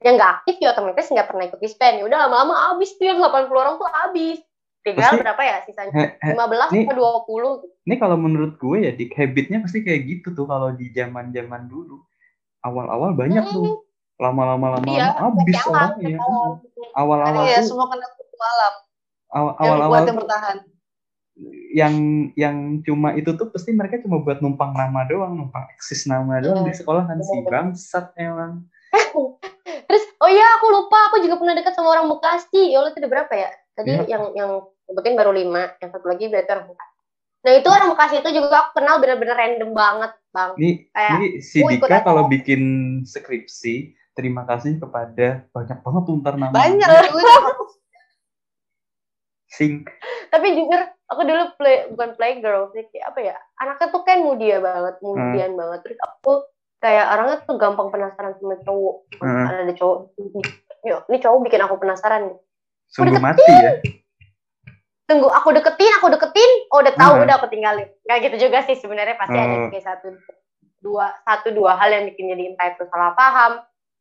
[0.00, 1.94] Yang nggak aktif ya otomatis nggak pernah ikut di-spend.
[2.00, 4.38] Ya udah lama-lama habis tuh yang 80 orang tuh habis.
[4.84, 5.92] Tinggal Pasti- berapa ya sisanya?
[5.96, 7.74] He- he- 15 nih- atau 20 gitu.
[7.84, 12.04] Ini kalau menurut gue ya, dik habitnya pasti kayak gitu tuh kalau di zaman-zaman dulu.
[12.60, 13.84] Awal-awal banyak tuh.
[14.14, 16.18] Lama-lama lama-lama Iya, habis kayak orang awal, ya.
[16.20, 16.50] awal.
[16.94, 18.72] Awal-awal tuh semua kena kutu malam.
[19.34, 20.56] awal-awal buat yang bertahan.
[21.74, 21.94] yang
[22.38, 26.62] yang cuma itu tuh pasti mereka cuma buat numpang nama doang, numpang eksis nama doang
[26.62, 27.50] di Iya, sekolah kan si bener-bener.
[27.50, 28.52] bangsat emang.
[29.64, 32.72] Terus oh iya aku lupa aku juga pernah dekat sama orang Bekasi.
[32.72, 33.50] Ya Allah itu udah berapa ya?
[33.74, 34.04] Tadi Iya.
[34.06, 34.50] yang yang
[34.84, 36.94] sebutin baru lima, yang satu lagi berarti orang Bekasi.
[37.44, 40.50] Nah itu orang Bekasi itu juga aku kenal bener-bener random banget bang.
[40.56, 42.62] Ini Kayak, ini si Dika kalau bikin
[43.08, 43.74] skripsi
[44.14, 47.68] terima kasih kepada banyak banget tuh ntar nama Banyak tuh.
[49.54, 49.86] sing
[50.34, 53.36] Tapi jujur aku dulu play bukan playgirl sih kayak apa ya?
[53.62, 55.80] Anaknya tuh kan mudia banget, mudian banget.
[55.86, 56.42] Terus aku
[56.78, 58.96] kayak orangnya tuh gampang penasaran sama cowok.
[59.18, 59.46] Hmm.
[59.46, 59.96] Ada cowok,
[60.84, 62.22] yuk ini cowok bikin aku penasaran
[62.86, 63.24] sungguh deketin.
[63.24, 63.72] mati ya.
[65.04, 67.24] tunggu aku deketin aku deketin oh udah tahu Hmm.
[67.24, 69.68] udah aku tinggalin nggak gitu juga sih sebenarnya pasti ada Oh.
[69.68, 70.08] kayak satu
[70.80, 73.52] dua satu dua hal yang bikin jadi entah itu salah paham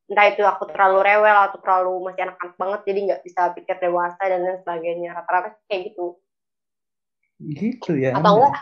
[0.05, 4.19] entah itu aku terlalu rewel atau terlalu masih anak-anak banget jadi nggak bisa pikir dewasa
[4.21, 6.19] dan lain sebagainya rata-rata kayak gitu
[7.39, 8.11] Gitu ya.
[8.13, 8.55] atau enggak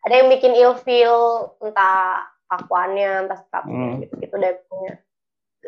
[0.00, 1.18] ada yang bikin ilfeel
[1.58, 3.94] entah kakuannya entah sikapnya Hmm.
[4.00, 4.94] gitu gitu deh pokoknya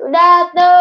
[0.00, 0.80] udah tuh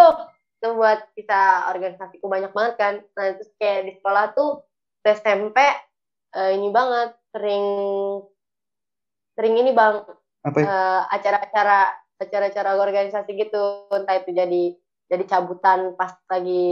[0.59, 4.63] itu buat bisa organisasiku banyak banget kan nah terus kayak di sekolah tuh
[4.99, 5.57] ke SMP
[6.31, 7.65] eh, ini banget sering
[9.33, 10.03] sering ini bang
[10.41, 10.65] Apa ya?
[10.65, 11.79] eh, acara-acara
[12.19, 14.63] acara-acara organisasi gitu entah itu jadi
[15.09, 16.67] jadi cabutan pas lagi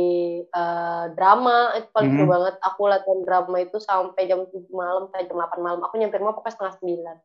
[0.46, 2.34] eh, drama itu paling seru Mhm.
[2.34, 6.16] banget aku latihan drama itu sampai jam 7 malam sampai jam 8 malam aku nyampe
[6.16, 7.18] rumah pokoknya setengah sembilan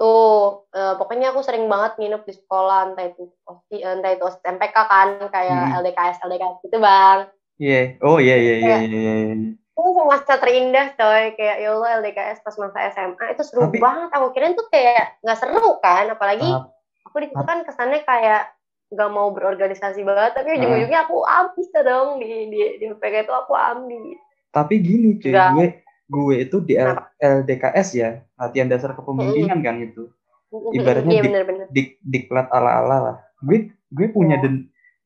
[0.00, 0.32] tuh
[0.70, 5.08] eh, pokoknya aku sering banget nginep di sekolah entah itu osi entah itu MPK kan
[5.28, 5.76] kayak Mhm.
[5.78, 7.28] LDKS LDKS gitu bang
[7.60, 8.00] Iya.
[8.00, 9.12] Oh iya iya iya Kayak- iya.
[9.20, 9.36] iya.
[9.72, 14.08] itu masa terindah coy kayak ya Allah LDKS pas masa SMA itu seru Tapi- banget
[14.10, 16.72] aku kirain tuh kayak nggak seru kan apalagi Tahap-
[17.02, 18.42] aku di situ kan kesannya kayak
[18.90, 23.52] nggak mau berorganisasi banget tapi ujung-ujungnya aku ambis dong di di di MPK itu aku
[23.52, 24.18] ambis
[24.50, 25.68] Tapi gini cuy, gue
[26.10, 26.98] gue itu di L-?
[27.16, 30.10] LDKS ya, latihan dasar kepemimpinan kan itu.
[30.50, 33.16] Ibaratnya iya di- bener-bener Dik diklat ala-ala lah.
[33.38, 34.50] Gue gue punya Iya.
[34.50, 34.56] den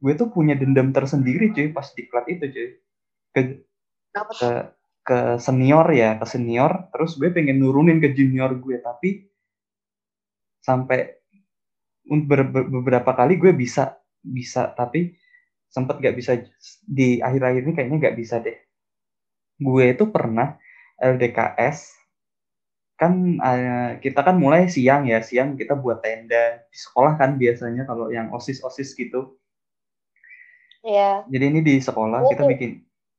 [0.01, 2.69] gue tuh punya dendam tersendiri cuy pas diklat itu cuy.
[3.37, 3.41] Ke
[4.41, 4.51] ke
[5.05, 9.29] ke senior ya, ke senior, terus gue pengen nurunin ke junior gue, tapi
[10.65, 11.21] sampai
[12.25, 15.13] ber- ber- beberapa kali gue bisa bisa, tapi
[15.69, 16.41] sempet gak bisa
[16.81, 18.57] di akhir-akhir ini kayaknya gak bisa deh.
[19.61, 20.57] Gue itu pernah
[21.01, 21.93] LDKS
[22.95, 27.91] kan eh, kita kan mulai siang ya, siang kita buat tenda di sekolah kan biasanya
[27.91, 29.35] kalau yang osis-osis gitu.
[30.85, 32.51] Iya Jadi ini di sekolah kita Oke.
[32.55, 32.73] bikin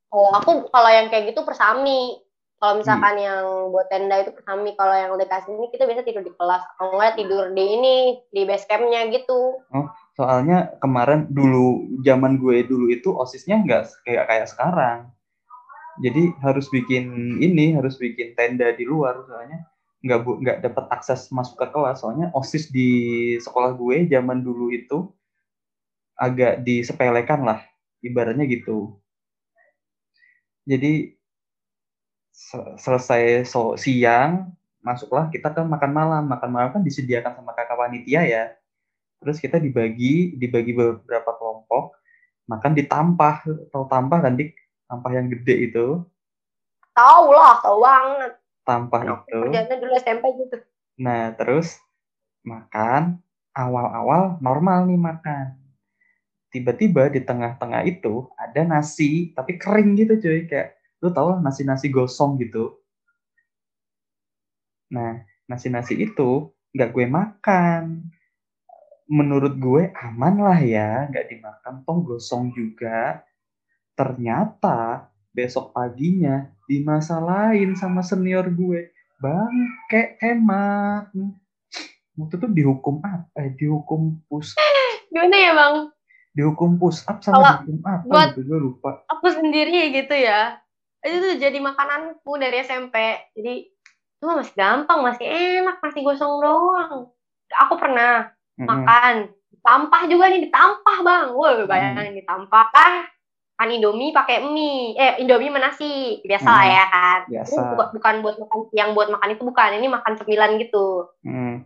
[0.06, 2.22] kalau aku kalau yang kayak gitu persami
[2.56, 3.26] kalau misalkan Iya.
[3.28, 6.96] yang buat tenda itu persami kalau yang kasih ini kita biasa tidur di kelas kalau
[6.96, 7.96] nggak tidur di ini
[8.32, 9.60] di base campnya gitu
[10.16, 15.12] Soalnya kemarin dulu zaman gue dulu itu osisnya nggak kayak kayak sekarang.
[16.04, 19.64] Jadi harus bikin ini, harus bikin tenda di luar soalnya
[20.04, 22.04] nggak bu nggak dapat akses masuk ke kelas.
[22.04, 22.88] Soalnya osis di
[23.40, 25.08] sekolah gue zaman dulu itu
[26.16, 27.60] agak disepelekan lah,
[28.04, 28.96] ibaratnya gitu.
[30.66, 31.16] Jadi
[32.32, 34.52] se- selesai so siang
[34.84, 36.22] masuklah kita ke makan malam.
[36.28, 38.44] Makan malam kan disediakan sama kakak panitia ya
[39.20, 41.96] terus kita dibagi dibagi beberapa kelompok
[42.46, 43.42] makan di tampah
[43.72, 44.52] tahu tampah kan dik
[44.86, 45.86] tampah yang gede itu.
[46.96, 48.32] Tahu lah tahu banget.
[48.66, 49.74] Tampah aku itu.
[49.78, 50.56] dulu SMP gitu.
[50.98, 51.78] Nah terus
[52.42, 53.20] makan
[53.52, 55.54] awal-awal normal nih makan.
[56.50, 60.48] Tiba-tiba di tengah-tengah itu ada nasi tapi kering gitu cuy.
[60.48, 62.80] Kayak lu tau lah nasi-nasi gosong gitu.
[64.88, 68.08] Nah nasi-nasi itu nggak gue makan.
[69.06, 73.25] Menurut gue aman lah ya nggak dimakan toh gosong juga
[73.96, 81.08] ternyata besok paginya dimasalahin sama senior gue bangke emak.
[82.16, 84.56] Waktu itu dihukum apa eh, dihukum push
[85.12, 85.76] gimana ya bang?
[86.36, 89.00] dihukum push up sama dihukum apa buat- gitu gue lupa.
[89.08, 90.60] aku sendiri gitu ya
[91.00, 92.92] itu tuh jadi makananku dari SMP
[93.32, 93.64] jadi
[94.16, 97.12] itu masih gampang masih enak masih gosong doang.
[97.64, 98.64] Aku pernah Mm-mm.
[98.64, 99.14] makan
[99.60, 101.26] tampah juga nih ditampah bang.
[101.36, 102.68] Wah bayangin ditampah
[103.56, 104.92] kan Indomie pakai mie.
[104.94, 105.92] Eh Indomie sama nasi.
[106.20, 106.72] Biasa lah Hmm.
[106.72, 107.18] ya kan.
[107.26, 107.50] Biasa.
[107.50, 109.70] Ini bukan, bukan buat makan yang buat makan itu bukan.
[109.74, 110.86] Ini makan cemilan gitu.
[111.22, 111.64] Mm.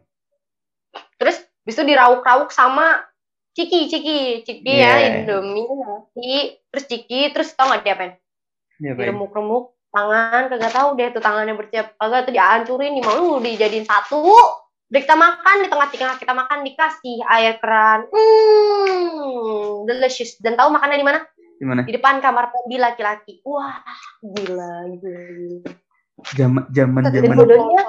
[1.14, 3.04] terus bisa dirauk-rauk sama
[3.52, 4.20] ciki ciki.
[4.42, 4.96] Ciki Yeah.
[4.96, 6.30] ya Indomie nasi
[6.66, 8.12] terus ciki terus tau nggak diapain
[8.80, 9.12] Ya, baik.
[9.12, 14.22] diremuk-remuk tangan kagak tahu deh tuh tangannya bersiap kagak tuh dihancurin nih mau dijadiin satu.
[14.88, 18.08] Udah kita makan di tengah-tengah kita makan dikasih air keran.
[18.10, 20.38] Hmm delicious.
[20.38, 21.20] Dan tahu makannya di mana
[21.60, 23.76] gimana di depan kamar mandi laki-laki wah
[24.24, 25.70] gila gila, gila.
[26.36, 27.80] Zaman zaman zaman bodohnya.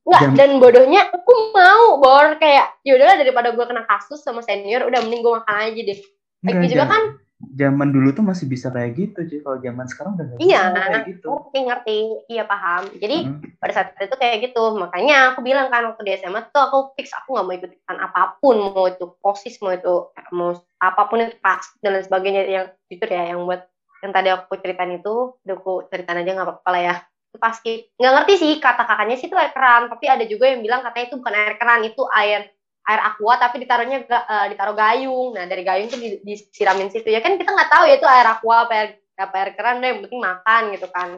[0.00, 4.84] Enggak, Jam- dan bodohnya aku mau bor kayak yaudahlah daripada gue kena kasus sama senior
[4.88, 5.98] udah mending gue makan aja deh.
[6.44, 7.02] Lagi juga jam- kan
[7.40, 9.38] zaman dulu tuh masih bisa kayak gitu sih.
[9.40, 10.62] Kalau zaman sekarang udah nggak Iya.
[10.70, 11.28] bisa kayak gitu.
[11.32, 11.98] ngerti ngerti,
[12.30, 12.82] iya paham.
[12.94, 13.40] Jadi Hmm.
[13.60, 17.10] pada saat itu kayak gitu, makanya aku bilang kan waktu di SMA tuh aku fix
[17.16, 19.94] aku nggak mau ikut ikutan apa pun, mau itu posis, mau itu
[20.32, 23.60] mau apa pun itu pas dan lain sebagainya yang jujur ya yang buat
[24.00, 25.14] yang tadi aku ceritain itu,
[25.44, 26.94] udah aku ceritain aja nggak apa-apa lah ya.
[27.30, 30.60] Itu pasti nggak ngerti sih kata kakaknya sih itu air keran, tapi ada juga yang
[30.64, 32.40] bilang katanya itu bukan air keran, itu air
[32.88, 35.36] air aqua tapi ditaruhnya eh, ditaruh gayung.
[35.36, 38.26] Nah dari gayung tuh di- disiramin situ ya kan kita nggak tahu ya itu air
[38.26, 38.90] aqua apa air,
[39.20, 41.08] apa air keran deh, yang penting makan gitu kan.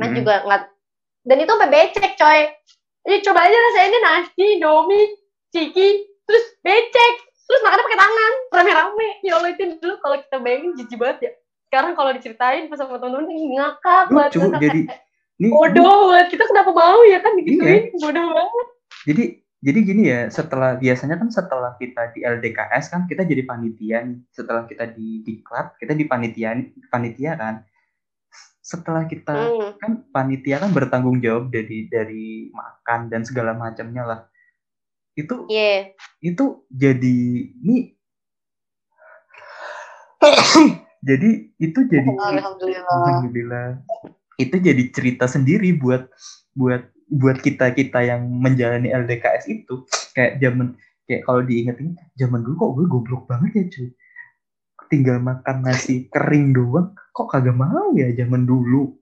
[0.00, 0.16] Nah Hmm.
[0.18, 0.60] juga nggak
[1.24, 2.40] dan itu sampai becek coy.
[3.04, 5.02] Jadi coba aja rasainnya nasi, domi,
[5.52, 5.88] ciki,
[6.24, 7.14] terus becek,
[7.44, 9.08] terus makannya pakai tangan, rame-rame.
[9.20, 11.30] Ya Allah itu dulu kalau kita bayangin jijik banget ya.
[11.68, 13.28] Sekarang kalau diceritain pas sama temen-temen
[13.60, 14.30] ngakak banget.
[14.56, 14.80] Jadi
[15.40, 16.26] ini bodoh banget.
[16.32, 18.66] Kita kenapa mau ya kan digituin, bodoh banget.
[19.04, 19.24] jadi
[19.64, 24.20] jadi gini ya setelah biasanya kan setelah kita di LDKS kan kita jadi panitia nih
[24.28, 26.52] setelah kita di diklat kita di panitia
[26.92, 27.64] panitia kan
[28.60, 29.72] setelah kita Hmm.
[29.80, 34.20] kan panitia kan bertanggung jawab dari dari makan dan segala macamnya lah
[35.16, 35.96] itu Iya.
[36.20, 37.18] itu jadi
[37.56, 37.96] ini
[41.08, 42.88] jadi itu jadi Alhamdulillah.
[42.88, 43.68] Alhamdulillah.
[44.34, 46.08] Itu jadi cerita sendiri buat
[46.56, 52.54] buat buat kita kita yang menjalani LDKS itu kayak zaman kayak kalau diinget-inget zaman dulu
[52.56, 53.88] kok gue goblok banget ya cuy
[54.88, 58.96] tinggal makan nasi kering doang kok kagak mau ya zaman dulu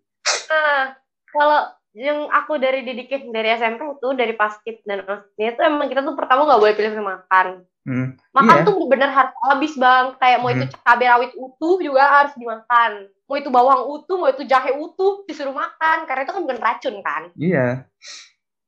[0.52, 0.92] Nah,
[1.32, 1.60] kalau
[1.92, 6.16] yang aku dari didikin dari SMP tuh dari paskit dan osnya itu emang kita tuh
[6.16, 7.46] pertama nggak boleh pilih makan.
[7.82, 8.66] Hmm, Makan Iya.
[8.68, 10.14] tuh bener harus habis bang.
[10.16, 13.10] Kayak mau itu cabai rawit utuh juga harus dimakan.
[13.32, 16.04] Mau itu bawang utuh, mau itu jahe utuh disuruh makan.
[16.04, 17.32] Karena itu kan bukan racun kan.
[17.40, 17.88] iya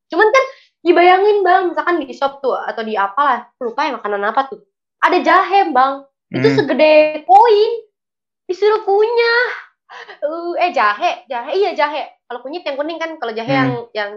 [0.08, 0.44] Cuman kan
[0.80, 4.64] dibayangin bang, misalkan di shop tuh atau di apalah, lupa ya makanan apa tuh.
[5.04, 6.00] Ada jahe bang,
[6.32, 6.92] itu Hmm, segede
[7.28, 7.72] koin.
[8.48, 9.44] Disuruh kunyah.
[10.24, 12.24] Eh, eh jahe, jahe iya jahe.
[12.24, 13.60] Kalau kunyit yang kuning kan, kalau jahe Hmm.
[13.60, 14.10] yang yang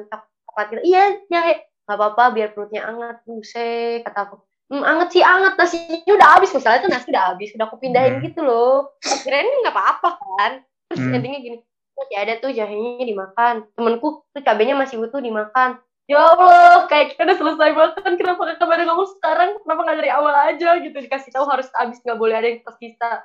[0.48, 0.82] coklat gitu.
[0.96, 1.54] Iya jahe.
[1.84, 3.20] Gak apa-apa biar perutnya anget.
[3.28, 4.36] Buset, kata aku.
[4.68, 5.54] Hmm, anget sih anget.
[5.56, 6.52] Nasinya udah habis.
[6.52, 7.50] Misalnya tuh nasi udah habis.
[7.56, 8.24] Udah aku pindahin Hmm.
[8.28, 8.92] gitu loh.
[9.24, 10.52] Kirain nggak apa-apa kan.
[10.92, 11.16] Terus Hmm.
[11.16, 11.58] endingnya gini.
[11.98, 13.66] Masih ada tuh jahenya dimakan.
[13.74, 15.80] Temenku tuh cabenya masih utuh dimakan.
[16.08, 18.12] Ya Allah kayak kita udah selesai makan.
[18.20, 19.50] Kenapa kakak pada ngomong sekarang?
[19.64, 20.98] Kenapa nggak dari awal aja gitu?
[21.00, 23.24] Dikasih tahu harus habis nggak boleh ada yang tersisa.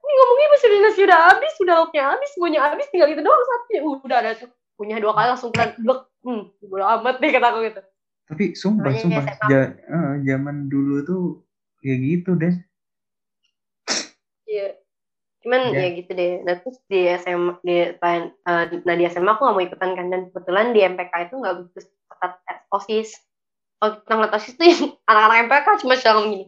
[0.00, 2.86] Ini ngomongnya masih udah nasi udah habis udah lauknya habis semuanya habis.
[2.92, 3.42] Tinggal itu doang
[3.76, 4.48] Uh, udah ada tuh.
[4.76, 6.00] Punya dua kali langsung kalian blek.
[6.26, 7.80] Hmm bodo amat deh kata aku gitu
[8.26, 11.22] tapi sumpah Makanya sumpah ja- eh, zaman dulu tuh
[11.78, 12.54] kayak gitu deh
[14.46, 14.78] Iya.
[15.42, 15.86] Cuman Ya.
[15.86, 16.42] ya gitu deh.
[16.42, 18.20] Nah terus di SMA, di, eh,
[18.82, 20.06] nah di SMA aku gak mau ikutan kan.
[20.06, 23.10] Dan kebetulan di MPK itu gak begitu ketat tes OSIS.
[23.76, 26.46] Kalau kita ngeliat OSIS tuh yang anak-anak MPK cuma cuma gini.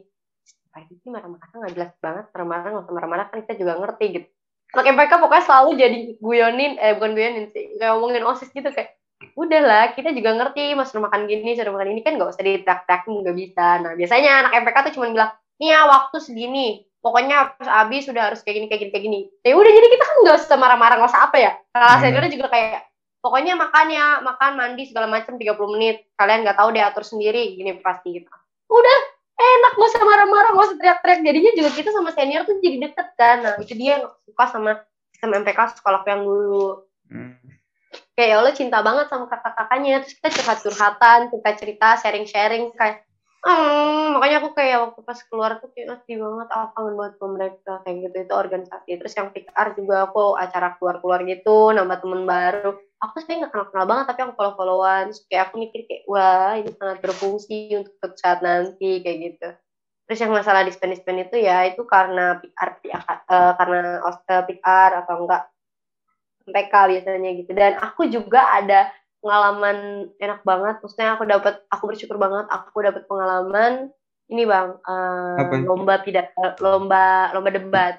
[0.71, 2.25] Pak ini marah-marah gak jelas banget.
[2.31, 4.29] Marah-marah gak usah marah-marah kan kita juga ngerti gitu.
[4.69, 7.65] Anak MPK pokoknya selalu jadi guyonin, eh bukan guyonin sih.
[7.79, 8.98] Kayak ngomongin OSIS gitu kayak
[9.35, 13.36] udahlah kita juga ngerti mas makan gini suruh makan ini kan gak usah ditrak-trakin nggak
[13.36, 13.66] bisa.
[13.82, 18.31] Nah biasanya anak MPK tuh cuma bilang nih ya waktu segini pokoknya harus habis sudah
[18.31, 19.20] harus kayak gini kayak gini kayak gini.
[19.43, 21.53] Ya udah jadi kita kan nggak usah marah-marah nggak usah apa ya.
[21.74, 22.03] Kalau Hmm.
[22.03, 22.81] seniornya juga kayak
[23.19, 26.07] pokoknya makan ya makan mandi segala macam 30 menit.
[26.15, 28.31] Kalian nggak tahu deh atur sendiri gini pasti gitu.
[28.70, 28.99] Udah
[29.39, 31.20] enak nggak usah marah-marah nggak usah teriak-teriak.
[31.27, 33.36] Jadinya juga kita sama senior tuh jadi deket kan.
[33.43, 34.70] Nah itu dia yang suka sama
[35.11, 36.86] sistem MPK sekolah yang dulu.
[37.11, 37.35] Hmm.
[38.16, 40.02] Kayak ya Allah cinta banget sama kakak-kakaknya.
[40.05, 43.06] Terus kita curhat-curhatan cerita cerita sharing-sharing kayak
[43.47, 47.31] hmm, makanya aku kayak waktu pas keluar tuh kayak sedih banget ah kangen banget sama
[47.39, 47.73] mereka.
[47.86, 48.90] Kayak gitu itu organisasi.
[48.98, 52.70] Terus yang PR juga aku acara keluar-keluar gitu nambah temen baru.
[52.98, 55.06] Aku sebenarnya nggak kenal-kenal banget tapi aku follow-followan.
[55.31, 59.48] Kayak aku mikir kayak wah ini sangat berfungsi untuk saat nanti kayak gitu.
[60.09, 64.90] Terus yang masalah dispen-dispen itu ya itu karena PR, PR eh, karena os- eh, PR
[65.05, 65.43] atau enggak
[66.49, 67.51] MPK biasanya gitu.
[67.53, 68.89] Dan aku juga ada
[69.20, 70.81] pengalaman enak banget.
[70.81, 73.93] Maksudnya aku dapat aku bersyukur banget aku dapat pengalaman
[74.29, 75.55] ini bang eh, Apa?
[75.65, 77.95] lomba pidato lomba lomba debat.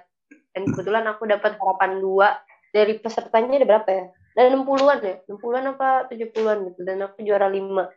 [0.54, 2.40] Dan kebetulan aku dapat harapan dua.
[2.70, 4.06] Dari pesertanya ada berapa ya?
[4.38, 5.16] Ada 60-an ya?
[5.26, 6.80] 60-an apa 70-an gitu.
[6.86, 7.90] Dan aku juara lima.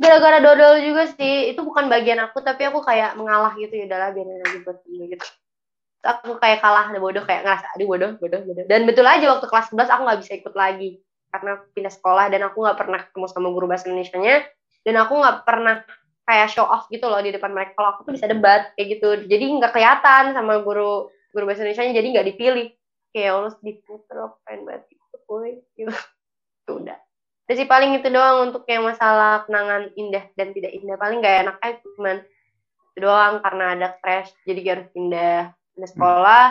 [0.00, 1.52] Gara-gara dodol juga sih.
[1.52, 3.72] Itu bukan bagian aku tapi aku kayak mengalah gitu.
[3.76, 5.26] Ya udahlah biarin aja buat dia gitu
[6.04, 8.64] Terus aku kayak kalah bodoh kayak ngerasa aduh bodoh bodoh bodoh.
[8.68, 11.00] Dan betul aja waktu kelas 11 aku nggak bisa ikut lagi
[11.32, 14.44] karena pindah sekolah dan aku nggak pernah ketemu sama guru bahasa Indonesia nya
[14.84, 15.80] dan aku nggak pernah
[16.28, 17.72] kayak show off gitu loh di depan mereka.
[17.72, 19.08] Kalau aku tuh bisa debat kayak gitu.
[19.24, 22.68] Jadi nggak kelihatan sama guru guru bahasa Indonesia nya jadi nggak dipilih.
[23.16, 25.88] Kayak Allah sedih puter aku pengen banget ikut boy gitu.
[26.68, 26.98] Itu udah.
[27.48, 30.96] Udah sih paling itu doang untuk yang masalah kenangan indah dan tidak indah.
[30.96, 32.24] Paling gak enak aja cuman
[32.94, 36.46] itu doang karena ada crash jadi harus pindah pindah sekolah.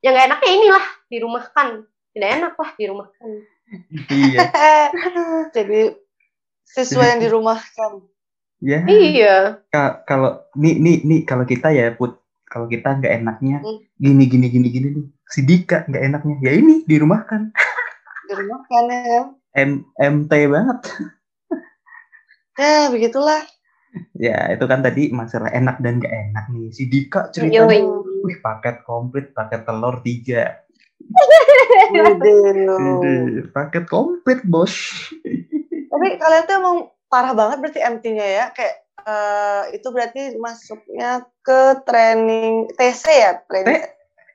[0.00, 1.68] Ya gak enaknya inilah dirumahkan.
[2.10, 3.30] Tidak enak lah dirumahkan.
[4.10, 4.38] iya
[5.56, 5.94] Jadi
[6.64, 7.92] siswa yang dirumahkan.
[8.60, 9.36] ya Iya.
[9.68, 13.78] Ka- kalau nih nih nih kalau kita ya put kalau kita nggak enaknya Hmm.
[13.96, 17.54] gini gini gini gini nih si Dika nggak enaknya ya ini dirumahkan
[18.28, 19.22] Dirumahkan ya.
[19.56, 20.78] M MT banget
[22.54, 23.40] Ya, begitulah.
[24.14, 27.80] ya itu kan tadi masalah enak dan nggak enak nih si Dika Yoi.
[28.24, 30.60] Wih paket komplit paket telur tiga
[33.56, 34.74] paket komplit bos
[35.90, 36.76] Tapi kalian tuh emang
[37.10, 38.44] parah banget berarti MT-nya ya.
[38.54, 38.74] Kayak
[39.04, 43.32] eh, itu berarti masuknya ke training TC ya?
[43.50, 43.82] Training.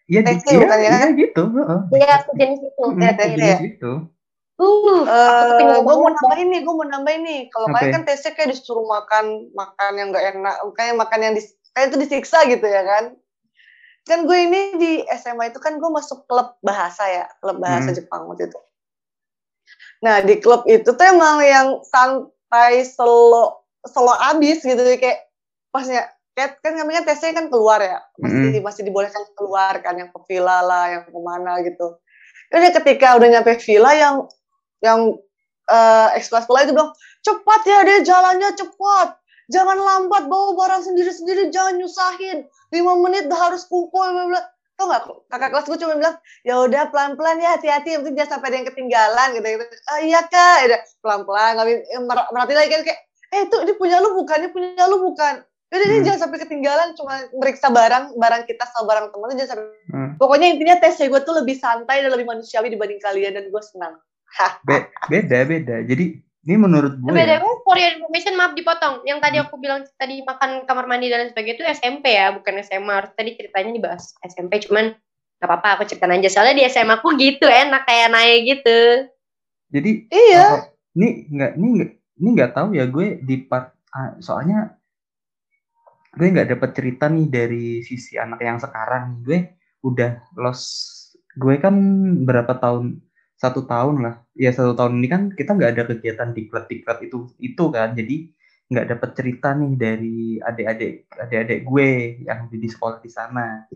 [0.05, 0.91] ya di, TC iya, bukan ya?
[0.91, 1.79] iya gitu heeh.
[1.97, 2.83] Iya, aku jenis itu.
[2.85, 3.57] Mm, ya, jenis ya.
[3.63, 3.93] gitu
[4.55, 7.37] Uh, pengen gue mau banget nambah ini, gue mau nambah ini.
[7.51, 7.95] Kalau Apa kalian ya?
[7.99, 11.97] kan TC kayak disuruh makan makan yang gak enak, kayak makan yang dis, kayak itu
[11.99, 13.19] disiksa gitu ya kan?
[14.05, 17.97] Kan gue ini di SMA itu kan gue masuk klub bahasa ya, klub bahasa Hmm.
[17.97, 18.59] Jepang waktu itu.
[20.05, 25.25] Nah di klub itu tuh emang yang santai selo selo abis gitu kayak
[25.73, 26.05] pasnya
[26.37, 30.19] kayak kan kami kan TC kan keluar ya masih masih dibolehkan keluar kan yang ke
[30.29, 31.97] villa lah yang ke mana gitu.
[32.53, 34.15] Jadi ketika udah nyampe villa yang
[34.85, 34.99] yang
[35.65, 36.93] eh eksklas sekolah itu bilang
[37.25, 42.45] cepat ya deh jalannya cepat jangan lambat bawa barang sendiri-sendiri jangan nyusahin.
[42.69, 44.41] Lima menit udah harus kumpul bla bla
[44.75, 48.31] tau nggak kakak kelas gue cuma bilang ya udah pelan-pelan ya hati-hati yang penting jangan
[48.35, 49.65] sampai ada yang ketinggalan gitu gitu.
[49.87, 50.55] Ah, iya kak.
[50.59, 51.67] Ya udah pelan-pelan nggak
[52.03, 52.99] mer- merhati lagi kan kayak
[53.31, 55.33] eh itu ini punya lu bukan ini punya lu bukan.
[55.65, 56.03] Ini Hmm.
[56.07, 60.09] jangan sampai ketinggalan cuma meriksa barang barang kita sama barang temen tuh jangan sampai Hmm.
[60.15, 63.95] pokoknya intinya tes gue tuh lebih santai dan lebih manusiawi dibanding kalian dan gue senang.
[64.67, 65.75] Be- beda beda.
[65.87, 69.01] Jadi ini menurut gue Beda ya, gue for your information maaf dipotong.
[69.01, 72.61] Yang tadi aku bilang tadi makan kamar mandi dan lain sebagainya itu SMP ya, bukan
[72.61, 72.93] SMA.
[72.93, 74.93] Harus tadi ceritanya dibahas SMP, cuman
[75.41, 76.29] gak apa-apa aku ceritain aja.
[76.29, 78.79] Soalnya di SMA aku gitu enak kayak naik gitu.
[79.73, 81.91] jadi iya ini nggak ini nggak
[82.23, 84.79] ini nggak tahu ya gue di part ah, soalnya
[86.15, 90.95] gue nggak dapat cerita nih dari sisi anak yang sekarang gue udah lost
[91.35, 91.75] gue kan
[92.23, 93.03] berapa tahun
[93.35, 97.29] satu tahun lah ya satu tahun ini kan kita nggak ada kegiatan diklat diklat itu
[97.39, 98.31] itu kan jadi
[98.65, 101.89] nggak dapat cerita nih dari adik-adik adik-adik gue
[102.25, 103.69] yang di sekolah di sana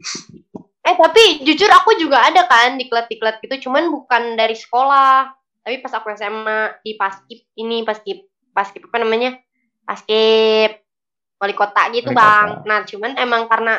[0.90, 5.30] Eh tapi jujur aku juga ada kan diklat-diklat gitu, cuman bukan dari sekolah.
[5.62, 8.26] Tapi pas aku SMA di paskip ini paskip
[8.56, 9.38] paskip apa namanya
[9.86, 10.82] paskip
[11.38, 12.48] wali kota gitu Wali bang.
[12.50, 12.66] kota.
[12.66, 13.74] Nah cuman emang karena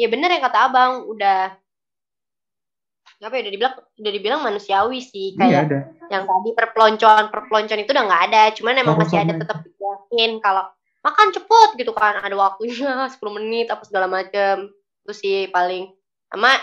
[0.00, 1.52] ya bener yang kata abang udah
[3.20, 5.78] apa ya udah dibilang udah dibilang manusiawi sih iya kayak ada
[6.10, 10.40] yang tadi perpeloncoan perpeloncoan itu udah nggak ada cuman emang Oh, masih ada tetap yakin
[10.40, 10.64] kalau
[11.04, 12.72] makan cepet gitu kan ada waktunya
[13.12, 14.72] 10 menit apa segala macem.
[15.04, 15.92] Itu sih paling.
[16.32, 16.56] Sama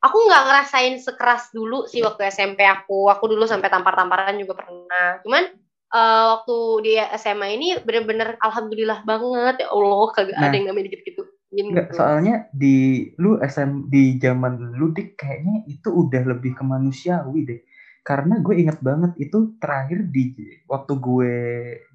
[0.00, 3.12] aku nggak ngerasain sekeras dulu sih waktu SMP aku.
[3.12, 5.20] Aku dulu sampai tampar-tamparan juga pernah.
[5.20, 5.44] Cuman
[5.92, 6.56] eh, waktu
[6.88, 9.60] di SMA ini bener-bener alhamdulillah banget.
[9.60, 10.48] Ya Allah kagak Nah.
[10.48, 15.88] ada yang namanya gitu-gitu Enggak, soalnya di lu SM di zaman lu dik kayaknya itu
[15.88, 17.60] udah lebih ke manusiawi deh.
[18.06, 20.30] Karena gue inget banget itu terakhir di
[20.70, 21.34] waktu gue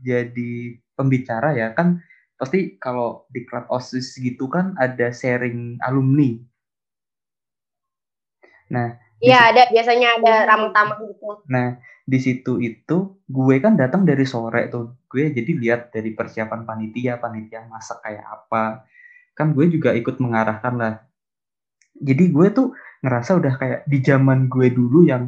[0.04, 0.52] jadi
[0.98, 2.04] pembicara ya kan
[2.36, 6.36] pasti kalau di klub OSIS gitu kan ada sharing alumni.
[8.72, 14.02] Nah, Iya ada biasanya ada ramang tamang gitu Nah, di situ itu gue kan datang
[14.02, 14.98] dari sore tuh.
[15.06, 18.82] Gue jadi lihat dari persiapan panitia, panitia masak kayak apa.
[19.38, 20.94] Kan gue juga ikut mengarahkan lah.
[22.08, 22.68] Jadi gue tuh
[23.04, 25.24] ngerasa udah kayak di zaman gue dulu yang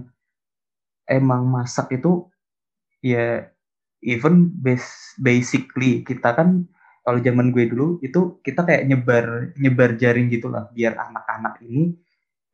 [1.08, 2.28] emang masak itu
[3.04, 3.48] ya
[4.04, 6.68] even bas- basically kita kan
[7.06, 9.26] kalau zaman gue dulu itu kita kayak nyebar
[9.60, 11.96] nyebar jaring gitu lah biar anak-anak ini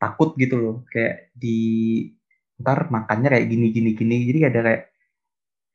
[0.02, 0.78] takut gitu loh.
[0.92, 1.58] Kayak di
[2.62, 4.16] ntar makannya kayak gini gini gini.
[4.30, 4.82] Jadi ada kayak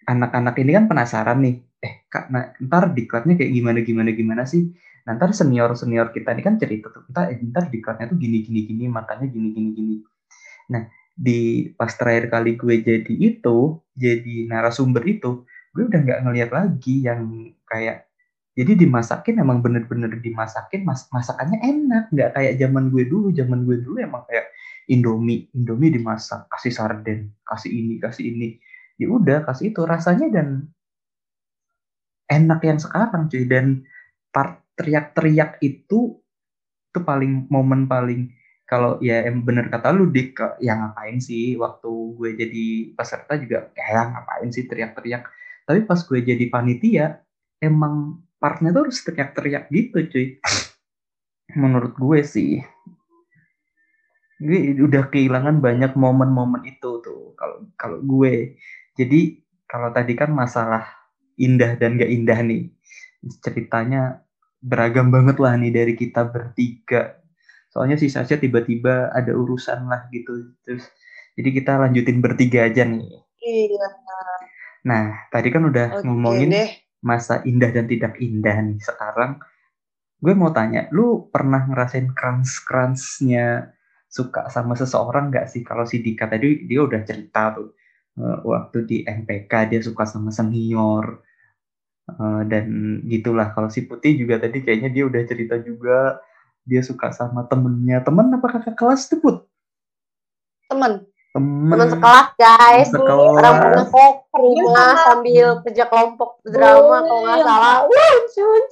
[0.04, 4.62] anak-anak ini kan penasaran nih eh kak nah, ntar diklatnya kayak gimana gimana gimana sih
[5.04, 8.40] nah, ntar senior senior kita ini kan cerita tuh ntar eh, ntar diklatnya tuh gini
[8.44, 9.96] gini gini makannya gini gini gini.
[10.72, 16.50] Nah di pas terakhir kali gue jadi itu jadi narasumber itu gue udah nggak ngeliat
[16.50, 18.10] lagi yang kayak
[18.54, 22.04] jadi dimasakin emang bener-bener dimasakin mas masakannya enak.
[22.14, 24.46] Nggak kayak zaman gue dulu zaman gue dulu emang kayak
[24.88, 28.48] Indomie Indomie dimasak kasih sarden kasih ini kasih ini.
[28.96, 30.70] Ya udah kasih itu rasanya dan
[32.30, 33.44] enak yang sekarang cuy.
[33.44, 33.84] Dan
[34.32, 36.18] part teriak-teriak itu
[36.94, 38.30] itu paling momen paling
[38.64, 42.64] kalau ya em bener kata lu dik ke- ya ngapain sih waktu gue jadi
[42.94, 45.26] peserta juga kayak ngapain sih teriak-teriak.
[45.66, 47.18] Tapi pas gue jadi panitia
[47.60, 50.26] emang partnya tuh harus teriak-teriak gitu cuy.
[51.60, 52.62] Menurut gue sih.
[54.40, 58.56] Gue udah kehilangan banyak momen-momen itu tuh kalau kalau gue.
[58.96, 60.88] Jadi kalau tadi kan masalah
[61.36, 62.70] indah dan gak indah nih
[63.42, 64.23] ceritanya
[64.64, 67.20] beragam banget lah nih dari kita bertiga.
[67.68, 70.56] Soalnya si Sasha tiba-tiba ada urusan lah gitu.
[70.64, 70.88] Terus
[71.36, 73.04] jadi kita lanjutin bertiga aja nih.
[73.44, 73.86] Iya.
[74.84, 76.68] nah tadi kan udah Oke ngomongin deh.
[77.04, 78.80] masa indah dan tidak indah nih.
[78.80, 79.36] Sekarang
[80.24, 83.68] gue mau tanya lu pernah ngerasain crunch crunchnya
[84.08, 85.60] suka sama seseorang nggak sih?
[85.60, 87.68] Kalau si Dika tadi dia udah cerita tuh
[88.16, 91.20] eh, waktu di MPK dia suka sama senior
[92.04, 92.68] Eh, dan
[93.08, 96.20] gitulah kalau si Putih juga tadi kayaknya dia udah cerita juga
[96.60, 99.36] dia suka sama temennya temen apa kakak kelas tuh Put
[100.68, 101.00] Temen.
[101.32, 102.88] temen Teman sekelas guys.
[102.92, 103.40] Sekelas.
[103.40, 107.46] Orang pernah kok ke rumah sambil kerja kelompok drama kalau nggak iya.
[107.48, 107.76] salah.
[107.88, 108.14] Wah.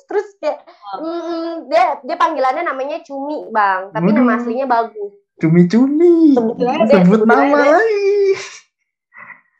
[0.06, 0.58] Terus kayak
[1.00, 4.38] mm, dia dia panggilannya namanya Cumi bang, tapi nama Waduh.
[4.44, 5.12] aslinya bagus.
[5.42, 8.52] aja deh, sebut sebutin aja nama lagi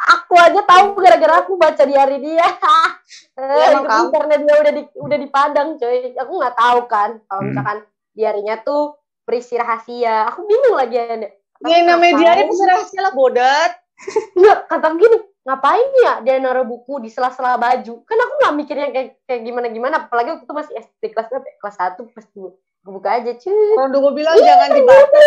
[0.02, 2.42] Aku aja tahu gara-gara aku baca di hari dia.
[3.38, 6.10] eh, emang itu karena dia udah di udah di Padang, coy.
[6.18, 7.48] Aku nggak tahu kan kalau Hmm.
[7.50, 7.78] misalkan
[8.12, 10.26] di harinya tuh berisi rahasia.
[10.28, 11.28] Aku bingung lagi ada.
[11.62, 12.50] Yang namanya diary Ngapain?
[12.50, 13.70] pasti rahasia lah bodat.
[14.34, 15.16] Enggak, kata gini,
[15.46, 18.02] ngapain ya dia naruh buku di sela-sela baju?
[18.02, 21.46] Kan aku nggak mikirnya kayak kayak gimana-gimana, apalagi waktu itu masih SD kelas berapa?
[21.46, 21.54] ya?
[21.62, 22.50] Kelas 1 pas dua.
[22.82, 23.54] Aku buka aja, cuy.
[23.78, 25.20] Kalau dulu gue bilang jangan dibaca.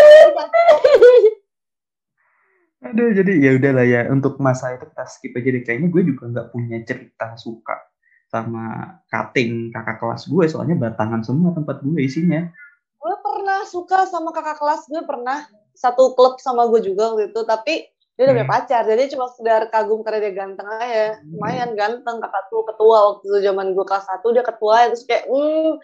[2.86, 5.64] Aduh, jadi ya udahlah ya untuk masa itu kita skip aja deh.
[5.66, 7.76] Kayaknya gue juga nggak punya cerita suka
[8.30, 8.64] sama
[9.10, 12.46] cutting kakak kelas gue, soalnya batangan semua tempat gue isinya.
[12.96, 15.46] gue pernah suka sama kakak kelas gue pernah
[15.78, 17.86] satu klub sama gue juga waktu itu tapi
[18.18, 18.56] dia udah punya Hmm.
[18.58, 23.26] pacar jadi cuma sekedar kagum karena dia ganteng aja lumayan ganteng kakak tuh ketua waktu
[23.30, 25.78] itu zaman gue kelas satu dia ketua terus kayak hmm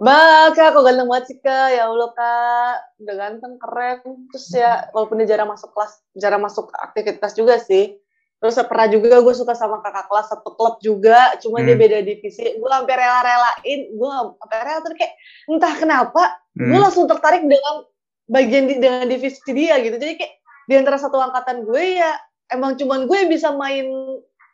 [0.00, 1.68] Mbak, kak, kok ganteng banget sih, kak.
[1.76, 2.74] Ya Allah, kak.
[3.04, 4.00] Udah ganteng, keren.
[4.32, 8.00] Terus ya, walaupun dia jarang masuk kelas, jarang masuk aktivitas juga sih.
[8.40, 11.84] Terus pernah juga gue suka sama kakak kelas satu klub juga, cuma dia Hmm.
[11.84, 12.56] beda divisi.
[12.56, 15.12] Gue hampir rela-relain, gue hampir rela terus kayak
[15.44, 16.22] entah kenapa
[16.56, 16.80] gue Hmm.
[16.80, 17.84] langsung tertarik dengan
[18.24, 20.34] bagian di, dengan divisi dia gitu jadi kayak
[20.70, 22.14] di antara satu angkatan gue ya
[22.48, 23.90] emang cuman gue yang bisa main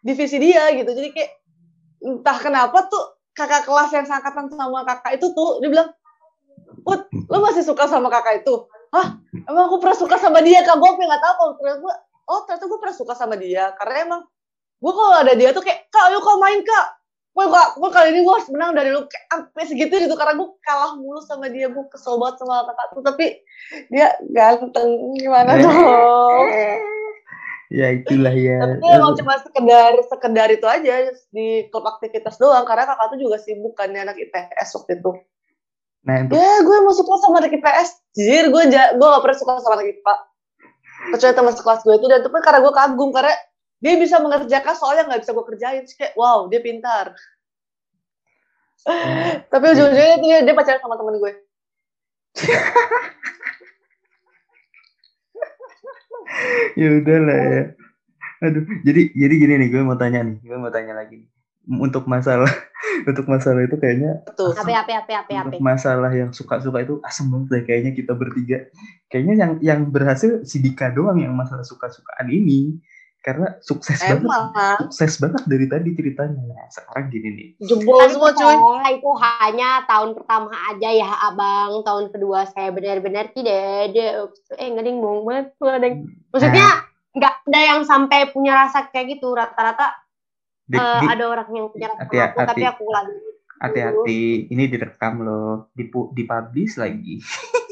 [0.01, 1.31] divisi dia gitu jadi kayak
[2.01, 5.91] entah kenapa tuh kakak kelas yang seangkatan sama kakak itu tuh dia bilang
[6.87, 8.55] Put, lo masih suka sama kakak itu?
[8.95, 9.19] Hah?
[9.51, 10.79] Emang aku pernah suka sama dia, Kak?
[10.79, 11.95] Gue nggak tahu kalau ternyata gue,
[12.31, 13.65] oh ternyata gue pernah suka sama dia.
[13.75, 14.21] Karena emang,
[14.79, 16.87] gue kalau ada dia tuh kayak, Kak, ayo kau main, Kak.
[17.37, 19.03] Gue, kak, gue kali ini gue harus menang dari lu.
[19.11, 21.67] Kayak sampai segitu gitu, karena gue kalah mulu sama dia.
[21.69, 23.03] Gue kesel banget sama kakak tuh.
[23.03, 23.27] Tapi
[23.91, 24.91] dia ganteng.
[25.19, 25.63] Gimana Eh.
[25.67, 26.47] dong?
[27.67, 28.63] Ya itulah ya.
[28.63, 33.37] Tapi emang cuma sekedar sekedar itu aja di klub aktivitas doang karena kakak tuh juga
[33.43, 35.11] sibuk kan dia anak IPS waktu itu.
[36.07, 37.91] Nah, untuk Ya gue mau suka sama anak IPS.
[38.15, 40.15] Jir gue ja, gue gak pernah suka sama anak IPA.
[41.07, 43.35] Kecuali teman sekelas gue itu dan itu pun karena gue kagum karena
[43.83, 45.83] dia bisa mengerjakan soal yang gak bisa gue kerjain.
[45.83, 47.11] Terus kayak wow dia pintar.
[49.53, 51.33] Tapi ujung-ujungnya dia, dia pacaran sama temen gue.
[56.81, 57.63] ya udahlah ya.
[58.45, 61.25] Aduh, jadi jadi gini nih, gue mau tanya nih, gue mau tanya lagi.
[61.67, 62.47] Untuk masalah
[63.11, 64.55] untuk masalah itu kayaknya Tuh.
[64.55, 65.51] Ape, ape, ape, ape, ape.
[65.51, 68.71] untuk masalah yang suka-suka itu asem banget deh kayaknya kita bertiga.
[69.11, 72.79] Kayaknya yang yang berhasil si Dika doang yang masalah suka-sukaan ini.
[73.27, 74.23] Karena sukses banget.
[74.23, 74.55] Emang
[74.87, 76.47] Sukses banget dari tadi ceritanya.
[76.47, 77.49] Nah, sekarang gini nih.
[77.59, 78.55] jebol Tapi semua cuy.
[78.55, 81.83] percaya itu hanya tahun pertama aja ya abang.
[81.83, 83.59] Tahun kedua saya benar-benar tidak
[83.91, 84.31] ada.
[84.55, 85.47] Eh nggak ada yang bohong banget.
[85.59, 86.01] Nggak ada yang-
[86.31, 86.69] Maksudnya
[87.13, 89.35] nggak ada yang sampai punya rasa kayak gitu.
[89.35, 89.91] Rata-rata
[90.63, 92.63] Di- eh, di- ada orang yang punya rasa Hati- aku, tapi hati.
[92.71, 93.15] aku lagi.
[93.57, 94.21] hati-hati,
[94.53, 97.19] ini direkam loh, dipu- dipublish lagi.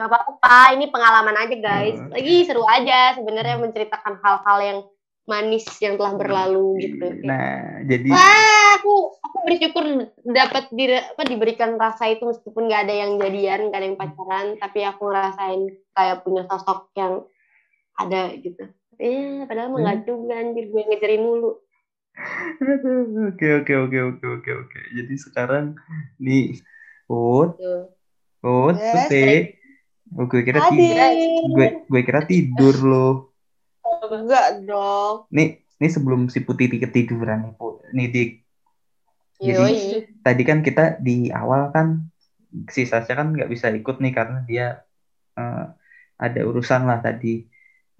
[0.00, 2.00] Gak apa-apa, ini pengalaman aja guys.
[2.00, 2.08] Hmm.
[2.08, 4.78] Lagi seru aja sebenarnya menceritakan hal-hal yang
[5.28, 7.06] manis yang telah berlalu gitu.
[7.20, 9.84] Nah, jadi Wah, aku aku bersyukur
[10.24, 14.46] dapat di, apa, diberikan rasa itu meskipun nggak ada yang jadian, nggak ada yang pacaran,
[14.56, 15.62] tapi aku ngerasain
[15.94, 17.22] kayak punya sosok yang
[18.00, 18.64] ada gitu.
[18.96, 21.60] Eh, padahal mah nggak juga anjir gue ngejarin mulu.
[23.30, 24.80] Oke oke oke oke oke oke.
[24.92, 25.72] Jadi sekarang
[26.20, 26.58] nih,
[27.08, 27.88] Ut, Tuh.
[28.44, 29.59] Ut, Putih.
[30.18, 30.98] Oh, gue kira tidur.
[31.54, 33.14] Gue gue kira tidur loh.
[34.10, 35.30] Enggak dong.
[35.30, 37.86] Nih, nih sebelum si Putih ketiduran nih, Put.
[37.94, 38.30] Nih Dik.
[39.40, 40.04] Jadi Yoi.
[40.20, 42.12] tadi kan kita di awal kan
[42.68, 44.84] si Sasha kan nggak bisa ikut nih karena dia
[45.38, 45.64] eh,
[46.20, 47.48] ada urusan lah tadi.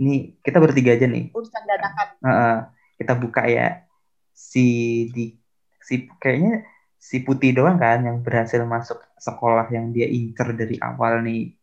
[0.03, 1.33] Nih kita bertiga aja nih.
[1.33, 2.09] Urusan dadakan.
[2.21, 2.57] Heeh,
[3.01, 3.89] kita buka ya
[4.37, 4.69] si
[5.15, 5.33] di
[5.81, 6.69] si kayaknya
[7.01, 11.57] si Putih doang kan yang berhasil masuk sekolah yang dia incer dari awal nih.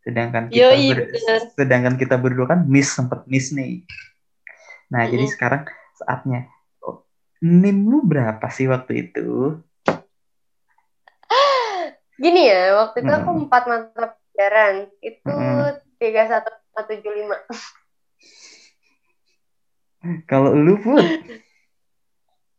[0.00, 1.40] Sedangkan kita Yoi, ber- bener.
[1.54, 3.84] sedangkan kita berdua kan miss sempet miss nih.
[4.90, 5.34] Nah, jadi Mm-mm.
[5.36, 5.62] sekarang
[6.00, 6.40] saatnya
[6.82, 7.04] oh,
[7.40, 9.60] NIM lu berapa sih waktu itu?
[12.22, 13.38] Gini ya, waktu itu aku Mm.
[13.46, 14.74] empat mata pelajaran.
[15.00, 15.70] Itu Mm.
[16.00, 16.48] tiga satu
[16.80, 17.36] tujuh lima.
[20.30, 20.96] Kalau lu pun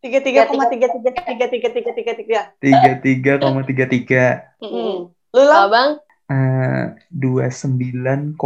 [0.01, 2.39] Tiga tiga koma tiga tiga tiga tiga tiga tiga tiga.
[2.57, 5.13] 33,33 Lu
[5.45, 5.69] lah.
[5.69, 6.01] Abang,
[6.31, 8.39] eh 29,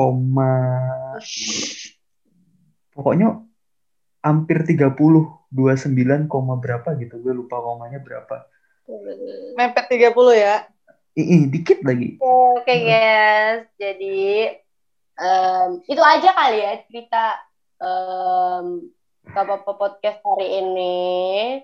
[2.98, 3.46] pokoknya
[4.26, 4.98] hampir 30
[5.54, 7.22] 29, koma berapa gitu.
[7.22, 8.50] Gue lupa komanya berapa.
[9.54, 10.66] Mepet 30 ya.
[11.16, 12.20] Ih, ih, dikit lagi.
[12.20, 14.52] Oke guys, jadi
[15.16, 17.24] em, itu aja kali ya cerita
[17.80, 18.92] em,
[19.26, 20.98] Gak apa-apa podcast hari ini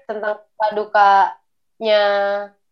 [0.10, 2.04] tentang suka dukanya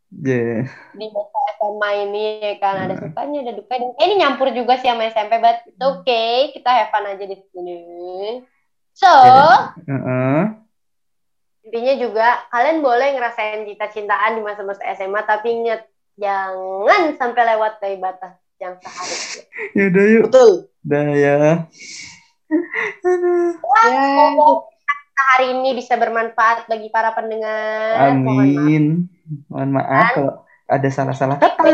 [0.10, 0.66] Ya,
[0.98, 2.90] di masa SMA ini ya kan?
[2.90, 6.50] Ada sukanya ada dukanya Eh, ini nyampur juga sih sama SMP but it's okay.
[6.50, 7.78] Kita have fun aja di sini.
[8.98, 9.14] So
[9.86, 10.40] heeh.
[11.70, 15.86] intinya juga kalian boleh ngerasain cinta-cintaan di masa-masa SMA tapi ingat
[16.18, 19.46] jangan sampai lewat dari batas yang seharusnya
[19.78, 20.24] ya udah yuk.
[20.26, 20.52] Betul.
[20.82, 21.38] dah ya.
[23.06, 23.54] Aduh.
[23.62, 23.94] Ya.
[24.34, 24.70] Semoga
[25.36, 28.16] hari ini bisa bermanfaat bagi para pendengar.
[28.16, 28.40] Mohon maaf.
[28.40, 28.86] amin
[29.50, 30.34] mohon maaf kalau
[30.70, 31.70] ada salah-salah kata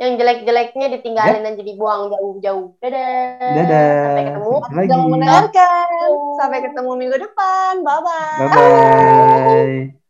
[0.00, 2.74] Yang jelek-jeleknya ditinggalin aja dibuang jauh-jauh.
[2.82, 3.38] Dadah.
[3.54, 4.52] dadah Sampai ketemu.
[4.58, 5.86] Sampai lagi Jangan mendengarkan.
[6.34, 7.72] Sampai ketemu minggu depan.
[7.86, 8.38] Bye bye.
[8.40, 10.01] bye bye